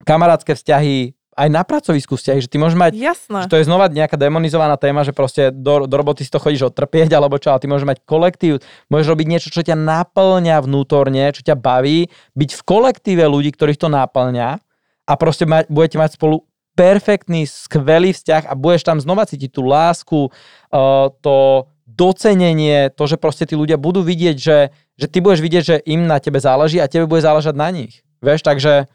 kamarátske 0.04 0.56
vzťahy, 0.56 1.19
aj 1.40 1.48
na 1.48 1.64
pracovisku 1.64 2.20
vzťahy, 2.20 2.44
že 2.44 2.52
ty 2.52 2.60
môžeš 2.60 2.76
mať, 2.76 2.92
Jasné. 3.00 3.48
že 3.48 3.52
to 3.52 3.56
je 3.56 3.64
znova 3.64 3.88
nejaká 3.88 4.20
demonizovaná 4.20 4.76
téma, 4.76 5.08
že 5.08 5.16
proste 5.16 5.56
do, 5.56 5.88
do 5.88 5.96
roboty 5.96 6.28
si 6.28 6.32
to 6.32 6.44
chodíš 6.44 6.76
odtrpieť, 6.76 7.16
alebo 7.16 7.40
čo, 7.40 7.56
ale 7.56 7.64
ty 7.64 7.72
môžeš 7.72 7.88
mať 7.88 7.98
kolektív, 8.04 8.60
môžeš 8.92 9.08
robiť 9.08 9.28
niečo, 9.32 9.48
čo 9.48 9.64
ťa 9.64 9.80
naplňa 9.80 10.60
vnútorne, 10.60 11.32
čo 11.32 11.40
ťa 11.40 11.56
baví, 11.56 12.12
byť 12.36 12.50
v 12.60 12.62
kolektíve 12.68 13.24
ľudí, 13.24 13.56
ktorých 13.56 13.80
to 13.80 13.88
naplňa 13.88 14.60
a 15.08 15.14
proste 15.16 15.48
mať, 15.48 15.72
budete 15.72 15.96
mať 15.96 16.20
spolu 16.20 16.44
perfektný, 16.76 17.48
skvelý 17.48 18.12
vzťah 18.12 18.52
a 18.52 18.54
budeš 18.56 18.84
tam 18.84 19.00
znova 19.00 19.24
cítiť 19.24 19.52
tú 19.52 19.64
lásku, 19.64 20.20
uh, 20.28 21.12
to 21.24 21.68
docenenie, 21.88 22.92
to, 22.96 23.04
že 23.08 23.20
proste 23.20 23.44
tí 23.44 23.56
ľudia 23.56 23.76
budú 23.76 24.00
vidieť, 24.00 24.38
že, 24.40 24.72
že 24.96 25.08
ty 25.12 25.20
budeš 25.20 25.44
vidieť, 25.44 25.64
že 25.64 25.76
im 25.88 26.08
na 26.08 26.24
tebe 26.24 26.40
záleží 26.40 26.80
a 26.80 26.88
tebe 26.88 27.10
bude 27.10 27.20
záležať 27.20 27.56
na 27.58 27.68
nich. 27.72 28.06
Vieš, 28.24 28.44
takže 28.48 28.88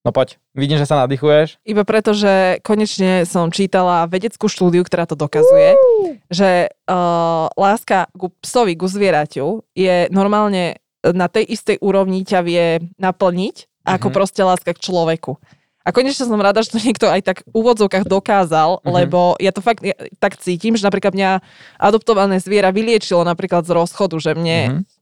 No 0.00 0.16
poď, 0.16 0.40
vidím, 0.56 0.80
že 0.80 0.88
sa 0.88 1.04
nadýchuješ. 1.04 1.60
Iba 1.60 1.84
preto, 1.84 2.16
že 2.16 2.56
konečne 2.64 3.28
som 3.28 3.52
čítala 3.52 4.08
vedeckú 4.08 4.48
štúdiu, 4.48 4.80
ktorá 4.80 5.04
to 5.04 5.12
dokazuje, 5.12 5.76
uh. 5.76 6.16
že 6.32 6.72
uh, 6.88 7.52
láska 7.52 8.08
ku 8.16 8.32
psovi, 8.40 8.80
ku 8.80 8.88
zvieraťu 8.88 9.60
je 9.76 10.08
normálne 10.08 10.80
na 11.04 11.28
tej 11.28 11.52
istej 11.52 11.76
úrovni 11.84 12.24
ťa 12.24 12.40
vie 12.40 12.66
naplniť, 12.96 13.56
uh-huh. 13.60 13.96
ako 14.00 14.08
mhm. 14.08 14.14
proste 14.16 14.40
láska 14.40 14.72
k 14.72 14.84
človeku. 14.88 15.36
A 15.80 15.96
konečne 15.96 16.28
som 16.28 16.36
rada, 16.36 16.60
že 16.60 16.76
to 16.76 16.80
niekto 16.80 17.08
aj 17.08 17.20
tak 17.24 17.38
v 17.44 17.56
úvodzovkách 17.56 18.04
dokázal, 18.08 18.80
uh-huh. 18.80 18.88
lebo 18.88 19.36
ja 19.36 19.52
to 19.52 19.60
fakt 19.60 19.84
ja, 19.84 19.96
tak 20.16 20.40
cítim, 20.40 20.80
že 20.80 20.84
napríklad 20.84 21.12
mňa 21.12 21.44
adoptované 21.76 22.40
zviera 22.40 22.72
vyliečilo 22.72 23.20
napríklad 23.20 23.68
z 23.68 23.76
rozchodu, 23.76 24.16
že 24.16 24.32
mne 24.32 24.58
uh-huh 24.64 24.98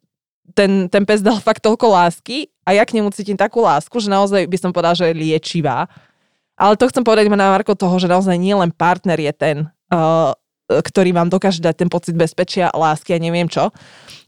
ten, 0.55 0.89
ten 0.89 1.05
pes 1.05 1.21
dal 1.21 1.37
fakt 1.41 1.65
toľko 1.65 1.93
lásky 1.93 2.49
a 2.69 2.77
ja 2.77 2.85
k 2.85 3.01
nemu 3.01 3.09
cítim 3.17 3.33
takú 3.33 3.65
lásku, 3.65 3.97
že 3.97 4.13
naozaj 4.13 4.45
by 4.45 4.59
som 4.61 4.71
povedala, 4.77 4.93
že 4.93 5.09
je 5.09 5.17
liečivá. 5.17 5.89
Ale 6.53 6.77
to 6.77 6.85
chcem 6.93 7.01
povedať 7.01 7.33
na 7.33 7.49
Marko 7.49 7.73
toho, 7.73 7.97
že 7.97 8.13
naozaj 8.13 8.37
nie 8.37 8.53
len 8.53 8.69
partner 8.69 9.17
je 9.17 9.33
ten, 9.33 9.57
uh, 9.89 10.37
ktorý 10.69 11.17
vám 11.17 11.33
dokáže 11.33 11.65
dať 11.65 11.81
ten 11.81 11.89
pocit 11.89 12.13
bezpečia, 12.13 12.69
lásky 12.77 13.17
a 13.17 13.23
neviem 13.23 13.49
čo. 13.49 13.73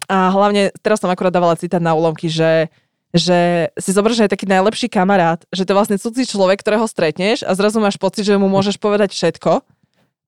A 0.09 0.32
hlavne, 0.32 0.72
teraz 0.80 1.05
som 1.05 1.12
akurát 1.12 1.36
dávala 1.36 1.61
citát 1.61 1.84
na 1.84 1.93
úlomky, 1.93 2.32
že 2.32 2.72
že 3.11 3.66
si 3.74 3.91
zoberieš, 3.91 4.22
že 4.22 4.26
je 4.30 4.34
taký 4.38 4.47
najlepší 4.47 4.86
kamarát, 4.86 5.43
že 5.51 5.66
to 5.66 5.74
je 5.74 5.78
vlastne 5.82 5.99
cudzí 5.99 6.30
človek, 6.30 6.62
ktorého 6.62 6.86
stretneš 6.86 7.43
a 7.43 7.59
zrazu 7.59 7.82
máš 7.82 7.99
pocit, 7.99 8.22
že 8.22 8.38
mu 8.38 8.47
môžeš 8.47 8.78
povedať 8.78 9.11
všetko 9.11 9.66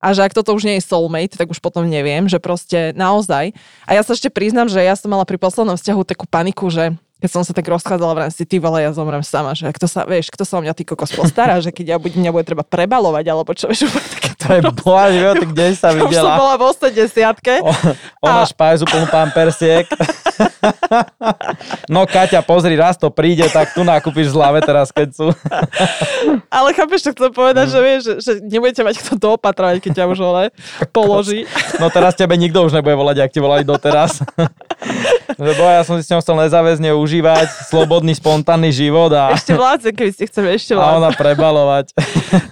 a 0.02 0.06
že 0.10 0.26
ak 0.26 0.34
toto 0.34 0.50
už 0.50 0.66
nie 0.66 0.82
je 0.82 0.90
soulmate, 0.90 1.38
tak 1.38 1.46
už 1.46 1.62
potom 1.62 1.86
neviem, 1.86 2.26
že 2.26 2.42
proste 2.42 2.90
naozaj. 2.98 3.54
A 3.86 3.90
ja 3.94 4.02
sa 4.02 4.18
ešte 4.18 4.34
priznám, 4.34 4.66
že 4.66 4.82
ja 4.82 4.98
som 4.98 5.14
mala 5.14 5.22
pri 5.22 5.38
poslednom 5.38 5.78
vzťahu 5.78 6.02
takú 6.02 6.26
paniku, 6.26 6.66
že 6.74 6.98
keď 7.22 7.30
som 7.30 7.46
sa 7.46 7.54
tak 7.54 7.70
rozchádzala 7.70 8.18
v 8.18 8.22
rámci 8.26 8.42
ty 8.42 8.58
vole, 8.58 8.82
ja 8.82 8.90
zomrem 8.90 9.22
sama, 9.22 9.54
že 9.54 9.70
kto 9.70 9.86
sa, 9.86 10.02
vieš, 10.02 10.34
kto 10.34 10.42
sa 10.42 10.58
o 10.58 10.62
mňa 10.66 10.74
ty 10.74 10.82
kokos 10.82 11.14
postará, 11.14 11.62
že 11.62 11.70
keď 11.70 11.94
ja 11.94 11.96
buď, 12.02 12.18
mňa 12.18 12.30
bude 12.34 12.42
treba 12.42 12.66
prebalovať, 12.66 13.24
alebo 13.30 13.54
čo, 13.54 13.70
vieš, 13.70 13.86
také 13.86 14.31
to 14.42 14.48
je 14.58 14.60
boha 14.82 15.06
ty 15.38 15.46
kde 15.46 15.66
sa 15.78 15.94
videla? 15.94 16.10
Už 16.10 16.16
som 16.18 16.32
bola 16.34 16.54
v 16.58 16.62
80 16.66 17.14
Ona 18.26 18.42
a... 18.42 18.48
špajzu 18.48 18.84
plnú 18.90 19.06
pán 19.06 19.30
persiek. 19.30 19.86
no 21.92 22.04
Kaťa, 22.04 22.42
pozri, 22.42 22.74
raz 22.74 22.98
to 22.98 23.08
príde, 23.08 23.46
tak 23.48 23.72
tu 23.72 23.86
nakúpiš 23.86 24.34
zláve 24.34 24.62
teraz, 24.62 24.90
keď 24.90 25.08
sú. 25.14 25.26
Ale 26.50 26.74
chápeš, 26.74 27.08
čo 27.08 27.10
chcem 27.14 27.32
povedať, 27.32 27.66
že 27.70 27.78
vieš, 27.80 28.00
že, 28.02 28.14
že 28.20 28.32
nebudete 28.42 28.82
mať 28.82 28.94
kto 29.02 29.12
doopatrovať, 29.18 29.82
keď 29.82 29.92
ťa 30.02 30.04
už 30.10 30.18
vole 30.18 30.44
položí. 30.90 31.44
no 31.82 31.88
teraz 31.90 32.14
tebe 32.16 32.34
nikto 32.38 32.62
už 32.64 32.72
nebude 32.72 32.94
volať, 32.94 33.16
ak 33.24 33.30
ti 33.32 33.40
volali 33.42 33.64
doteraz. 33.66 34.22
Lebo 35.42 35.64
ja 35.64 35.82
som 35.82 35.96
si 35.98 36.04
s 36.04 36.10
ňou 36.12 36.20
chcel 36.20 36.36
nezáväzne 36.38 36.92
užívať 36.92 37.72
slobodný, 37.72 38.12
spontánny 38.14 38.70
život. 38.70 39.10
A... 39.10 39.32
Ešte 39.34 39.56
vládze, 39.56 39.88
keby 39.90 40.10
ste 40.12 40.24
chceli 40.28 40.54
ešte 40.54 40.76
vládze. 40.76 40.92
A 40.92 40.98
ona 41.00 41.10
prebalovať. 41.10 41.86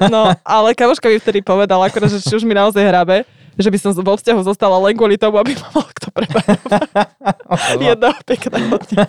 no, 0.08 0.32
ale 0.42 0.74
kamoška 0.74 1.06
mi 1.06 1.20
vtedy 1.20 1.40
povedala, 1.44 1.79
akorát, 1.82 2.12
že 2.12 2.36
už 2.36 2.44
mi 2.46 2.54
naozaj 2.54 2.84
hrabe, 2.84 3.24
že 3.58 3.68
by 3.68 3.78
som 3.80 3.90
vo 3.92 4.14
vzťahu 4.16 4.40
zostala 4.46 4.78
len 4.80 4.94
kvôli 4.96 5.20
tomu, 5.20 5.36
aby 5.36 5.56
ma 5.58 5.68
mal 5.74 5.88
kto 5.90 6.08
prebalovať. 6.14 7.80
Jedného 7.92 8.20
pekného 8.24 8.76
dňa. 8.78 9.06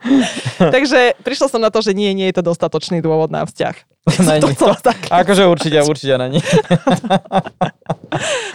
Takže 0.74 1.20
prišla 1.20 1.46
som 1.52 1.60
na 1.60 1.68
to, 1.68 1.84
že 1.84 1.92
nie, 1.92 2.12
nie 2.16 2.28
je 2.32 2.40
to 2.40 2.44
dostatočný 2.52 3.04
dôvod 3.04 3.28
na 3.28 3.44
vzťah. 3.44 3.76
Není. 4.24 4.56
To, 4.56 4.72
to, 4.84 4.90
akože 5.12 5.44
určite, 5.44 5.78
určite 5.84 6.16
není. 6.16 6.40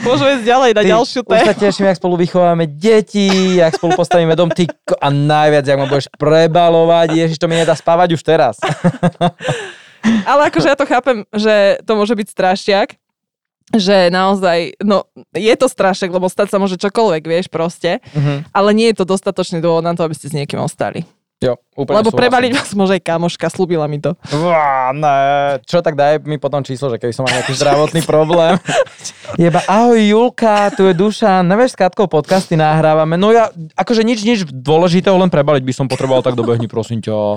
Môžeme 0.02 0.42
ísť 0.42 0.46
ďalej 0.46 0.70
na 0.74 0.82
ty, 0.82 0.90
ďalšiu 0.90 1.22
tému. 1.22 1.38
Už 1.38 1.48
sa 1.48 1.56
teším, 1.56 1.86
jak 1.88 1.98
spolu 2.02 2.16
vychováme 2.18 2.66
deti, 2.66 3.30
jak 3.62 3.78
spolu 3.78 3.94
postavíme 3.94 4.34
dom, 4.34 4.50
ty 4.50 4.66
a 5.00 5.08
najviac, 5.14 5.66
jak 5.70 5.78
ma 5.80 5.88
budeš 5.88 6.10
prebalovať. 6.18 7.08
Ježiš, 7.14 7.38
to 7.38 7.48
mi 7.48 7.56
nedá 7.56 7.78
spávať 7.78 8.18
už 8.18 8.22
teraz. 8.26 8.58
Ale 10.26 10.50
akože 10.50 10.70
ja 10.70 10.78
to 10.78 10.86
chápem, 10.90 11.26
že 11.34 11.82
to 11.86 11.94
môže 11.94 12.14
byť 12.14 12.28
strašiak, 12.30 12.90
že 13.74 14.14
naozaj, 14.14 14.78
no 14.86 15.10
je 15.34 15.56
to 15.58 15.66
strašek, 15.66 16.14
lebo 16.14 16.30
stať 16.30 16.54
sa 16.54 16.62
môže 16.62 16.78
čokoľvek, 16.78 17.24
vieš, 17.26 17.48
proste, 17.50 17.98
uh-huh. 18.14 18.46
ale 18.54 18.70
nie 18.78 18.94
je 18.94 19.02
to 19.02 19.10
dostatočný 19.10 19.58
dôvod 19.64 19.82
na 19.82 19.98
to, 19.98 20.06
aby 20.06 20.14
ste 20.14 20.30
s 20.30 20.38
niekým 20.38 20.62
ostali. 20.62 21.08
Jo, 21.44 21.60
úplne 21.76 22.00
Lebo 22.00 22.16
prebaliť 22.16 22.52
vás 22.56 22.72
môže 22.80 22.96
aj 22.96 23.04
kamoška, 23.04 23.52
slúbila 23.52 23.92
mi 23.92 24.00
to. 24.00 24.16
Uá, 24.32 24.96
ne. 24.96 25.60
Čo 25.68 25.84
tak 25.84 26.00
daj 26.00 26.24
mi 26.24 26.40
potom 26.40 26.64
číslo, 26.64 26.88
že 26.88 26.96
keby 26.96 27.12
som 27.12 27.28
mal 27.28 27.36
nejaký 27.36 27.54
zdravotný 27.60 28.02
problém. 28.08 28.56
Jeba, 29.44 29.60
ahoj 29.68 30.00
Julka, 30.00 30.72
tu 30.72 30.88
je 30.88 30.96
Duša, 30.96 31.44
nevieš 31.44 31.76
s 31.76 31.78
Katkou 31.78 32.08
podcasty 32.08 32.56
nahrávame. 32.56 33.20
No 33.20 33.36
ja, 33.36 33.52
akože 33.76 34.08
nič, 34.08 34.24
nič 34.24 34.48
dôležitého, 34.48 35.20
len 35.20 35.28
prebaliť 35.28 35.64
by 35.68 35.74
som 35.76 35.92
potreboval, 35.92 36.24
tak 36.24 36.40
dobehni 36.40 36.72
prosím 36.72 37.04
ťa. 37.04 37.36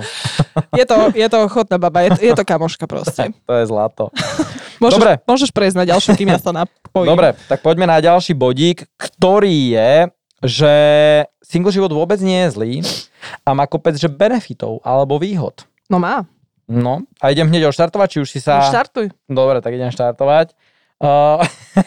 Je 0.79 0.85
to, 0.87 1.11
je 1.11 1.27
to 1.27 1.37
ochotná 1.43 1.75
baba, 1.75 2.07
je 2.07 2.15
to, 2.15 2.19
je 2.23 2.33
to 2.39 2.43
kamoška 2.47 2.87
proste. 2.87 3.35
to 3.51 3.53
je 3.59 3.65
zlato. 3.67 4.15
Môžeš, 4.79 4.95
Dobre. 4.95 5.11
Môžeš 5.27 5.51
prejsť 5.51 5.77
na 5.77 5.85
ďalšiu, 5.85 6.11
kým 6.15 6.31
ja 6.31 6.39
sa 6.39 6.51
napojím. 6.55 7.09
Dobre, 7.11 7.35
tak 7.51 7.59
poďme 7.59 7.85
na 7.87 7.99
ďalší 7.99 8.31
bodík, 8.31 8.87
ktorý 8.95 9.75
je, 9.75 9.91
že 10.39 10.73
single 11.43 11.75
život 11.75 11.91
vôbec 11.91 12.19
nie 12.23 12.47
je 12.47 12.49
zlý 12.55 12.73
a 13.43 13.51
má 13.51 13.67
kopec 13.67 13.99
že 13.99 14.07
benefitov 14.07 14.79
alebo 14.87 15.19
výhod. 15.19 15.67
No 15.91 15.99
má. 15.99 16.23
No 16.69 17.03
a 17.19 17.33
idem 17.33 17.49
hneď 17.49 17.73
odštartovať, 17.73 18.07
či 18.07 18.19
už 18.23 18.29
si 18.29 18.39
sa... 18.39 18.61
Štartuj. 18.61 19.09
Dobre, 19.25 19.59
tak 19.59 19.73
idem 19.73 19.89
štartovať. 19.89 20.53
Uh, 21.01 21.41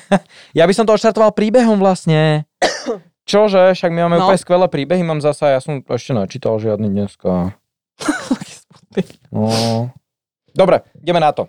ja 0.58 0.66
by 0.66 0.72
som 0.74 0.84
to 0.84 0.92
odštartoval 0.92 1.32
príbehom 1.32 1.78
vlastne. 1.78 2.44
Čože, 3.30 3.78
však 3.78 3.94
my 3.94 4.10
máme 4.10 4.18
no. 4.18 4.26
úplne 4.26 4.42
skvelé 4.42 4.66
príbehy, 4.66 5.06
mám 5.06 5.22
zasa, 5.22 5.54
ja 5.54 5.60
som 5.62 5.80
ešte 5.86 6.12
nečítal 6.12 6.58
žiadny 6.58 6.90
dneska. 6.90 7.54
no. 9.30 9.94
Dobre, 10.50 10.82
ideme 10.98 11.22
na 11.22 11.30
to. 11.30 11.46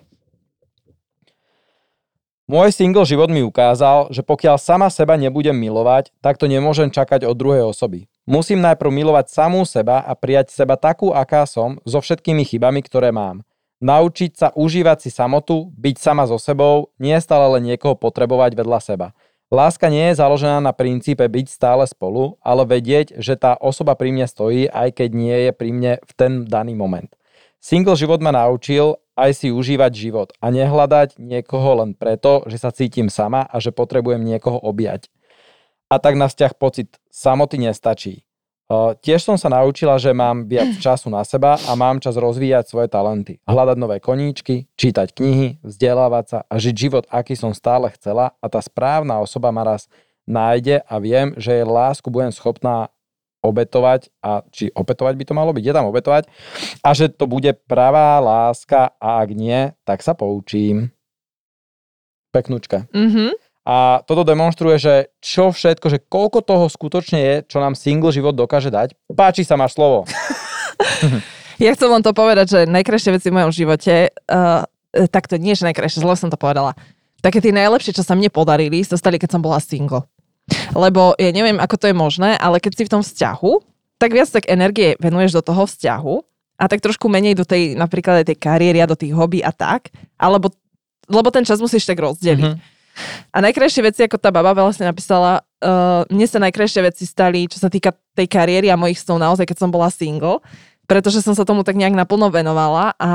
Môj 2.44 2.76
single 2.76 3.08
život 3.08 3.32
mi 3.32 3.40
ukázal, 3.40 4.12
že 4.12 4.20
pokiaľ 4.20 4.60
sama 4.60 4.92
seba 4.92 5.16
nebudem 5.16 5.56
milovať, 5.56 6.12
tak 6.20 6.36
to 6.36 6.44
nemôžem 6.44 6.92
čakať 6.92 7.24
od 7.24 7.32
druhej 7.32 7.64
osoby. 7.64 8.04
Musím 8.28 8.60
najprv 8.60 8.92
milovať 8.92 9.32
samú 9.32 9.64
seba 9.64 10.04
a 10.04 10.12
prijať 10.12 10.52
seba 10.52 10.76
takú, 10.76 11.08
aká 11.08 11.48
som, 11.48 11.80
so 11.88 12.04
všetkými 12.04 12.44
chybami, 12.44 12.84
ktoré 12.84 13.16
mám. 13.16 13.48
Naučiť 13.80 14.36
sa 14.36 14.48
užívať 14.52 15.08
si 15.08 15.10
samotu, 15.12 15.72
byť 15.72 15.96
sama 15.96 16.28
so 16.28 16.36
sebou, 16.36 16.92
nie 17.00 17.16
stále 17.16 17.48
len 17.56 17.64
niekoho 17.64 17.96
potrebovať 17.96 18.60
vedľa 18.60 18.80
seba. 18.84 19.08
Láska 19.48 19.88
nie 19.88 20.12
je 20.12 20.20
založená 20.20 20.60
na 20.60 20.76
princípe 20.76 21.24
byť 21.24 21.46
stále 21.48 21.88
spolu, 21.88 22.36
ale 22.44 22.68
vedieť, 22.68 23.16
že 23.24 23.40
tá 23.40 23.56
osoba 23.56 23.96
pri 23.96 24.12
mne 24.12 24.28
stojí, 24.28 24.68
aj 24.68 25.00
keď 25.00 25.08
nie 25.16 25.36
je 25.48 25.52
pri 25.56 25.70
mne 25.72 25.92
v 25.96 26.12
ten 26.12 26.44
daný 26.44 26.76
moment. 26.76 27.08
Single 27.64 27.96
život 27.96 28.20
ma 28.20 28.28
naučil 28.28 29.00
aj 29.16 29.40
si 29.40 29.48
užívať 29.48 29.88
život 29.96 30.36
a 30.36 30.52
nehľadať 30.52 31.16
niekoho 31.16 31.80
len 31.80 31.96
preto, 31.96 32.44
že 32.44 32.60
sa 32.60 32.68
cítim 32.68 33.08
sama 33.08 33.48
a 33.48 33.56
že 33.56 33.72
potrebujem 33.72 34.20
niekoho 34.20 34.60
objať. 34.60 35.08
A 35.88 35.96
tak 35.96 36.20
na 36.20 36.28
vzťah 36.28 36.52
pocit 36.60 37.00
samoty 37.08 37.56
nestačí. 37.56 38.28
Tiež 39.00 39.24
som 39.24 39.40
sa 39.40 39.48
naučila, 39.48 39.96
že 39.96 40.12
mám 40.12 40.44
viac 40.44 40.76
času 40.84 41.08
na 41.08 41.24
seba 41.24 41.56
a 41.56 41.72
mám 41.72 42.04
čas 42.04 42.20
rozvíjať 42.20 42.68
svoje 42.68 42.92
talenty. 42.92 43.40
Hľadať 43.48 43.76
nové 43.80 43.96
koníčky, 43.96 44.68
čítať 44.76 45.16
knihy, 45.16 45.64
vzdelávať 45.64 46.24
sa 46.28 46.38
a 46.44 46.54
žiť 46.60 46.74
život, 46.76 47.08
aký 47.08 47.32
som 47.32 47.56
stále 47.56 47.88
chcela 47.96 48.36
a 48.44 48.46
tá 48.52 48.60
správna 48.60 49.24
osoba 49.24 49.48
ma 49.48 49.64
raz 49.64 49.88
nájde 50.28 50.84
a 50.84 50.94
viem, 51.00 51.32
že 51.40 51.56
jej 51.56 51.64
lásku 51.64 52.12
budem 52.12 52.28
schopná 52.28 52.92
obetovať 53.44 54.08
a 54.24 54.40
či 54.48 54.72
obetovať 54.72 55.14
by 55.20 55.24
to 55.28 55.34
malo 55.36 55.52
byť, 55.52 55.64
je 55.68 55.76
tam 55.76 55.86
obetovať 55.92 56.24
a 56.80 56.88
že 56.96 57.12
to 57.12 57.28
bude 57.28 57.52
pravá 57.68 58.16
láska 58.24 58.96
a 58.96 59.20
ak 59.20 59.30
nie, 59.36 59.76
tak 59.84 60.00
sa 60.00 60.16
poučím. 60.16 60.88
Peknúčka. 62.32 62.88
Mm-hmm. 62.90 63.30
A 63.64 64.04
toto 64.04 64.28
demonstruje, 64.28 64.76
že 64.76 64.94
čo 65.24 65.48
všetko, 65.48 65.86
že 65.88 66.02
koľko 66.04 66.44
toho 66.44 66.68
skutočne 66.68 67.20
je, 67.20 67.34
čo 67.48 67.64
nám 67.64 67.72
single 67.72 68.12
život 68.12 68.36
dokáže 68.36 68.68
dať. 68.68 68.92
Páči 69.08 69.40
sa, 69.40 69.56
máš 69.56 69.72
slovo. 69.72 70.04
ja 71.64 71.72
chcem 71.72 71.88
vám 71.88 72.04
to 72.04 72.12
povedať, 72.12 72.46
že 72.48 72.60
najkrajšie 72.68 73.16
veci 73.16 73.32
v 73.32 73.36
mojom 73.40 73.52
živote, 73.56 74.12
uh, 74.28 74.68
takto 75.08 75.40
nie, 75.40 75.56
že 75.56 75.64
najkrajšie, 75.64 76.04
zle 76.04 76.12
som 76.12 76.28
to 76.28 76.36
povedala. 76.36 76.76
Také 77.24 77.40
tie 77.40 77.56
najlepšie, 77.56 77.96
čo 77.96 78.04
sa 78.04 78.12
mne 78.12 78.28
podarili, 78.28 78.84
sa 78.84 79.00
stali, 79.00 79.16
keď 79.16 79.32
som 79.32 79.40
bola 79.40 79.56
single. 79.56 80.04
Lebo 80.74 81.14
ja 81.16 81.30
neviem, 81.30 81.56
ako 81.62 81.74
to 81.78 81.86
je 81.88 81.96
možné, 81.96 82.34
ale 82.36 82.58
keď 82.58 82.72
si 82.74 82.86
v 82.86 82.92
tom 82.92 83.02
vzťahu, 83.02 83.52
tak 83.98 84.10
viac 84.10 84.28
tak 84.28 84.50
energie 84.50 84.98
venuješ 84.98 85.38
do 85.38 85.42
toho 85.42 85.64
vzťahu 85.64 86.14
a 86.58 86.64
tak 86.66 86.82
trošku 86.82 87.06
menej 87.06 87.38
do 87.38 87.46
tej 87.46 87.78
napríklad 87.78 88.22
aj 88.22 88.34
tej 88.34 88.38
kariéry 88.38 88.82
a 88.82 88.90
do 88.90 88.98
tých 88.98 89.14
hobby 89.14 89.40
a 89.42 89.54
tak, 89.54 89.90
alebo 90.18 90.50
lebo 91.04 91.28
ten 91.28 91.44
čas 91.44 91.60
musíš 91.60 91.84
tak 91.84 92.00
rozdeliť. 92.00 92.56
Mm-hmm. 92.56 92.72
A 93.34 93.42
najkrajšie 93.42 93.82
veci, 93.82 94.00
ako 94.06 94.16
tá 94.22 94.30
baba 94.30 94.54
vlastne 94.54 94.86
napísala, 94.86 95.42
uh, 95.42 96.06
mne 96.08 96.26
sa 96.30 96.38
najkrajšie 96.38 96.80
veci 96.86 97.04
stali, 97.04 97.50
čo 97.50 97.58
sa 97.58 97.66
týka 97.68 97.90
tej 98.14 98.30
kariéry 98.30 98.70
a 98.70 98.78
mojich 98.78 99.02
snov 99.02 99.18
naozaj, 99.18 99.44
keď 99.44 99.66
som 99.66 99.70
bola 99.74 99.90
single, 99.90 100.38
pretože 100.86 101.20
som 101.20 101.34
sa 101.34 101.42
tomu 101.42 101.66
tak 101.66 101.74
nejak 101.74 101.92
naplno 101.92 102.30
venovala 102.30 102.94
a 102.96 103.10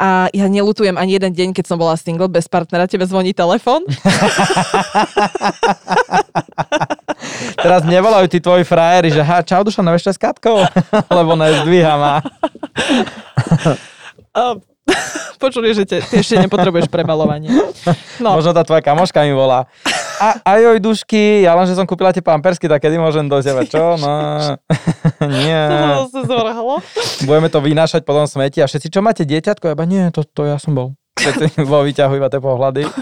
a 0.00 0.32
ja 0.32 0.48
nelutujem 0.48 0.96
ani 0.96 1.20
jeden 1.20 1.36
deň, 1.36 1.52
keď 1.52 1.68
som 1.68 1.76
bola 1.76 1.92
single, 1.92 2.32
bez 2.32 2.48
partnera, 2.48 2.88
tebe 2.88 3.04
zvoní 3.04 3.36
telefon. 3.36 3.84
Teraz 7.60 7.84
nevolajú 7.84 8.24
tí 8.32 8.40
tvoji 8.40 8.64
frajeri, 8.64 9.12
že 9.12 9.20
ha, 9.20 9.44
čau 9.44 9.60
duša, 9.60 9.84
nevieš 9.84 10.16
s 10.16 10.18
Katkou? 10.20 10.64
Lebo 11.20 11.36
nezdvíha 11.36 12.00
ma. 12.00 12.24
Počuli, 15.36 15.76
že 15.76 15.84
te, 15.84 16.00
ty 16.00 16.24
ešte 16.24 16.40
nepotrebuješ 16.40 16.88
premalovanie. 16.88 17.52
No. 18.24 18.40
Možno 18.40 18.56
tá 18.56 18.64
tvoja 18.64 18.80
kamoška 18.80 19.20
mi 19.28 19.36
volá. 19.36 19.68
A, 20.20 20.36
aj 20.44 20.76
oj, 20.76 20.78
dušky, 20.84 21.48
ja 21.48 21.56
len, 21.56 21.64
že 21.64 21.72
som 21.72 21.88
kúpila 21.88 22.12
tie 22.12 22.20
pampersky, 22.20 22.68
tak 22.68 22.84
kedy 22.84 23.00
môžem 23.00 23.24
do 23.24 23.40
teba, 23.40 23.64
čo? 23.64 23.96
No, 23.96 24.12
nie. 25.40 25.60
To 25.96 26.12
sa 26.12 26.20
zvrhlo. 26.28 26.84
Budeme 27.24 27.48
to 27.48 27.64
vynášať 27.64 28.04
potom 28.04 28.28
smeti 28.28 28.60
a 28.60 28.68
všetci, 28.68 28.92
čo 28.92 29.00
máte 29.00 29.24
dieťatko? 29.24 29.72
Ja 29.72 29.76
ba, 29.76 29.88
nie, 29.88 30.12
to, 30.12 30.20
to 30.28 30.44
ja 30.44 30.60
som 30.60 30.76
bol. 30.76 30.92
Všetci 31.16 31.64
vo 31.64 31.88
výťahu 31.88 32.20
iba 32.20 32.28
tie 32.28 32.36
pohľady. 32.36 32.84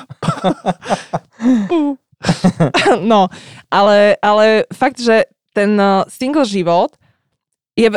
no, 3.10 3.26
ale, 3.66 4.14
ale 4.22 4.70
fakt, 4.70 5.02
že 5.02 5.26
ten 5.50 5.74
uh, 5.74 6.06
single 6.06 6.46
život 6.46 6.94
je 7.74 7.90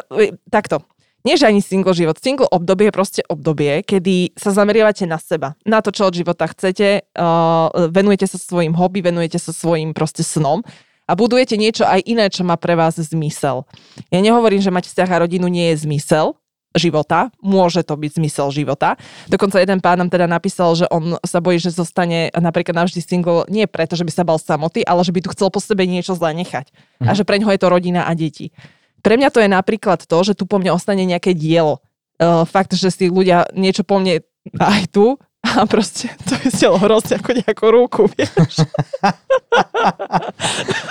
takto 0.50 0.82
nie 1.22 1.36
že 1.38 1.48
ani 1.48 1.62
single 1.62 1.94
život. 1.94 2.18
Single 2.18 2.50
obdobie 2.50 2.90
je 2.90 2.94
proste 2.94 3.22
obdobie, 3.30 3.86
kedy 3.86 4.34
sa 4.38 4.54
zameriavate 4.54 5.06
na 5.06 5.22
seba, 5.22 5.54
na 5.66 5.80
to, 5.80 5.94
čo 5.94 6.10
od 6.10 6.16
života 6.18 6.50
chcete, 6.50 7.06
uh, 7.18 7.70
venujete 7.90 8.26
sa 8.26 8.38
svojim 8.38 8.74
hobby, 8.74 9.06
venujete 9.06 9.38
sa 9.38 9.54
svojim 9.54 9.94
proste 9.94 10.26
snom 10.26 10.66
a 11.06 11.12
budujete 11.14 11.60
niečo 11.60 11.84
aj 11.84 12.08
iné, 12.08 12.32
čo 12.32 12.48
má 12.48 12.56
pre 12.56 12.78
vás 12.78 12.96
zmysel. 12.96 13.68
Ja 14.10 14.20
nehovorím, 14.24 14.64
že 14.64 14.72
mať 14.72 14.88
vzťah 14.90 15.10
a 15.12 15.22
rodinu 15.28 15.52
nie 15.52 15.74
je 15.74 15.84
zmysel 15.84 16.40
života, 16.72 17.28
môže 17.44 17.84
to 17.84 18.00
byť 18.00 18.12
zmysel 18.16 18.48
života. 18.56 18.96
Dokonca 19.28 19.60
jeden 19.60 19.84
pán 19.84 20.00
nám 20.00 20.08
teda 20.08 20.24
napísal, 20.24 20.72
že 20.80 20.88
on 20.88 21.20
sa 21.20 21.44
bojí, 21.44 21.60
že 21.60 21.76
zostane 21.76 22.32
napríklad 22.32 22.72
navždy 22.72 23.04
single 23.04 23.44
nie 23.52 23.68
preto, 23.68 24.00
že 24.00 24.08
by 24.08 24.12
sa 24.12 24.24
bal 24.24 24.40
samoty, 24.40 24.88
ale 24.88 25.04
že 25.04 25.12
by 25.12 25.20
tu 25.20 25.30
chcel 25.36 25.52
po 25.52 25.60
sebe 25.60 25.84
niečo 25.84 26.16
zanechať. 26.16 26.72
Mhm. 27.04 27.08
A 27.08 27.12
že 27.12 27.28
pre 27.28 27.44
ňoho 27.44 27.52
je 27.52 27.62
to 27.62 27.68
rodina 27.68 28.08
a 28.08 28.12
deti. 28.16 28.56
Pre 29.02 29.18
mňa 29.18 29.30
to 29.34 29.42
je 29.42 29.50
napríklad 29.50 30.06
to, 30.06 30.18
že 30.24 30.34
tu 30.38 30.46
po 30.46 30.62
mne 30.62 30.78
ostane 30.78 31.04
nejaké 31.04 31.34
dielo. 31.34 31.82
Uh, 32.22 32.46
fakt, 32.46 32.78
že 32.78 32.94
si 32.94 33.10
ľudia 33.10 33.50
niečo 33.58 33.82
po 33.82 33.98
mne 33.98 34.22
aj 34.62 34.94
tu 34.94 35.18
a 35.42 35.66
proste 35.66 36.06
to 36.30 36.38
je 36.46 36.54
stiel 36.54 36.78
hrozne 36.78 37.18
ako 37.18 37.32
nejakú 37.34 37.66
ruku, 37.74 38.02
vieš. 38.14 38.62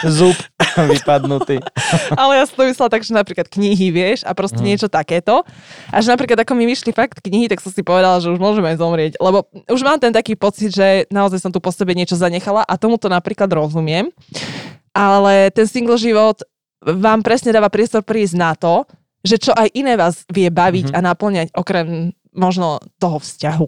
Zub 0.18 0.34
vypadnutý. 0.74 1.62
Ale 2.18 2.42
ja 2.42 2.44
som 2.46 2.58
to 2.58 2.66
myslela 2.66 2.90
tak, 2.90 3.06
že 3.06 3.14
napríklad 3.14 3.46
knihy, 3.46 3.94
vieš, 3.94 4.26
a 4.26 4.34
proste 4.34 4.58
mm. 4.58 4.66
niečo 4.66 4.88
takéto. 4.90 5.46
A 5.94 6.02
že 6.02 6.10
napríklad 6.10 6.42
ako 6.42 6.52
mi 6.58 6.66
vyšli 6.66 6.90
fakt 6.90 7.22
knihy, 7.22 7.46
tak 7.46 7.62
som 7.62 7.70
si 7.70 7.86
povedala, 7.86 8.18
že 8.18 8.30
už 8.30 8.42
môžeme 8.42 8.74
aj 8.74 8.78
zomrieť. 8.82 9.12
Lebo 9.22 9.46
už 9.70 9.80
mám 9.86 10.02
ten 10.02 10.10
taký 10.10 10.34
pocit, 10.34 10.74
že 10.74 11.06
naozaj 11.14 11.46
som 11.46 11.54
tu 11.54 11.62
po 11.62 11.70
sebe 11.70 11.94
niečo 11.94 12.18
zanechala 12.18 12.66
a 12.66 12.74
tomuto 12.74 13.06
napríklad 13.06 13.50
rozumiem. 13.50 14.10
Ale 14.90 15.54
ten 15.54 15.70
single 15.70 15.94
život 15.94 16.42
vám 16.84 17.20
presne 17.20 17.52
dáva 17.52 17.68
priestor 17.68 18.00
prísť 18.04 18.34
na 18.36 18.52
to, 18.56 18.88
že 19.20 19.36
čo 19.36 19.52
aj 19.52 19.68
iné 19.76 20.00
vás 20.00 20.24
vie 20.32 20.48
baviť 20.48 20.92
mm-hmm. 20.92 21.04
a 21.04 21.06
naplňať 21.12 21.48
okrem 21.52 22.16
možno 22.32 22.80
toho 22.96 23.20
vzťahu. 23.20 23.66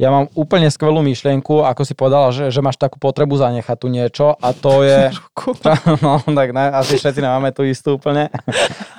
Ja 0.00 0.10
mám 0.10 0.26
úplne 0.34 0.66
skvelú 0.66 0.98
myšlienku, 1.04 1.62
ako 1.62 1.82
si 1.86 1.94
povedala, 1.94 2.34
že, 2.34 2.50
že 2.50 2.58
máš 2.58 2.74
takú 2.74 2.98
potrebu 2.98 3.38
zanechať 3.38 3.76
tu 3.78 3.86
niečo 3.86 4.34
a 4.34 4.50
to 4.50 4.82
je... 4.82 5.14
no, 6.04 6.18
tak 6.22 6.48
ne, 6.54 6.74
asi 6.74 6.98
všetci 6.98 7.22
nemáme 7.22 7.54
tu 7.54 7.62
istú 7.62 7.98
úplne. 7.98 8.30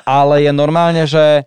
Ale 0.07 0.43
je 0.43 0.51
normálne, 0.55 1.03
že, 1.03 1.43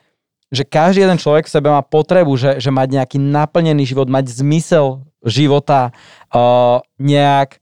že 0.53 0.65
každý 0.67 1.05
jeden 1.09 1.17
človek 1.17 1.49
v 1.49 1.55
sebe 1.57 1.69
má 1.73 1.81
potrebu, 1.81 2.37
že, 2.37 2.61
že 2.61 2.69
mať 2.69 3.01
nejaký 3.01 3.19
naplnený 3.21 3.89
život, 3.89 4.13
mať 4.13 4.29
zmysel 4.45 5.05
života, 5.25 5.93
uh, 6.33 6.85
nejak 7.01 7.57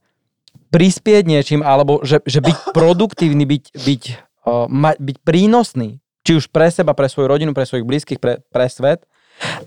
prispieť 0.75 1.23
niečím, 1.23 1.61
alebo 1.63 2.03
že, 2.03 2.19
že 2.27 2.43
byť 2.43 2.57
produktívny, 2.77 3.47
byť, 3.47 3.63
byť 3.71 4.03
mať, 4.45 4.95
byť 5.01 5.17
prínosný, 5.25 5.97
či 6.25 6.31
už 6.37 6.49
pre 6.49 6.69
seba, 6.69 6.93
pre 6.97 7.09
svoju 7.09 7.29
rodinu, 7.29 7.53
pre 7.53 7.65
svojich 7.65 7.85
blízkych, 7.85 8.19
pre, 8.21 8.41
pre 8.49 8.65
svet. 8.69 9.05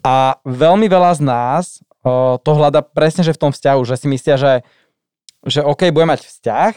A 0.02 0.38
veľmi 0.42 0.88
veľa 0.88 1.18
z 1.18 1.22
nás 1.22 1.64
o, 2.02 2.38
to 2.40 2.50
hľada 2.56 2.82
presne, 2.82 3.22
že 3.22 3.34
v 3.34 3.42
tom 3.46 3.52
vzťahu, 3.52 3.80
že 3.84 3.94
si 4.00 4.06
myslia, 4.10 4.36
že, 4.40 4.52
že 5.44 5.60
OK, 5.62 5.92
budem 5.92 6.10
mať 6.14 6.24
vzťah 6.24 6.72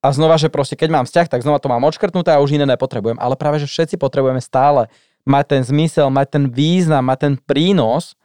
a 0.00 0.08
znova, 0.10 0.40
že 0.40 0.48
proste 0.48 0.74
keď 0.74 0.88
mám 0.90 1.06
vzťah, 1.06 1.26
tak 1.28 1.44
znova 1.44 1.60
to 1.60 1.68
mám 1.68 1.84
odškrtnuté 1.84 2.32
a 2.32 2.40
už 2.40 2.56
iné 2.56 2.64
nepotrebujem. 2.64 3.20
Ale 3.20 3.36
práve, 3.36 3.60
že 3.60 3.68
všetci 3.68 4.00
potrebujeme 4.00 4.40
stále 4.40 4.88
mať 5.28 5.44
ten 5.58 5.62
zmysel, 5.62 6.08
mať 6.08 6.40
ten 6.40 6.44
význam, 6.48 7.04
mať 7.04 7.18
ten 7.28 7.34
prínos 7.36 8.16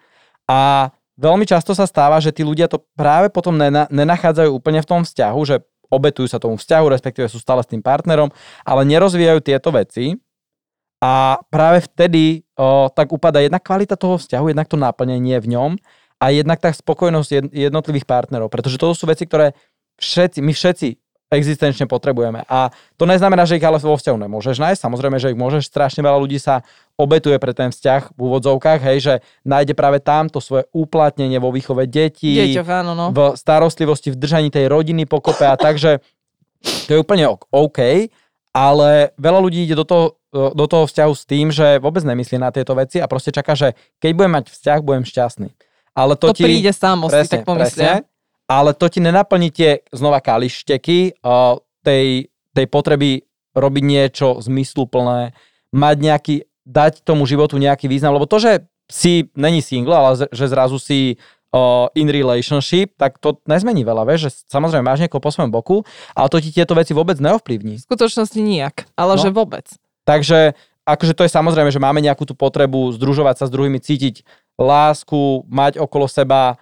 a 0.47 0.89
veľmi 1.19 1.43
často 1.43 1.75
sa 1.75 1.83
stáva, 1.83 2.23
že 2.23 2.31
tí 2.31 2.47
ľudia 2.47 2.71
to 2.71 2.79
práve 2.95 3.27
potom 3.27 3.55
nenachádzajú 3.91 4.49
úplne 4.55 4.79
v 4.79 4.89
tom 4.89 5.01
vzťahu, 5.03 5.39
že 5.43 5.55
obetujú 5.95 6.27
sa 6.27 6.37
tomu 6.37 6.59
vzťahu, 6.59 6.85
respektíve 6.91 7.31
sú 7.31 7.39
stále 7.39 7.63
s 7.63 7.71
tým 7.71 7.79
partnerom, 7.79 8.29
ale 8.67 8.81
nerozvíjajú 8.83 9.39
tieto 9.39 9.71
veci. 9.71 10.19
A 10.99 11.39
práve 11.51 11.85
vtedy 11.85 12.43
o, 12.55 12.89
tak 12.91 13.11
upada 13.11 13.43
jednak 13.43 13.61
kvalita 13.61 13.95
toho 13.99 14.19
vzťahu, 14.19 14.51
jednak 14.51 14.67
to 14.67 14.79
náplnenie 14.79 15.37
v 15.39 15.47
ňom 15.53 15.71
a 16.17 16.25
jednak 16.31 16.63
tá 16.63 16.71
spokojnosť 16.71 17.51
jednotlivých 17.51 18.07
partnerov, 18.07 18.47
pretože 18.47 18.79
to 18.79 18.95
sú 18.95 19.05
veci, 19.05 19.27
ktoré 19.27 19.53
všetci, 19.99 20.39
my 20.39 20.51
všetci 20.55 20.87
existenčne 21.33 21.89
potrebujeme. 21.89 22.45
A 22.45 22.69
to 22.95 23.09
neznamená, 23.09 23.49
že 23.49 23.57
ich 23.57 23.65
ale 23.65 23.81
vo 23.81 23.97
vzťahu 23.97 24.17
nemôžeš 24.29 24.61
nájsť. 24.61 24.83
Samozrejme, 24.85 25.17
že 25.17 25.33
ich 25.33 25.39
môžeš. 25.39 25.65
Strašne 25.65 26.05
veľa 26.05 26.21
ľudí 26.21 26.37
sa 26.37 26.61
obetuje 26.95 27.35
pre 27.41 27.51
ten 27.51 27.73
vzťah 27.73 28.13
v 28.13 28.19
úvodzovkách, 28.19 28.79
hej, 28.79 28.97
že 29.01 29.13
nájde 29.43 29.73
práve 29.75 29.99
tam 29.99 30.31
to 30.31 30.39
svoje 30.39 30.69
uplatnenie 30.71 31.41
vo 31.41 31.51
výchove 31.51 31.89
detí, 31.89 32.39
Deťoch, 32.39 32.69
áno, 32.71 32.91
no. 32.95 33.05
v 33.11 33.35
starostlivosti, 33.35 34.15
v 34.15 34.17
držaní 34.21 34.47
tej 34.47 34.71
rodiny 34.71 35.03
pokope 35.03 35.43
a 35.43 35.59
takže 35.59 35.99
to 36.87 36.89
je 36.95 37.01
úplne 37.01 37.27
OK, 37.51 37.79
ale 38.55 39.11
veľa 39.19 39.39
ľudí 39.43 39.67
ide 39.67 39.75
do 39.75 39.83
toho, 39.83 40.15
do 40.31 40.65
toho 40.71 40.87
vzťahu 40.87 41.13
s 41.13 41.23
tým, 41.27 41.51
že 41.51 41.83
vôbec 41.83 42.07
nemyslí 42.07 42.39
na 42.39 42.55
tieto 42.55 42.71
veci 42.79 43.03
a 43.03 43.11
proste 43.11 43.35
čaká, 43.35 43.59
že 43.59 43.75
keď 43.99 44.11
budem 44.15 44.33
mať 44.39 44.45
vzťah, 44.55 44.79
budem 44.79 45.03
šťastný. 45.03 45.49
Ale 45.95 46.15
to, 46.15 46.31
to 46.31 46.39
ti, 46.39 46.43
príde 46.43 46.71
si 46.71 46.79
tak 46.79 47.43
pomyslia. 47.47 48.03
Presne, 48.03 48.14
ale 48.45 48.77
to 48.77 48.85
ti 48.89 49.01
nenaplní 49.01 49.49
tie 49.49 49.81
znova 49.89 50.21
kališteky 50.21 51.17
uh, 51.21 51.57
tej, 51.81 52.29
tej 52.53 52.65
potreby 52.69 53.25
robiť 53.55 53.83
niečo 53.83 54.27
zmysluplné, 54.43 55.31
mať 55.71 55.95
nejaký, 55.97 56.35
dať 56.65 57.01
tomu 57.01 57.23
životu 57.25 57.55
nejaký 57.57 57.87
význam, 57.87 58.15
lebo 58.15 58.27
to, 58.27 58.37
že 58.37 58.51
si 58.85 59.33
není 59.33 59.65
single, 59.65 59.95
ale 59.97 60.09
že 60.29 60.45
zrazu 60.45 60.77
si 60.77 61.17
uh, 61.17 61.89
in 61.97 62.11
relationship, 62.11 62.93
tak 62.99 63.17
to 63.17 63.41
nezmení 63.49 63.81
veľa, 63.81 64.05
vieš, 64.05 64.29
že 64.29 64.31
samozrejme 64.51 64.85
máš 64.85 65.01
niekoho 65.01 65.23
po 65.23 65.33
svojom 65.33 65.49
boku, 65.49 65.81
ale 66.13 66.27
to 66.29 66.37
ti 66.37 66.53
tieto 66.53 66.77
veci 66.77 66.93
vôbec 66.93 67.17
neovplyvní. 67.17 67.81
V 67.81 67.85
skutočnosti 67.87 68.37
nijak, 68.37 68.85
ale 68.93 69.17
No. 69.17 69.21
že 69.23 69.33
vôbec. 69.33 69.65
Takže 70.05 70.53
akože 70.85 71.17
to 71.17 71.25
je 71.25 71.33
samozrejme, 71.33 71.73
že 71.73 71.81
máme 71.81 71.97
nejakú 72.03 72.29
tú 72.29 72.37
potrebu 72.37 72.93
združovať 72.93 73.41
sa 73.41 73.45
s 73.49 73.53
druhými, 73.55 73.81
cítiť 73.81 74.21
lásku, 74.59 75.43
mať 75.49 75.81
okolo 75.81 76.05
seba, 76.05 76.61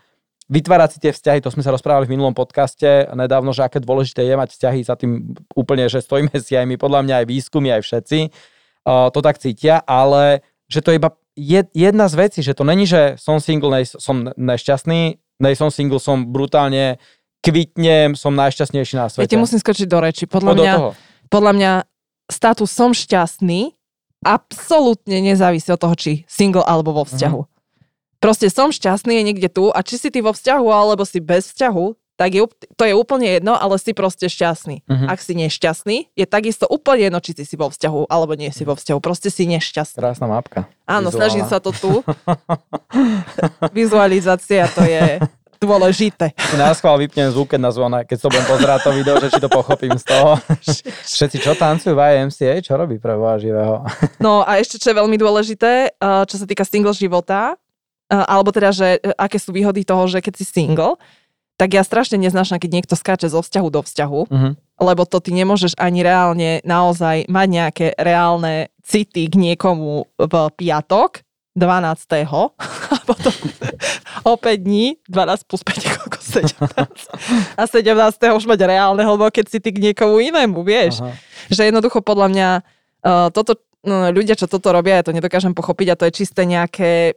vytvárať 0.53 0.89
si 0.93 0.99
tie 1.01 1.09
vzťahy, 1.09 1.41
to 1.41 1.49
sme 1.49 1.65
sa 1.65 1.73
rozprávali 1.73 2.05
v 2.05 2.13
minulom 2.13 2.37
podcaste 2.37 3.09
nedávno, 3.09 3.49
že 3.57 3.65
aké 3.65 3.81
dôležité 3.81 4.21
je 4.21 4.37
mať 4.37 4.53
vzťahy 4.53 4.79
za 4.85 4.93
tým 4.93 5.33
úplne, 5.57 5.89
že 5.89 6.05
stojíme 6.05 6.37
si 6.37 6.53
aj 6.53 6.69
my, 6.69 6.77
podľa 6.77 7.01
mňa 7.01 7.15
aj 7.23 7.25
výskumy, 7.25 7.73
aj 7.73 7.81
všetci 7.81 8.19
uh, 8.85 9.09
to 9.09 9.19
tak 9.25 9.41
cítia, 9.41 9.81
ale 9.81 10.45
že 10.69 10.85
to 10.85 10.93
je 10.93 11.01
iba 11.01 11.09
jed, 11.33 11.67
jedna 11.73 12.05
z 12.05 12.15
vecí, 12.15 12.39
že 12.45 12.53
to 12.53 12.61
není, 12.61 12.85
že 12.85 13.17
som 13.17 13.41
single, 13.41 13.73
nej, 13.73 13.89
som 13.89 14.29
nešťastný, 14.37 15.01
nej 15.41 15.53
som 15.57 15.73
single, 15.73 15.97
som 15.97 16.29
brutálne 16.29 17.01
kvitnem, 17.43 18.15
som 18.15 18.31
najšťastnejší 18.37 18.95
na 18.95 19.09
Ja 19.09 19.11
svete. 19.11 19.33
ti 19.33 19.41
musím 19.41 19.59
skočiť 19.59 19.87
do 19.89 19.99
reči. 19.99 20.23
Podľa 20.29 20.51
do 20.55 20.63
mňa, 20.63 20.75
podľa 21.27 21.51
mňa 21.57 21.71
status 22.31 22.69
som 22.71 22.95
šťastný 22.95 23.75
absolútne 24.23 25.19
nezávisí 25.19 25.67
od 25.67 25.79
toho, 25.81 25.95
či 25.99 26.11
single 26.31 26.63
alebo 26.63 26.95
vo 26.95 27.03
vzťahu. 27.03 27.41
Mhm. 27.43 27.51
Proste 28.23 28.47
som 28.47 28.71
šťastný 28.71 29.19
je 29.19 29.23
niekde 29.27 29.51
tu 29.51 29.67
a 29.67 29.83
či 29.83 29.99
si 29.99 30.07
ty 30.07 30.23
vo 30.23 30.31
vzťahu 30.31 30.63
alebo 30.71 31.03
si 31.03 31.19
bez 31.19 31.51
vzťahu, 31.51 31.91
tak 32.15 32.31
je, 32.31 32.47
to 32.79 32.83
je 32.87 32.95
úplne 32.95 33.27
jedno, 33.27 33.51
ale 33.51 33.75
si 33.75 33.91
proste 33.91 34.31
šťastný. 34.31 34.87
Mhm. 34.87 35.05
Ak 35.11 35.19
si 35.19 35.35
nešťastný, 35.35 36.15
je 36.15 36.23
takisto 36.23 36.63
úplne 36.71 37.11
jedno, 37.11 37.19
či 37.19 37.35
si 37.35 37.59
vo 37.59 37.67
vzťahu 37.67 38.07
alebo 38.07 38.39
nie 38.39 38.47
si 38.55 38.63
vo 38.63 38.79
vzťahu. 38.79 39.03
Proste 39.03 39.27
si 39.27 39.43
nešťastný. 39.51 39.99
Krásna 39.99 40.31
mapka. 40.31 40.71
Áno, 40.87 41.11
Vizuálna. 41.11 41.19
snažím 41.19 41.45
sa 41.51 41.59
to 41.59 41.75
tu. 41.75 41.99
Vizualizácia 43.75 44.71
to 44.71 44.87
je 44.87 45.19
dôležité. 45.63 46.35
Si 46.35 46.55
na 46.59 46.75
schvál 46.75 46.99
vypnem 46.99 47.31
zvuk, 47.31 47.55
keď, 47.55 47.59
na 47.59 47.71
zvone, 47.71 48.03
keď 48.03 48.17
to 48.19 48.27
budem 48.31 48.45
pozerať 48.47 48.79
to 48.83 48.91
video, 48.91 49.15
že 49.19 49.27
či 49.31 49.39
to 49.39 49.49
pochopím 49.49 49.95
z 49.95 50.05
toho. 50.05 50.35
Všetci, 51.15 51.37
čo 51.39 51.55
tancujú 51.55 51.95
v 51.95 52.01
IMCA, 52.03 52.59
čo 52.59 52.75
robí 52.75 52.99
pre 52.99 53.15
živého? 53.39 53.83
No 54.19 54.43
a 54.43 54.59
ešte, 54.59 54.75
čo 54.79 54.91
je 54.91 54.99
veľmi 54.99 55.15
dôležité, 55.15 55.95
uh, 55.99 56.27
čo 56.27 56.35
sa 56.35 56.45
týka 56.47 56.67
single 56.67 56.95
života, 56.95 57.55
alebo 58.21 58.53
teda, 58.53 58.69
že 58.69 59.01
uh, 59.01 59.15
aké 59.17 59.41
sú 59.41 59.49
výhody 59.49 59.81
toho, 59.81 60.05
že 60.05 60.21
keď 60.21 60.33
si 60.37 60.45
single, 60.45 61.01
tak 61.53 61.73
ja 61.73 61.85
strašne 61.85 62.17
neznášam, 62.17 62.57
keď 62.57 62.81
niekto 62.81 62.95
skáče 62.97 63.29
zo 63.29 63.41
vzťahu 63.41 63.67
do 63.69 63.81
vzťahu, 63.81 64.21
Mhm. 64.29 64.49
lebo 64.81 65.05
to 65.05 65.21
ty 65.21 65.29
nemôžeš 65.31 65.77
ani 65.77 66.01
reálne 66.01 66.59
naozaj 66.65 67.29
mať 67.29 67.47
nejaké 67.47 67.87
reálne 67.95 68.73
city 68.81 69.29
k 69.29 69.37
niekomu 69.37 70.09
v 70.17 70.33
piatok, 70.57 71.21
12. 71.53 72.25
a 72.93 72.97
potom 73.05 73.29
o 74.29 74.33
5 74.33 74.57
dní, 74.57 74.97
12 75.05 75.45
plus 75.45 75.61
5 75.61 75.77
je 75.77 75.89
koľko, 76.01 76.17
17. 76.17 77.61
A 77.61 77.63
17. 77.69 77.93
už 78.33 78.43
mať 78.49 78.59
reálne 78.65 79.05
hlboké 79.05 79.45
city 79.45 79.69
k 79.69 79.77
niekomu 79.79 80.17
inému, 80.17 80.65
vieš 80.65 81.05
Aha. 81.05 81.13
že 81.53 81.69
jednoducho 81.69 82.01
podľa 82.01 82.27
mňa 82.33 82.49
uh, 83.05 83.29
toto, 83.29 83.61
no, 83.85 84.09
ľudia, 84.09 84.33
čo 84.33 84.49
toto 84.49 84.73
robia, 84.73 84.97
ja 84.99 85.05
to 85.05 85.13
nedokážem 85.13 85.53
pochopiť 85.53 85.87
a 85.93 85.97
to 86.01 86.09
je 86.09 86.25
čisté 86.25 86.49
nejaké, 86.49 87.13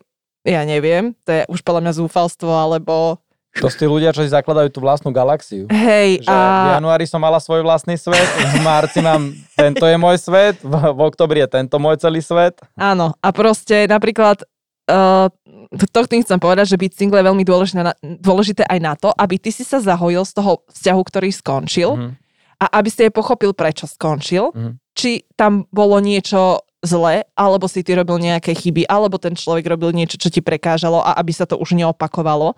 ja 0.47 0.63
neviem, 0.63 1.11
to 1.27 1.31
je 1.33 1.43
už 1.51 1.61
podľa 1.61 1.83
mňa 1.83 1.93
zúfalstvo, 1.99 2.49
alebo 2.49 3.19
To 3.57 3.67
sú 3.67 3.77
tí 3.81 3.87
ľudia, 3.89 4.13
čo 4.13 4.21
si 4.21 4.29
zakladajú 4.29 4.69
tú 4.69 4.79
vlastnú 4.79 5.11
galaxiu. 5.11 5.65
hej, 5.67 6.21
Že 6.23 6.29
v 6.29 6.67
a 6.69 6.77
januári 6.77 7.05
som 7.05 7.19
mala 7.19 7.41
svoj 7.41 7.65
vlastný 7.65 7.97
svet, 7.97 8.29
v 8.29 8.61
marci 8.61 9.01
mám 9.01 9.33
tento 9.57 9.83
je 9.83 9.97
môj 9.97 10.17
svet, 10.21 10.61
v, 10.61 10.71
v 10.71 11.01
oktobri 11.01 11.41
je 11.41 11.49
tento 11.51 11.77
môj 11.77 11.97
celý 11.97 12.21
svet. 12.21 12.61
áno, 12.77 13.17
a 13.17 13.29
proste 13.33 13.89
napríklad 13.89 14.45
uh, 14.93 15.27
to 15.73 16.01
tým 16.05 16.21
chcem 16.21 16.37
povedať, 16.37 16.69
že 16.69 16.77
byť 16.77 16.93
single 16.95 17.19
je 17.19 17.27
veľmi 17.27 17.43
dôležité, 17.43 17.81
na, 17.81 17.93
dôležité 17.99 18.63
aj 18.63 18.79
na 18.79 18.93
to, 18.93 19.09
aby 19.11 19.41
ty 19.41 19.49
si 19.49 19.65
sa 19.65 19.81
zahojil 19.81 20.23
z 20.23 20.33
toho 20.37 20.61
vzťahu, 20.69 21.01
ktorý 21.03 21.29
skončil 21.33 21.91
Mhm. 21.97 22.11
a 22.57 22.67
aby 22.77 22.89
si 22.89 23.05
aj 23.05 23.13
pochopil, 23.13 23.57
prečo 23.57 23.89
skončil, 23.89 24.53
Mhm. 24.53 24.71
či 24.93 25.25
tam 25.33 25.65
bolo 25.73 25.97
niečo 25.99 26.61
zle, 26.87 27.27
alebo 27.35 27.67
si 27.67 27.83
ty 27.83 27.99
robil 27.99 28.23
nejaké 28.23 28.55
chyby, 28.55 28.87
alebo 28.87 29.19
ten 29.19 29.35
človek 29.35 29.67
robil 29.67 29.91
niečo, 29.91 30.17
čo 30.17 30.31
ti 30.31 30.39
prekážalo 30.39 31.03
a 31.03 31.19
aby 31.19 31.35
sa 31.35 31.45
to 31.45 31.59
už 31.59 31.75
neopakovalo. 31.75 32.55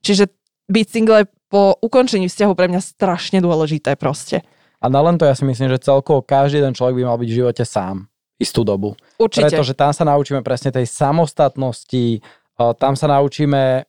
Čiže 0.00 0.30
byť 0.70 0.86
single 0.88 1.26
je 1.26 1.30
po 1.50 1.76
ukončení 1.82 2.30
vzťahu 2.30 2.52
pre 2.54 2.70
mňa 2.70 2.80
strašne 2.80 3.42
dôležité 3.42 3.98
proste. 3.98 4.46
A 4.80 4.86
na 4.86 5.00
len 5.02 5.18
to 5.18 5.24
ja 5.24 5.34
si 5.34 5.44
myslím, 5.48 5.68
že 5.70 5.82
celkovo 5.82 6.22
každý 6.24 6.62
jeden 6.62 6.76
človek 6.76 7.00
by 7.00 7.04
mal 7.04 7.18
byť 7.18 7.28
v 7.30 7.38
živote 7.40 7.64
sám 7.64 8.06
istú 8.36 8.66
dobu. 8.66 8.98
Určite. 9.16 9.48
Pretože 9.48 9.72
tam 9.78 9.94
sa 9.94 10.02
naučíme 10.04 10.42
presne 10.42 10.74
tej 10.74 10.90
samostatnosti, 10.90 12.20
tam 12.58 12.92
sa 12.98 13.06
naučíme, 13.06 13.86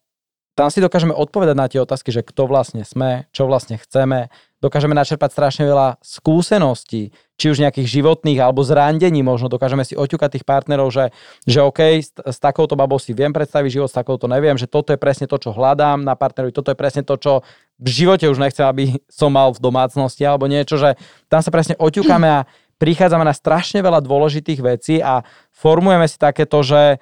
tam 0.55 0.67
si 0.71 0.79
dokážeme 0.79 1.11
odpovedať 1.11 1.55
na 1.57 1.67
tie 1.67 1.83
otázky, 1.83 2.13
že 2.15 2.23
kto 2.23 2.47
vlastne 2.47 2.85
sme, 2.87 3.27
čo 3.35 3.43
vlastne 3.49 3.75
chceme, 3.75 4.31
dokážeme 4.65 4.97
načerpať 4.97 5.29
strašne 5.29 5.69
veľa 5.69 6.01
skúseností, 6.01 7.13
či 7.37 7.45
už 7.53 7.61
nejakých 7.61 8.01
životných 8.01 8.41
alebo 8.41 8.65
zrandení 8.65 9.21
možno, 9.21 9.45
dokážeme 9.45 9.85
si 9.85 9.93
oťukať 9.93 10.41
tých 10.41 10.45
partnerov, 10.49 10.89
že, 10.89 11.13
že 11.45 11.61
OK, 11.61 12.01
s, 12.01 12.09
s 12.17 12.37
takouto 12.41 12.73
babou 12.73 12.97
si 12.97 13.13
viem 13.13 13.29
predstaviť 13.29 13.69
život, 13.77 13.89
s 13.93 13.95
takouto 13.95 14.25
neviem, 14.25 14.57
že 14.57 14.65
toto 14.65 14.89
je 14.89 14.97
presne 14.97 15.29
to, 15.29 15.37
čo 15.37 15.53
hľadám 15.53 16.01
na 16.01 16.17
partnerovi, 16.17 16.49
toto 16.49 16.73
je 16.73 16.77
presne 16.79 17.05
to, 17.05 17.13
čo 17.21 17.45
v 17.77 17.89
živote 17.93 18.25
už 18.25 18.41
nechcem, 18.41 18.65
aby 18.65 18.97
som 19.21 19.29
mal 19.29 19.53
v 19.53 19.61
domácnosti 19.61 20.25
alebo 20.25 20.49
niečo, 20.49 20.81
že 20.81 20.97
tam 21.29 21.45
sa 21.45 21.53
presne 21.53 21.77
oťukáme 21.77 22.25
a 22.25 22.49
prichádzame 22.81 23.23
na 23.23 23.37
strašne 23.37 23.79
veľa 23.85 24.03
dôležitých 24.03 24.59
vecí 24.59 24.95
a 24.99 25.23
formujeme 25.53 26.09
si 26.09 26.17
takéto, 26.19 26.59
že 26.65 26.99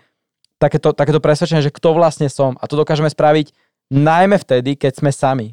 takéto, 0.62 0.94
takéto 0.94 1.18
presvedčenie, 1.18 1.66
že 1.66 1.74
kto 1.74 1.98
vlastne 1.98 2.30
som. 2.30 2.60
A 2.62 2.70
to 2.70 2.78
dokážeme 2.78 3.10
spraviť 3.10 3.52
najmä 3.90 4.38
vtedy, 4.38 4.78
keď 4.78 5.02
sme 5.02 5.12
sami. 5.12 5.48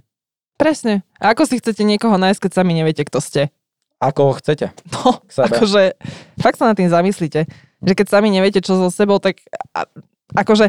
Presne. 0.61 1.01
A 1.17 1.33
ako 1.33 1.49
si 1.49 1.57
chcete 1.57 1.81
niekoho 1.81 2.21
nájsť, 2.21 2.41
keď 2.45 2.51
sami 2.53 2.77
neviete, 2.77 3.03
kto 3.03 3.19
ste? 3.19 3.49
Ako 3.97 4.21
ho 4.29 4.33
chcete. 4.37 4.73
No, 4.93 5.21
akože, 5.25 5.97
fakt 6.37 6.57
sa 6.61 6.69
nad 6.69 6.77
tým 6.77 6.89
zamyslíte, 6.89 7.49
že 7.81 7.93
keď 7.97 8.07
sami 8.09 8.29
neviete, 8.29 8.61
čo 8.61 8.77
so 8.77 8.89
sebou, 8.89 9.17
tak 9.21 9.41
a, 9.73 9.89
akože, 10.37 10.69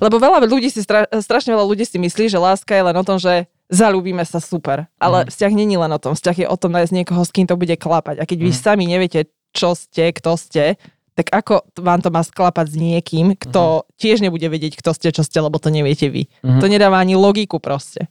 lebo 0.00 0.16
veľa 0.16 0.44
ľudí 0.44 0.68
si, 0.68 0.80
stra, 0.80 1.04
strašne 1.08 1.52
veľa 1.52 1.64
ľudí 1.66 1.84
si 1.84 1.96
myslí, 1.96 2.28
že 2.28 2.40
láska 2.40 2.72
je 2.72 2.84
len 2.84 2.96
o 2.96 3.04
tom, 3.04 3.16
že 3.16 3.48
zalúbime 3.68 4.24
sa 4.24 4.40
super. 4.40 4.88
Ale 4.96 5.24
Mhm. 5.24 5.28
vzťah 5.28 5.52
není 5.52 5.76
len 5.76 5.92
o 5.92 6.00
tom. 6.00 6.12
Vzťah 6.16 6.36
je 6.40 6.46
o 6.48 6.56
tom 6.56 6.72
nájsť 6.72 6.92
niekoho, 6.92 7.20
s 7.20 7.32
kým 7.32 7.44
to 7.48 7.56
bude 7.56 7.72
klapať. 7.76 8.20
A 8.20 8.24
keď 8.24 8.38
vy 8.44 8.52
Mhm. 8.52 8.58
sami 8.60 8.84
neviete, 8.88 9.28
čo 9.52 9.76
ste, 9.76 10.08
kto 10.12 10.40
ste, 10.40 10.76
tak 11.14 11.28
ako 11.36 11.68
vám 11.76 12.00
to 12.00 12.08
má 12.08 12.24
sklapať 12.24 12.66
s 12.72 12.76
niekým, 12.80 13.36
kto 13.36 13.84
tiež 14.00 14.24
nebude 14.24 14.48
vedieť, 14.48 14.80
kto 14.80 14.96
ste, 14.96 15.12
čo 15.12 15.20
ste, 15.20 15.36
lebo 15.36 15.60
to 15.60 15.68
neviete 15.68 16.08
vy. 16.08 16.32
Mhm. 16.40 16.60
To 16.60 16.66
nedáva 16.66 16.96
ani 16.96 17.12
logiku 17.12 17.60
proste. 17.60 18.08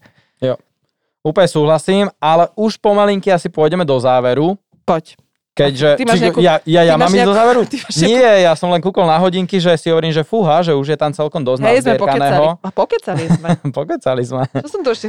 Úplne 1.30 1.46
súhlasím, 1.46 2.06
ale 2.18 2.50
už 2.58 2.82
pomalinky 2.82 3.30
asi 3.30 3.54
pôjdeme 3.54 3.86
do 3.86 3.94
záveru. 4.02 4.58
Poď. 4.82 5.14
Keďže... 5.60 5.90
Ty 6.00 6.06
máš 6.08 6.20
nejakú- 6.24 6.40
ja, 6.40 6.64
ja, 6.64 6.82
ja 6.88 6.96
ty 6.96 7.02
mám 7.04 7.12
ísť 7.12 7.12
do 7.12 7.20
nejakú- 7.20 7.36
záveru? 7.36 7.62
ty 7.72 7.78
máš 7.84 7.94
nejakú- 8.00 8.16
Nie, 8.16 8.32
ja 8.48 8.54
som 8.56 8.72
len 8.72 8.80
kúkol 8.80 9.04
na 9.04 9.20
hodinky, 9.20 9.60
že 9.60 9.76
si 9.76 9.92
hovorím, 9.92 10.16
že 10.16 10.24
fúha, 10.24 10.64
že 10.64 10.72
už 10.72 10.96
je 10.96 10.98
tam 10.98 11.12
celkom 11.12 11.44
dosť 11.44 11.60
Hej, 11.68 11.84
sme 11.84 12.00
pokecali. 12.00 12.48
A 12.64 12.70
pokecali 12.72 13.26
sme. 13.28 13.50
Pokecali 13.78 14.24
sme. 14.24 14.44
Čo 14.56 14.70
som 14.72 14.82
tu 14.88 14.90
ešte... 14.96 15.08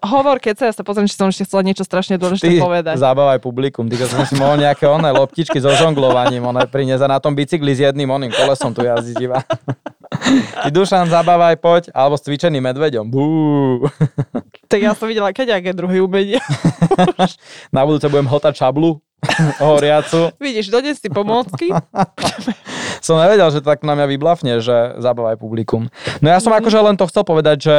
Hovor, 0.00 0.40
keď 0.40 0.54
sa 0.56 0.64
ja 0.70 0.72
sa 0.72 0.80
pozriem, 0.80 1.04
či 1.04 1.20
som 1.20 1.28
ešte 1.28 1.44
chcela 1.44 1.60
niečo 1.60 1.84
strašne 1.84 2.16
dôležité 2.16 2.56
Ty 2.56 2.64
povedať. 2.64 2.94
zabávaj 2.96 3.38
publikum, 3.44 3.84
ty 3.84 4.00
som 4.00 4.24
si 4.24 4.34
mohol 4.40 4.56
nejaké 4.56 4.88
oné 4.88 5.12
loptičky 5.12 5.60
so 5.60 5.68
žonglovaním, 5.76 6.48
oné 6.48 6.64
priniesť 6.64 7.04
a 7.04 7.08
na 7.14 7.18
tom 7.20 7.36
bicykli 7.36 7.76
s 7.76 7.84
jedným 7.84 8.08
oným 8.08 8.32
kolesom 8.32 8.72
tu 8.72 8.80
jazdiť 8.88 9.16
iba. 9.20 9.44
Ty 10.64 10.70
Dušan, 10.70 11.06
zabávaj, 11.08 11.56
poď, 11.58 11.82
alebo 11.90 12.14
s 12.14 12.22
cvičeným 12.22 12.62
medveďom. 12.62 13.06
Bú. 13.06 13.24
Tak 14.66 14.80
ja 14.80 14.92
som 14.92 15.06
videla 15.06 15.30
keďaké 15.30 15.70
druhé 15.70 16.00
umenia. 16.00 16.40
Na 17.74 17.84
budúce 17.84 18.06
budem 18.06 18.26
hotať 18.26 18.58
čablu 18.58 18.98
horiacu. 19.56 20.34
Vidíš, 20.36 20.68
dones 20.68 21.00
si 21.00 21.08
pomôcky. 21.08 21.72
Som 23.00 23.16
nevedel, 23.16 23.48
že 23.48 23.60
tak 23.60 23.80
na 23.80 23.96
mňa 23.96 24.06
vyblafne, 24.08 24.52
že 24.60 24.96
zabávaj 25.00 25.36
publikum. 25.36 25.88
No 26.20 26.28
ja 26.28 26.40
som 26.40 26.52
Mhm. 26.52 26.58
akože 26.60 26.78
len 26.80 26.96
to 26.96 27.08
chcel 27.08 27.24
povedať, 27.24 27.56
že, 27.64 27.78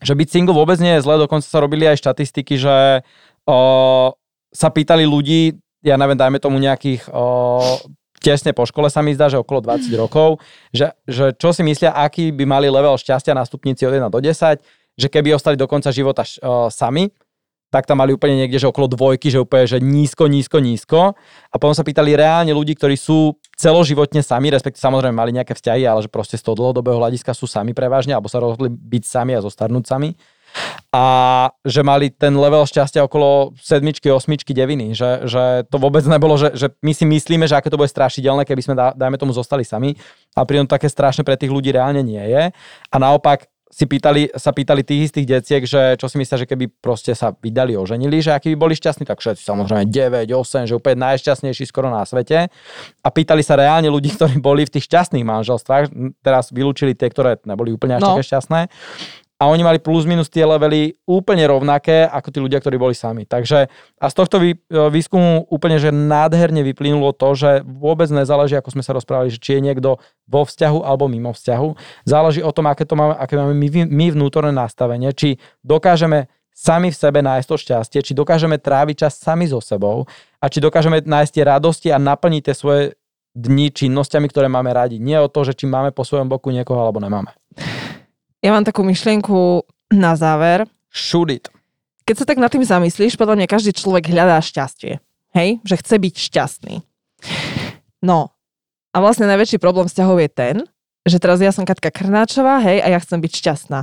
že 0.00 0.12
byť 0.12 0.28
single 0.28 0.56
vôbec 0.56 0.80
nie 0.80 0.96
je 0.98 1.04
zle, 1.04 1.20
dokonca 1.20 1.44
sa 1.44 1.60
robili 1.60 1.84
aj 1.84 2.00
štatistiky, 2.00 2.56
že 2.56 3.04
o, 3.44 3.58
sa 4.52 4.68
pýtali 4.68 5.04
ľudí, 5.04 5.56
ja 5.82 5.96
neviem, 5.96 6.16
dajme 6.16 6.38
tomu 6.38 6.56
nejakých 6.60 7.08
o, 7.08 7.24
tesne 8.22 8.54
po 8.54 8.62
škole 8.62 8.86
sa 8.86 9.02
mi 9.02 9.12
zdá, 9.12 9.26
že 9.26 9.36
okolo 9.36 9.60
20 9.66 9.90
rokov, 9.98 10.38
že, 10.70 10.94
že 11.10 11.34
čo 11.34 11.50
si 11.50 11.66
myslia, 11.66 11.90
aký 11.90 12.30
by 12.30 12.46
mali 12.46 12.70
level 12.70 12.94
šťastia 12.94 13.34
na 13.34 13.42
stupnici 13.42 13.82
od 13.82 13.92
1 13.92 14.08
do 14.08 14.22
10, 14.22 14.62
že 14.94 15.08
keby 15.10 15.34
ostali 15.34 15.58
do 15.58 15.66
konca 15.66 15.90
života 15.90 16.22
o, 16.22 16.70
sami, 16.70 17.10
tak 17.72 17.88
tam 17.88 18.04
mali 18.04 18.12
úplne 18.12 18.36
niekde, 18.36 18.60
že 18.60 18.68
okolo 18.68 18.84
dvojky, 18.84 19.32
že 19.32 19.40
úplne, 19.40 19.64
že 19.64 19.80
nízko, 19.80 20.28
nízko, 20.28 20.60
nízko. 20.60 21.16
A 21.48 21.54
potom 21.56 21.72
sa 21.72 21.80
pýtali 21.80 22.12
reálne 22.12 22.52
ľudí, 22.52 22.76
ktorí 22.76 23.00
sú 23.00 23.40
celoživotne 23.56 24.20
sami, 24.20 24.52
respektíve 24.52 24.84
samozrejme 24.84 25.16
mali 25.16 25.32
nejaké 25.32 25.56
vzťahy, 25.56 25.88
ale 25.88 26.04
že 26.04 26.12
proste 26.12 26.36
z 26.36 26.44
toho 26.44 26.52
dlhodobého 26.52 27.00
hľadiska 27.00 27.32
sú 27.32 27.48
sami 27.48 27.72
prevažne, 27.72 28.12
alebo 28.12 28.28
sa 28.28 28.44
rozhodli 28.44 28.68
byť 28.68 29.02
sami 29.08 29.32
a 29.32 29.40
zostarnúť 29.40 29.88
sami. 29.88 30.12
A 30.92 31.04
že 31.64 31.80
mali 31.80 32.12
ten 32.12 32.36
level 32.36 32.68
šťastia 32.68 33.08
okolo 33.08 33.56
sedmičky, 33.56 34.12
osmičky, 34.12 34.52
deviny. 34.52 34.92
Že, 34.92 35.10
že 35.24 35.42
to 35.72 35.80
vôbec 35.80 36.04
nebolo, 36.04 36.36
že, 36.36 36.52
že 36.52 36.68
my 36.84 36.92
si 36.92 37.08
myslíme, 37.08 37.48
že 37.48 37.56
aké 37.56 37.72
to 37.72 37.80
bude 37.80 37.88
strašidelné, 37.88 38.44
keby 38.44 38.60
sme, 38.60 38.74
dá- 38.76 38.92
dajme 38.92 39.16
tomu, 39.16 39.32
zostali 39.32 39.64
sami. 39.64 39.96
A 40.36 40.44
pritom 40.44 40.68
také 40.68 40.92
strašné 40.92 41.24
pre 41.24 41.40
tých 41.40 41.48
ľudí 41.52 41.72
reálne 41.72 42.04
nie 42.04 42.20
je. 42.20 42.52
A 42.92 42.96
naopak 43.00 43.48
si 43.72 43.88
pýtali, 43.88 44.28
sa 44.36 44.52
pýtali 44.52 44.84
tých 44.84 45.08
istých 45.08 45.26
deciek, 45.40 45.62
že 45.64 45.96
čo 45.96 46.04
si 46.04 46.20
myslia, 46.20 46.44
že 46.44 46.44
keby 46.44 46.68
proste 46.84 47.16
sa 47.16 47.32
vydali, 47.32 47.72
oženili, 47.72 48.20
že 48.20 48.36
aký 48.36 48.52
by 48.52 48.68
boli 48.68 48.74
šťastní, 48.76 49.08
tak 49.08 49.24
všetci 49.24 49.48
samozrejme 49.48 49.88
9, 49.88 50.28
8, 50.28 50.68
že 50.68 50.76
úplne 50.76 51.08
najšťastnejší 51.08 51.64
skoro 51.72 51.88
na 51.88 52.04
svete. 52.04 52.52
A 53.00 53.08
pýtali 53.08 53.40
sa 53.40 53.56
reálne 53.56 53.88
ľudí, 53.88 54.12
ktorí 54.12 54.36
boli 54.44 54.68
v 54.68 54.76
tých 54.76 54.92
šťastných 54.92 55.24
manželstvách, 55.24 55.88
teraz 56.20 56.52
vylúčili 56.52 56.92
tie, 56.92 57.08
ktoré 57.08 57.40
neboli 57.48 57.72
úplne 57.72 57.96
až 57.96 58.04
no. 58.04 58.08
také 58.12 58.28
šťastné 58.28 58.68
a 59.42 59.50
oni 59.50 59.66
mali 59.66 59.82
plus 59.82 60.06
minus 60.06 60.30
tie 60.30 60.46
levely 60.46 60.94
úplne 61.02 61.42
rovnaké 61.50 62.06
ako 62.06 62.28
tí 62.30 62.38
ľudia, 62.38 62.62
ktorí 62.62 62.78
boli 62.78 62.94
sami. 62.94 63.26
Takže 63.26 63.66
a 63.98 64.06
z 64.06 64.14
tohto 64.14 64.38
e, 64.38 64.54
výskumu 64.70 65.50
úplne, 65.50 65.82
že 65.82 65.90
nádherne 65.90 66.62
vyplynulo 66.62 67.10
to, 67.10 67.34
že 67.34 67.66
vôbec 67.66 68.06
nezáleží, 68.06 68.54
ako 68.54 68.78
sme 68.78 68.86
sa 68.86 68.94
rozprávali, 68.94 69.34
že 69.34 69.42
či 69.42 69.58
je 69.58 69.66
niekto 69.66 69.98
vo 70.30 70.42
vzťahu 70.46 70.86
alebo 70.86 71.10
mimo 71.10 71.34
vzťahu. 71.34 71.74
Záleží 72.06 72.38
o 72.38 72.54
tom, 72.54 72.70
aké, 72.70 72.86
to 72.86 72.94
máme, 72.94 73.18
aké 73.18 73.34
máme 73.34 73.58
my, 73.58 73.90
my 73.90 74.06
vnútorné 74.14 74.54
nastavenie, 74.54 75.10
či 75.10 75.42
dokážeme 75.66 76.30
sami 76.54 76.94
v 76.94 77.00
sebe 77.02 77.18
nájsť 77.18 77.48
to 77.50 77.56
šťastie, 77.58 77.98
či 78.06 78.12
dokážeme 78.14 78.62
tráviť 78.62 79.10
čas 79.10 79.18
sami 79.18 79.50
so 79.50 79.58
sebou 79.58 80.06
a 80.38 80.46
či 80.46 80.62
dokážeme 80.62 81.02
nájsť 81.02 81.32
tie 81.34 81.44
radosti 81.50 81.88
a 81.90 81.98
naplniť 81.98 82.42
tie 82.46 82.54
svoje 82.54 82.82
dni 83.34 83.74
činnosťami, 83.74 84.30
ktoré 84.30 84.46
máme 84.46 84.70
radi. 84.70 85.02
Nie 85.02 85.18
o 85.18 85.26
to, 85.26 85.42
že 85.42 85.58
či 85.58 85.66
máme 85.66 85.90
po 85.90 86.06
svojom 86.06 86.30
boku 86.30 86.54
niekoho 86.54 86.78
alebo 86.78 87.02
nemáme. 87.02 87.34
Ja 88.42 88.50
mám 88.50 88.66
takú 88.66 88.82
myšlienku 88.82 89.62
na 89.94 90.18
záver. 90.18 90.66
Shoot 90.90 91.30
it. 91.30 91.46
Keď 92.02 92.14
sa 92.18 92.26
tak 92.26 92.42
nad 92.42 92.50
tým 92.50 92.66
zamyslíš, 92.66 93.14
podľa 93.14 93.38
mňa 93.38 93.46
každý 93.46 93.70
človek 93.70 94.10
hľadá 94.10 94.42
šťastie. 94.42 94.98
Hej? 95.30 95.62
Že 95.62 95.74
chce 95.78 95.94
byť 96.02 96.14
šťastný. 96.18 96.74
No. 98.02 98.34
A 98.90 98.96
vlastne 98.98 99.30
najväčší 99.30 99.62
problém 99.62 99.86
vzťahov 99.86 100.18
je 100.18 100.30
ten, 100.34 100.56
že 101.06 101.22
teraz 101.22 101.38
ja 101.38 101.54
som 101.54 101.62
Katka 101.62 101.94
Krnáčová, 101.94 102.58
hej, 102.66 102.82
a 102.82 102.92
ja 102.92 102.98
chcem 102.98 103.22
byť 103.22 103.32
šťastná. 103.32 103.80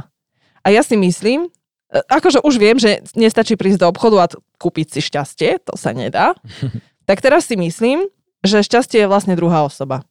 A 0.61 0.67
ja 0.69 0.83
si 0.83 0.99
myslím, 0.99 1.47
e, 1.47 1.99
akože 2.11 2.43
už 2.43 2.55
viem, 2.59 2.77
že 2.77 3.01
nestačí 3.15 3.55
prísť 3.55 3.81
do 3.81 3.89
obchodu 3.89 4.17
a 4.21 4.31
kúpiť 4.59 4.87
si 4.93 4.99
šťastie, 5.01 5.63
to 5.65 5.73
sa 5.79 5.95
nedá. 5.95 6.35
tak 7.09 7.23
teraz 7.23 7.47
si 7.47 7.55
myslím, 7.57 8.05
že 8.43 8.61
šťastie 8.61 9.07
je 9.07 9.09
vlastne 9.09 9.33
druhá 9.39 9.65
osoba. 9.65 10.03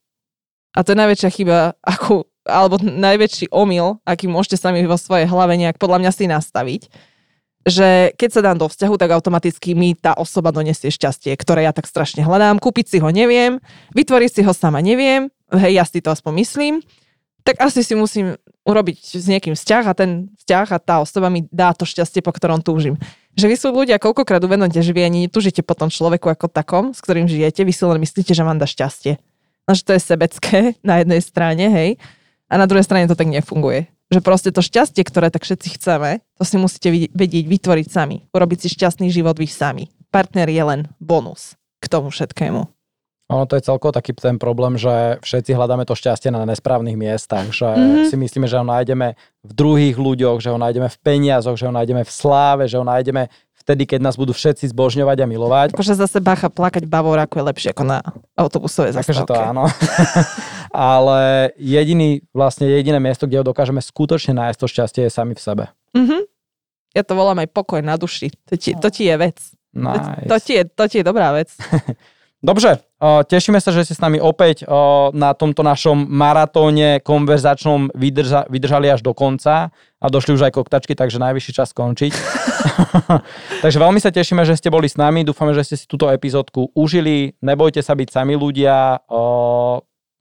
A 0.75 0.83
to 0.83 0.93
je 0.93 1.01
najväčšia 1.01 1.31
chyba, 1.31 1.57
akú 1.85 2.27
alebo 2.49 2.81
najväčší 2.81 3.53
omyl, 3.53 4.01
aký 4.09 4.27
môžete 4.27 4.57
sami 4.57 4.83
vo 4.89 4.97
svojej 4.97 5.29
hlave 5.29 5.55
nejak 5.61 5.77
podľa 5.77 6.01
mňa 6.03 6.13
si 6.17 6.25
nastaviť, 6.27 6.83
že 7.69 8.17
keď 8.17 8.31
sa 8.33 8.41
dám 8.41 8.57
do 8.57 8.67
vzťahu, 8.67 8.95
tak 8.97 9.13
automaticky 9.13 9.77
mi 9.77 9.93
tá 9.93 10.17
osoba 10.17 10.49
donesie 10.49 10.89
šťastie, 10.89 11.37
ktoré 11.37 11.69
ja 11.69 11.77
tak 11.77 11.85
strašne 11.85 12.25
hľadám. 12.25 12.57
Kúpiť 12.57 12.97
si 12.97 12.99
ho 12.99 13.13
neviem, 13.13 13.61
vytvoriť 13.93 14.41
si 14.41 14.43
ho 14.43 14.53
sama 14.57 14.81
neviem, 14.81 15.29
hej, 15.53 15.73
ja 15.77 15.85
si 15.85 16.01
to 16.01 16.09
aspoň 16.09 16.33
myslím, 16.41 16.75
tak 17.45 17.61
asi 17.65 17.85
si 17.85 17.97
musím 17.97 18.37
urobiť 18.69 19.17
s 19.17 19.25
niekým 19.25 19.57
vzťah 19.57 19.85
a 19.89 19.93
ten 19.97 20.29
vzťah 20.45 20.67
a 20.77 20.79
tá 20.81 20.95
osoba 21.01 21.33
mi 21.33 21.49
dá 21.49 21.73
to 21.73 21.89
šťastie, 21.89 22.21
po 22.21 22.33
ktorom 22.37 22.61
túžim. 22.61 23.01
Že 23.33 23.47
vy 23.49 23.57
sú 23.57 23.69
ľudia 23.73 23.97
koľkokrát 23.97 24.45
uvedomte, 24.45 24.77
že 24.85 24.93
vy 24.93 25.09
ani 25.09 25.19
netúžite 25.25 25.65
po 25.65 25.73
tom 25.73 25.89
človeku 25.89 26.29
ako 26.29 26.53
takom, 26.53 26.93
s 26.93 27.01
ktorým 27.01 27.25
žijete, 27.25 27.65
vy 27.65 27.73
si 27.73 27.83
len 27.89 27.97
myslíte, 28.05 28.37
že 28.37 28.45
vám 28.45 28.61
dá 28.61 28.69
šťastie. 28.69 29.17
No, 29.65 29.73
že 29.73 29.85
to 29.85 29.93
je 29.97 30.01
sebecké 30.01 30.59
na 30.89 31.01
jednej 31.01 31.21
strane, 31.25 31.65
hej. 31.73 31.91
A 32.49 32.55
na 32.57 32.65
druhej 32.65 32.85
strane 32.85 33.09
to 33.09 33.17
tak 33.17 33.29
nefunguje. 33.29 33.93
Že 34.09 34.21
proste 34.25 34.51
to 34.51 34.65
šťastie, 34.65 35.05
ktoré 35.05 35.29
tak 35.29 35.45
všetci 35.45 35.77
chceme, 35.77 36.25
to 36.41 36.43
si 36.49 36.57
musíte 36.57 36.89
vedieť 37.13 37.45
vytvoriť 37.45 37.87
sami. 37.93 38.25
Urobiť 38.33 38.59
si 38.65 38.69
šťastný 38.73 39.13
život 39.13 39.37
vy 39.37 39.45
sami. 39.45 39.93
Partner 40.09 40.49
je 40.49 40.63
len 40.65 40.81
bonus 40.97 41.61
k 41.85 41.93
tomu 41.93 42.09
všetkému. 42.09 42.65
Ono 43.29 43.45
to 43.45 43.61
je 43.61 43.69
celkovo 43.69 43.93
taký 43.93 44.17
ten 44.17 44.41
problém, 44.41 44.81
že 44.81 45.21
všetci 45.21 45.53
hľadáme 45.53 45.85
to 45.85 45.93
šťastie 45.93 46.33
na 46.33 46.49
nesprávnych 46.49 46.97
miestach, 46.97 47.53
že 47.53 47.69
mm-hmm. 47.69 48.09
si 48.09 48.17
myslíme, 48.17 48.49
že 48.49 48.57
ho 48.57 48.65
nájdeme 48.65 49.21
v 49.45 49.53
druhých 49.53 50.01
ľuďoch, 50.01 50.41
že 50.41 50.49
ho 50.49 50.57
nájdeme 50.57 50.89
v 50.89 50.99
peniazoch, 51.05 51.61
že 51.61 51.69
ho 51.69 51.73
nájdeme 51.77 52.09
v 52.09 52.13
sláve, 52.13 52.65
že 52.65 52.81
ho 52.81 52.89
nájdeme 52.89 53.29
vtedy, 53.69 53.85
keď 53.85 54.01
nás 54.01 54.17
budú 54.17 54.33
všetci 54.33 54.73
zbožňovať 54.73 55.19
a 55.21 55.27
milovať. 55.29 55.69
Akože 55.77 55.93
zase 55.93 56.25
bacha 56.25 56.49
plakať 56.49 56.89
Bavoráku 56.89 57.37
je 57.37 57.45
lepšie 57.53 57.69
ako 57.77 57.85
na 57.85 58.01
autobusovej 58.33 58.97
zastávke. 58.97 59.13
Akože 59.13 59.29
to 59.29 59.37
áno. 59.37 59.69
Ale 60.73 61.53
jediný, 61.61 62.25
vlastne 62.33 62.65
jediné 62.65 62.97
miesto, 62.97 63.29
kde 63.29 63.45
ho 63.45 63.45
dokážeme 63.45 63.85
skutočne 63.85 64.33
nájsť 64.33 64.57
to 64.57 64.67
šťastie 64.73 65.03
je 65.05 65.13
sami 65.13 65.37
v 65.37 65.43
sebe. 65.45 65.65
Mm-hmm. 65.93 66.23
Ja 66.97 67.05
to 67.05 67.13
volám 67.13 67.45
aj 67.45 67.53
pokoj 67.53 67.85
na 67.85 68.01
duši. 68.01 68.33
To 68.49 68.57
ti, 68.57 68.73
to 68.73 68.89
ti 68.89 69.05
je 69.05 69.15
vec. 69.21 69.37
Nice. 69.77 70.25
To, 70.25 70.33
to, 70.33 70.37
ti 70.41 70.53
je, 70.57 70.63
to 70.65 70.85
ti 70.89 70.97
je 71.01 71.05
dobrá 71.05 71.37
vec. 71.37 71.53
Dobře, 72.39 72.79
tešíme 73.27 73.59
sa, 73.59 73.75
že 73.75 73.83
ste 73.83 73.99
s 73.99 74.05
nami 74.05 74.23
opäť 74.23 74.63
na 75.11 75.35
tomto 75.35 75.67
našom 75.67 76.07
maratóne 76.07 77.03
konverzačnom 77.03 77.91
vydrža, 77.99 78.47
vydržali 78.47 78.87
až 78.87 79.03
do 79.03 79.11
konca 79.11 79.75
a 79.75 80.07
došli 80.07 80.39
už 80.39 80.47
aj 80.47 80.55
koktačky, 80.55 80.95
takže 80.95 81.19
najvyšší 81.19 81.51
čas 81.51 81.75
skončiť. 81.75 82.15
takže 83.67 83.79
veľmi 83.83 83.99
sa 83.99 84.15
tešíme, 84.15 84.47
že 84.47 84.55
ste 84.55 84.71
boli 84.71 84.87
s 84.87 84.95
nami, 84.95 85.27
dúfame, 85.27 85.51
že 85.51 85.67
ste 85.67 85.77
si 85.83 85.91
túto 85.91 86.07
epizódku 86.07 86.71
užili, 86.79 87.35
nebojte 87.43 87.83
sa 87.83 87.99
byť 87.99 88.07
sami 88.07 88.39
ľudia, 88.39 89.03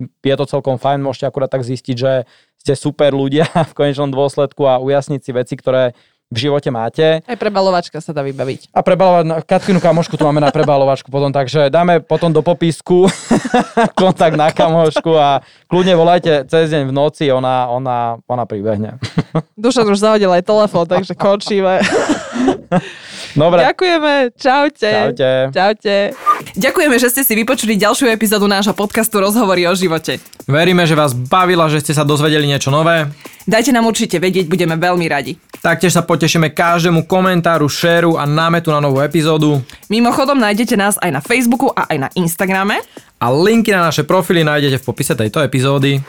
je 0.02 0.36
to 0.38 0.46
celkom 0.50 0.82
fajn, 0.82 1.06
môžete 1.06 1.30
akurát 1.30 1.54
tak 1.54 1.62
zistiť, 1.62 1.96
že 1.98 2.26
ste 2.58 2.74
super 2.74 3.14
ľudia 3.14 3.46
v 3.70 3.78
konečnom 3.78 4.10
dôsledku 4.10 4.66
a 4.66 4.82
ujasniť 4.82 5.22
si 5.22 5.32
veci, 5.38 5.54
ktoré 5.54 5.94
v 6.28 6.38
živote 6.38 6.68
máte. 6.68 7.24
Aj 7.24 7.38
prebalovačka 7.40 8.04
sa 8.04 8.12
dá 8.12 8.20
vybaviť. 8.20 8.76
A 8.76 8.84
prebalovať, 8.84 9.48
Katkinu 9.48 9.80
kamošku 9.80 10.20
tu 10.20 10.28
máme 10.28 10.44
na 10.44 10.52
prebalovačku 10.52 11.08
potom, 11.08 11.32
takže 11.32 11.72
dáme 11.72 12.04
potom 12.04 12.32
do 12.36 12.44
popisku 12.44 13.08
kontakt 14.02 14.36
na 14.36 14.52
kamošku 14.52 15.16
a 15.16 15.40
kľudne 15.72 15.96
volajte 15.96 16.44
cez 16.52 16.68
deň 16.76 16.92
v 16.92 16.94
noci, 16.94 17.32
ona, 17.32 17.72
ona, 17.72 18.20
ona 18.28 18.44
pribehne. 18.44 19.00
Duša 19.56 19.88
už 19.88 20.04
zahodil 20.04 20.32
aj 20.36 20.44
telefón, 20.44 20.84
takže 20.84 21.16
končíme. 21.16 21.80
Dobre. 23.36 23.64
Ďakujeme, 23.64 24.14
čaute. 24.36 24.90
Čaute. 24.90 25.32
Čaute. 25.54 25.96
Ďakujeme, 26.58 26.96
že 27.00 27.08
ste 27.12 27.22
si 27.24 27.34
vypočuli 27.36 27.80
ďalšiu 27.80 28.12
epizódu 28.12 28.46
nášho 28.46 28.76
podcastu 28.76 29.20
Rozhovory 29.24 29.68
o 29.68 29.74
živote. 29.74 30.20
Veríme, 30.48 30.88
že 30.88 30.96
vás 30.96 31.12
bavila, 31.12 31.68
že 31.68 31.84
ste 31.84 31.94
sa 31.96 32.08
dozvedeli 32.08 32.48
niečo 32.48 32.72
nové. 32.72 33.08
Dajte 33.48 33.72
nám 33.72 33.88
určite 33.88 34.20
vedieť, 34.20 34.52
budeme 34.52 34.76
veľmi 34.76 35.08
radi. 35.08 35.40
Taktiež 35.64 35.96
sa 35.96 36.04
potešíme 36.04 36.52
každému 36.52 37.08
komentáru, 37.08 37.68
šéru 37.72 38.20
a 38.20 38.28
námetu 38.28 38.76
na 38.76 38.84
novú 38.84 39.00
epizódu. 39.00 39.64
Mimochodom 39.88 40.36
nájdete 40.36 40.76
nás 40.76 41.00
aj 41.00 41.12
na 41.16 41.22
Facebooku 41.24 41.72
a 41.72 41.88
aj 41.88 41.98
na 41.98 42.10
Instagrame. 42.20 42.84
A 43.18 43.32
linky 43.32 43.72
na 43.72 43.88
naše 43.88 44.04
profily 44.06 44.44
nájdete 44.44 44.84
v 44.84 44.86
popise 44.86 45.16
tejto 45.16 45.42
epizódy. 45.42 46.04